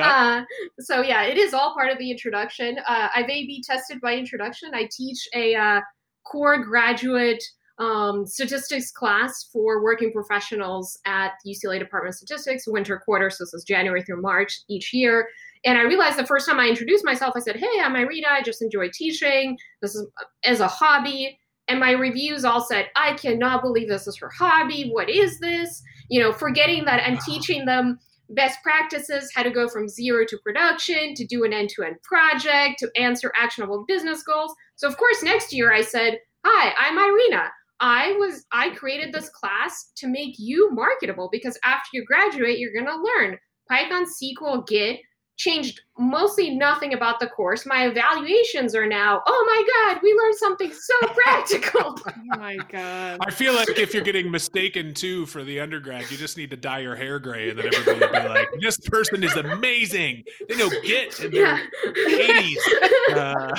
Uh, 0.00 0.44
so 0.80 1.02
yeah, 1.02 1.24
it 1.24 1.36
is 1.36 1.54
all 1.54 1.74
part 1.74 1.90
of 1.90 1.98
the 1.98 2.10
introduction. 2.10 2.78
Uh, 2.86 3.08
I've 3.14 3.28
A/B 3.28 3.62
tested 3.66 4.00
by 4.00 4.14
introduction. 4.14 4.70
I 4.74 4.88
teach 4.90 5.28
a 5.34 5.54
uh, 5.54 5.80
core 6.24 6.62
graduate 6.64 7.42
um, 7.78 8.26
statistics 8.26 8.90
class 8.90 9.48
for 9.52 9.82
working 9.82 10.12
professionals 10.12 10.98
at 11.06 11.32
the 11.44 11.52
UCLA 11.52 11.78
Department 11.78 12.12
of 12.14 12.16
Statistics, 12.16 12.64
winter 12.66 13.00
quarter. 13.04 13.30
So 13.30 13.44
this 13.44 13.54
is 13.54 13.64
January 13.64 14.02
through 14.02 14.22
March 14.22 14.60
each 14.68 14.92
year. 14.92 15.28
And 15.64 15.78
I 15.78 15.82
realized 15.82 16.18
the 16.18 16.26
first 16.26 16.48
time 16.48 16.58
I 16.60 16.68
introduced 16.68 17.04
myself, 17.04 17.34
I 17.36 17.40
said, 17.40 17.56
"Hey, 17.56 17.80
I'm 17.82 17.96
Irina. 17.96 18.28
I 18.30 18.42
just 18.42 18.62
enjoy 18.62 18.88
teaching. 18.92 19.56
This 19.80 19.94
is 19.94 20.06
as 20.44 20.60
a 20.60 20.68
hobby." 20.68 21.38
And 21.68 21.78
my 21.78 21.92
reviews 21.92 22.44
all 22.44 22.60
said, 22.60 22.88
"I 22.96 23.14
cannot 23.14 23.62
believe 23.62 23.88
this 23.88 24.06
is 24.06 24.18
her 24.18 24.30
hobby. 24.30 24.90
What 24.90 25.08
is 25.08 25.38
this?" 25.38 25.82
You 26.08 26.20
know, 26.20 26.32
forgetting 26.32 26.84
that 26.84 27.02
I'm 27.06 27.18
teaching 27.18 27.64
them 27.64 27.98
best 28.34 28.58
practices, 28.62 29.30
how 29.34 29.42
to 29.42 29.50
go 29.50 29.68
from 29.68 29.88
zero 29.88 30.24
to 30.26 30.38
production, 30.38 31.14
to 31.14 31.26
do 31.26 31.44
an 31.44 31.52
end 31.52 31.68
to 31.70 31.82
end 31.82 31.96
project, 32.02 32.78
to 32.80 32.90
answer 32.96 33.32
actionable 33.36 33.84
business 33.86 34.22
goals. 34.22 34.54
So, 34.76 34.88
of 34.88 34.96
course, 34.96 35.22
next 35.22 35.52
year 35.52 35.72
I 35.72 35.82
said, 35.82 36.18
Hi, 36.44 36.74
I'm 36.78 36.98
Irina. 36.98 37.50
I 37.80 38.12
was 38.18 38.46
I 38.52 38.70
created 38.70 39.12
this 39.12 39.28
class 39.30 39.92
to 39.96 40.06
make 40.06 40.34
you 40.38 40.70
marketable 40.72 41.28
because 41.32 41.58
after 41.64 41.88
you 41.92 42.04
graduate, 42.04 42.58
you're 42.58 42.72
gonna 42.72 42.96
learn 42.96 43.38
Python, 43.68 44.06
SQL, 44.06 44.66
Git, 44.66 45.00
changed 45.36 45.80
mostly 45.98 46.50
nothing 46.50 46.94
about 46.94 47.20
the 47.20 47.26
course. 47.26 47.66
My 47.66 47.86
evaluations 47.86 48.74
are 48.74 48.86
now, 48.86 49.22
oh 49.26 49.44
my 49.46 49.92
God, 49.92 50.00
we 50.02 50.12
learned 50.14 50.36
something 50.36 50.72
so 50.72 51.08
practical. 51.14 51.96
oh 52.06 52.12
my 52.38 52.56
God. 52.68 53.18
I 53.20 53.30
feel 53.30 53.54
like 53.54 53.68
if 53.78 53.92
you're 53.92 54.02
getting 54.02 54.30
mistaken 54.30 54.94
too 54.94 55.26
for 55.26 55.44
the 55.44 55.60
undergrad, 55.60 56.10
you 56.10 56.16
just 56.16 56.36
need 56.36 56.50
to 56.50 56.56
dye 56.56 56.80
your 56.80 56.96
hair 56.96 57.18
gray 57.18 57.50
and 57.50 57.58
then 57.58 57.66
everybody 57.66 58.00
will 58.00 58.22
be 58.22 58.28
like, 58.28 58.48
this 58.60 58.78
person 58.78 59.22
is 59.22 59.34
amazing. 59.36 60.24
They 60.48 60.56
know 60.56 60.70
Git 60.82 61.20
in 61.20 61.30
their 61.30 61.58
yeah. 61.58 61.66
80s. 61.86 62.56
Uh, 63.12 63.54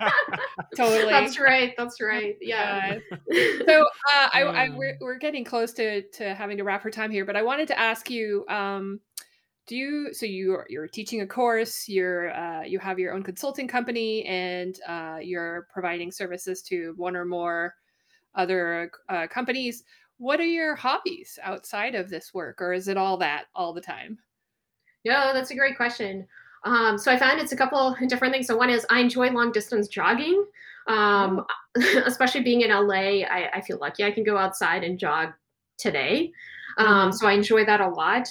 totally. 0.76 1.10
That's 1.10 1.40
right. 1.40 1.74
That's 1.76 2.00
right. 2.00 2.36
Yeah. 2.40 2.98
so 3.66 3.82
uh, 3.82 4.28
I, 4.32 4.42
I, 4.42 4.68
we're, 4.70 4.96
we're 5.00 5.18
getting 5.18 5.44
close 5.44 5.72
to, 5.74 6.02
to 6.02 6.34
having 6.34 6.56
to 6.58 6.64
wrap 6.64 6.82
for 6.82 6.90
time 6.90 7.10
here, 7.10 7.24
but 7.24 7.34
I 7.34 7.42
wanted 7.42 7.66
to 7.68 7.78
ask 7.78 8.08
you, 8.10 8.44
um, 8.48 9.00
do 9.68 9.76
you 9.76 10.12
so 10.12 10.26
you 10.26 10.58
you're 10.68 10.88
teaching 10.88 11.20
a 11.20 11.26
course 11.26 11.88
you're 11.88 12.34
uh, 12.34 12.62
you 12.62 12.78
have 12.80 12.98
your 12.98 13.14
own 13.14 13.22
consulting 13.22 13.68
company 13.68 14.24
and 14.24 14.80
uh, 14.88 15.18
you're 15.22 15.68
providing 15.72 16.10
services 16.10 16.62
to 16.62 16.94
one 16.96 17.14
or 17.14 17.24
more 17.24 17.74
other 18.34 18.90
uh, 19.08 19.26
companies 19.28 19.84
what 20.18 20.40
are 20.40 20.44
your 20.44 20.74
hobbies 20.74 21.38
outside 21.42 21.94
of 21.94 22.10
this 22.10 22.34
work, 22.34 22.60
or 22.60 22.72
is 22.72 22.88
it 22.88 22.96
all 22.96 23.16
that 23.18 23.44
all 23.54 23.72
the 23.72 23.80
time? 23.80 24.18
No, 25.04 25.32
that's 25.32 25.52
a 25.52 25.54
great 25.54 25.76
question. 25.76 26.26
Um, 26.64 26.98
so 26.98 27.12
I 27.12 27.16
found 27.16 27.40
it's 27.40 27.52
a 27.52 27.56
couple 27.56 27.96
different 28.08 28.34
things. 28.34 28.48
So 28.48 28.56
one 28.56 28.68
is 28.68 28.84
I 28.90 28.98
enjoy 28.98 29.30
long 29.30 29.52
distance 29.52 29.86
jogging. 29.86 30.44
Um, 30.88 31.44
oh. 31.76 32.02
especially 32.06 32.42
being 32.42 32.62
in 32.62 32.70
LA, 32.70 33.22
I, 33.24 33.50
I, 33.54 33.60
feel 33.60 33.78
lucky 33.78 34.04
I 34.04 34.10
can 34.10 34.24
go 34.24 34.38
outside 34.38 34.82
and 34.82 34.98
jog 34.98 35.28
today. 35.76 36.32
Um, 36.78 36.86
mm-hmm. 36.86 37.12
so 37.12 37.28
I 37.28 37.32
enjoy 37.32 37.66
that 37.66 37.82
a 37.82 37.88
lot. 37.88 38.26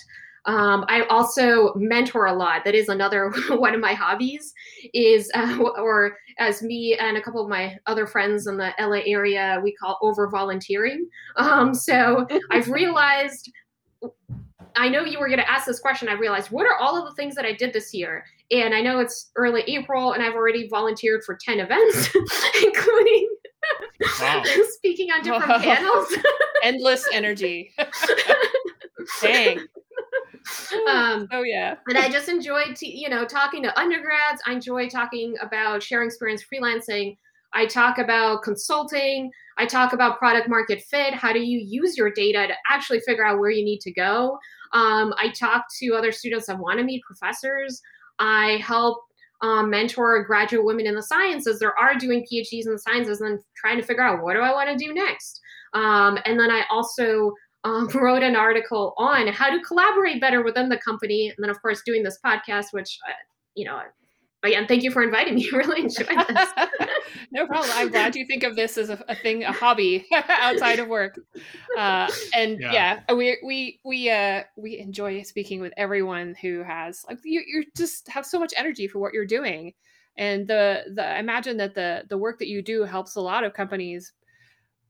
Um, 0.48 0.86
I 0.88 1.06
also 1.10 1.74
mentor 1.76 2.26
a 2.28 2.34
lot. 2.34 2.64
That 2.64 2.74
is 2.74 2.88
another 2.88 3.32
one 3.50 3.76
of 3.76 3.82
my 3.82 3.94
hobbies. 3.94 4.54
Is 4.94 5.30
uh, 5.36 5.58
or 5.78 6.18
as 6.40 6.64
me 6.64 6.98
and 7.00 7.18
a 7.18 7.22
couple 7.22 7.42
of 7.42 7.50
my 7.50 7.78
other 7.86 8.08
friends 8.08 8.48
in 8.48 8.58
the 8.58 8.72
LA 8.80 9.02
area, 9.06 9.60
we 9.64 9.74
call 9.76 10.00
over 10.02 10.28
volunteering. 10.30 11.08
Um, 11.36 11.74
so 11.74 12.26
I've 12.52 12.70
realized. 12.70 13.52
I 14.80 14.90
know 14.90 15.04
you 15.04 15.20
were 15.20 15.28
going 15.28 15.40
to 15.40 15.50
ask 15.50 15.66
this 15.66 15.80
question. 15.80 16.08
I 16.08 16.14
realized 16.14 16.52
what 16.52 16.68
are 16.68 16.78
all 16.78 16.96
of 16.96 17.06
the 17.06 17.16
things 17.16 17.34
that 17.34 17.46
I 17.46 17.54
did 17.54 17.74
this 17.74 17.96
year, 17.96 18.24
and 18.52 18.76
I 18.76 18.82
know 18.82 19.00
it's 19.00 19.32
early 19.36 19.64
April, 19.64 20.14
and 20.14 20.22
I've 20.22 20.36
already 20.36 20.68
volunteered 20.68 21.24
for 21.24 21.36
ten 21.36 21.60
events, 21.60 22.16
including 22.64 23.28
wow. 24.22 24.44
speaking 24.70 25.10
on 25.10 25.24
different 25.24 25.50
wow. 25.50 25.58
panels. 25.58 26.16
Endless 26.62 27.08
energy. 27.12 27.74
Dang. 29.22 29.62
Um, 30.88 31.28
oh 31.32 31.44
yeah. 31.44 31.76
and 31.88 31.98
I 31.98 32.10
just 32.10 32.30
enjoyed, 32.30 32.76
t- 32.76 32.98
you 32.98 33.10
know, 33.10 33.26
talking 33.26 33.62
to 33.64 33.80
undergrads. 33.80 34.42
I 34.46 34.54
enjoy 34.54 34.88
talking 34.88 35.36
about 35.42 35.84
sharing 35.84 36.08
experience 36.08 36.44
freelancing. 36.44 37.18
I 37.54 37.66
talk 37.66 37.98
about 37.98 38.44
consulting. 38.44 39.32
I 39.58 39.66
talk 39.66 39.94
about 39.94 40.18
product 40.20 40.48
market 40.48 40.82
fit. 40.84 41.14
How 41.14 41.34
do 41.34 41.40
you 41.40 41.60
use 41.60 41.98
your 41.98 42.12
data 42.12 42.48
to 42.48 42.54
actually 42.70 43.00
figure 43.02 43.26
out 43.26 43.40
where 43.40 43.50
you 43.50 43.66
need 43.66 43.82
to 43.82 43.92
go? 43.92 44.38
Um, 44.74 45.14
I 45.18 45.30
talk 45.30 45.66
to 45.80 45.96
other 45.96 46.12
students 46.12 46.48
that 46.48 46.60
want 46.60 46.80
to 46.80 46.86
meet 46.86 47.04
professors. 47.04 47.82
I 48.20 48.60
help 48.64 49.00
um, 49.42 49.70
mentor 49.70 50.24
graduate 50.24 50.66
women 50.66 50.88
in 50.88 50.96
the 50.96 51.04
sciences 51.04 51.60
that 51.60 51.72
are 51.80 51.96
doing 51.96 52.26
PhDs 52.32 52.66
in 52.66 52.74
the 52.74 52.80
sciences 52.80 53.22
and 53.22 53.40
trying 53.56 53.78
to 53.78 53.86
figure 53.86 54.04
out 54.04 54.24
what 54.24 54.34
do 54.34 54.40
I 54.40 54.52
want 54.52 54.70
to 54.70 54.86
do 54.86 54.94
next. 54.94 55.40
Um, 55.74 56.18
and 56.26 56.40
then 56.40 56.50
I 56.50 56.64
also 56.70 57.34
um, 57.68 57.88
wrote 57.94 58.24
an 58.24 58.36
article 58.36 58.94
on 58.98 59.28
how 59.28 59.50
to 59.50 59.60
collaborate 59.62 60.22
better 60.22 60.44
within 60.44 60.70
the 60.70 60.78
company. 60.78 61.30
And 61.30 61.44
then, 61.44 61.50
of 61.50 61.62
course, 61.62 61.82
doing 61.86 62.04
this 62.04 62.20
podcast, 62.24 62.68
which, 62.72 62.98
uh, 63.08 63.14
you 63.56 63.66
know, 63.66 63.82
again, 64.44 64.68
thank 64.68 64.84
you 64.84 64.92
for 64.92 65.04
inviting 65.04 65.36
me. 65.36 65.50
really 65.54 65.84
enjoyed 65.84 66.08
this. 66.08 66.50
no 67.32 67.46
problem. 67.48 67.72
I'm 67.76 67.90
glad 67.90 68.16
you 68.16 68.26
think 68.26 68.44
of 68.44 68.56
this 68.56 68.78
as 68.78 68.90
a, 68.90 69.04
a 69.08 69.16
thing, 69.16 69.44
a 69.44 69.52
hobby 69.52 70.08
outside 70.12 70.80
of 70.80 70.88
work. 70.88 71.20
Uh, 71.78 72.10
and 72.34 72.60
yeah. 72.60 73.02
yeah, 73.08 73.14
we 73.14 73.38
we 73.46 73.80
we 73.84 74.10
uh 74.10 74.44
we 74.56 74.78
enjoy 74.78 75.22
speaking 75.24 75.60
with 75.60 75.74
everyone 75.78 76.36
who 76.42 76.64
has 76.64 77.04
like 77.08 77.20
you 77.24 77.44
you 77.46 77.66
just 77.76 78.08
have 78.10 78.26
so 78.26 78.40
much 78.40 78.54
energy 78.56 78.88
for 78.88 79.00
what 79.00 79.14
you're 79.14 79.26
doing. 79.26 79.74
And 80.18 80.48
the 80.48 80.84
the 80.96 81.06
I 81.06 81.20
imagine 81.20 81.58
that 81.58 81.76
the 81.76 82.04
the 82.10 82.18
work 82.18 82.40
that 82.40 82.48
you 82.48 82.62
do 82.62 82.84
helps 82.84 83.16
a 83.16 83.22
lot 83.22 83.44
of 83.44 83.54
companies 83.54 84.14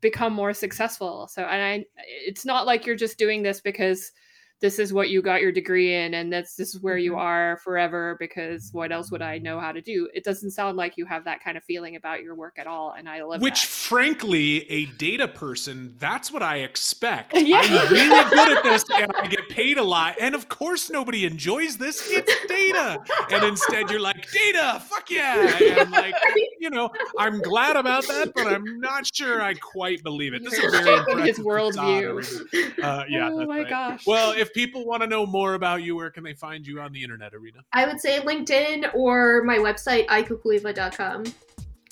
become 0.02 0.34
more 0.34 0.54
successful. 0.54 1.28
So 1.28 1.44
and 1.44 1.62
I 1.62 1.86
it's 1.98 2.46
not 2.46 2.66
like 2.66 2.86
you're 2.86 2.96
just 2.96 3.18
doing 3.18 3.44
this 3.44 3.62
because 3.62 4.12
this 4.60 4.80
is 4.80 4.92
what 4.92 5.10
you 5.10 5.22
got 5.22 5.42
your 5.42 5.52
degree 5.52 5.94
in 5.94 6.16
and 6.16 6.34
that's 6.34 6.56
this 6.56 6.74
is 6.74 6.82
where 6.82 6.98
you 6.98 7.12
mm-hmm. 7.12 7.22
are 7.22 7.58
forever 7.64 8.18
because 8.20 8.70
what 8.72 8.92
else 8.92 9.12
would 9.12 9.22
I 9.22 9.38
know 9.38 9.60
how 9.60 9.72
to 9.72 9.82
do? 9.82 10.10
It 10.14 10.24
doesn't 10.24 10.52
sound 10.52 10.78
like 10.78 10.98
you 10.98 11.06
have 11.06 11.26
that 11.26 11.44
kind 11.44 11.58
of 11.58 11.64
feeling 11.64 11.96
about 11.96 12.24
your 12.24 12.36
work 12.36 12.58
at 12.58 12.66
all 12.66 12.96
and 12.98 13.08
I 13.08 13.24
love 13.24 13.42
Which 13.42 13.62
that. 13.62 13.68
frankly, 13.68 14.70
a 14.72 14.86
data 14.86 15.28
person, 15.28 15.96
that's 16.00 16.32
what 16.32 16.44
I 16.44 16.58
expect. 16.58 17.36
Yeah. 17.48 17.62
I'm 17.64 17.94
really 17.94 18.30
good 18.30 18.58
at 18.58 18.64
this 18.64 18.84
and 18.94 19.10
I 19.16 19.28
get 19.28 19.48
paid 19.48 19.78
a 19.78 19.84
lot. 19.84 20.16
And 20.20 20.36
of 20.36 20.50
course 20.50 20.90
nobody 20.90 21.24
enjoys 21.24 21.78
this. 21.78 22.06
It's 22.12 22.46
data. 22.48 23.00
And 23.32 23.44
instead 23.46 23.90
you're 23.90 24.02
like, 24.02 24.30
data, 24.30 24.82
fuck 24.84 25.10
yeah. 25.10 25.58
And 25.62 25.92
like, 25.92 26.14
you 26.60 26.70
know, 26.70 26.90
I'm 27.18 27.40
glad 27.40 27.78
about 27.78 28.06
that, 28.08 28.34
but 28.36 28.48
I'm 28.48 28.82
not 28.82 29.06
sure 29.16 29.42
I 29.42 29.54
quite 29.54 30.04
believe 30.04 30.34
it. 30.34 30.44
This 30.44 30.56
is 30.56 30.74
a 30.74 30.82
very 31.06 31.28
his 31.28 31.40
worldview. 31.40 32.84
Uh, 32.84 33.04
yeah. 33.10 33.30
Oh 33.32 33.46
my 33.46 33.60
right. 33.60 33.70
gosh. 33.70 34.06
Well, 34.06 34.32
if 34.32 34.47
if 34.48 34.54
people 34.54 34.86
want 34.86 35.02
to 35.02 35.08
know 35.08 35.26
more 35.26 35.54
about 35.54 35.84
you, 35.84 35.96
where 35.96 36.10
can 36.10 36.24
they 36.24 36.34
find 36.34 36.66
you 36.66 36.80
on 36.80 36.92
the 36.92 37.04
internet, 37.04 37.34
Irina? 37.34 37.60
I 37.74 37.86
would 37.86 38.00
say 38.00 38.20
LinkedIn 38.20 38.94
or 38.94 39.44
my 39.44 39.58
website, 39.58 40.08
ikukuyeva.com. 40.08 41.26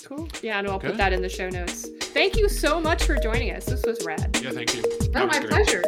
Cool. 0.04 0.28
Yeah, 0.42 0.58
and 0.58 0.68
I'll 0.68 0.74
okay. 0.74 0.88
put 0.88 0.96
that 0.98 1.12
in 1.12 1.20
the 1.20 1.28
show 1.28 1.48
notes. 1.48 1.88
Thank 2.00 2.36
you 2.36 2.48
so 2.48 2.80
much 2.80 3.04
for 3.04 3.16
joining 3.16 3.50
us. 3.50 3.66
This 3.66 3.84
was 3.84 4.04
rad. 4.04 4.38
Yeah, 4.42 4.50
thank 4.50 4.74
you. 4.74 4.82
Oh, 5.14 5.26
my 5.26 5.38
great. 5.38 5.48
pleasure. 5.48 5.82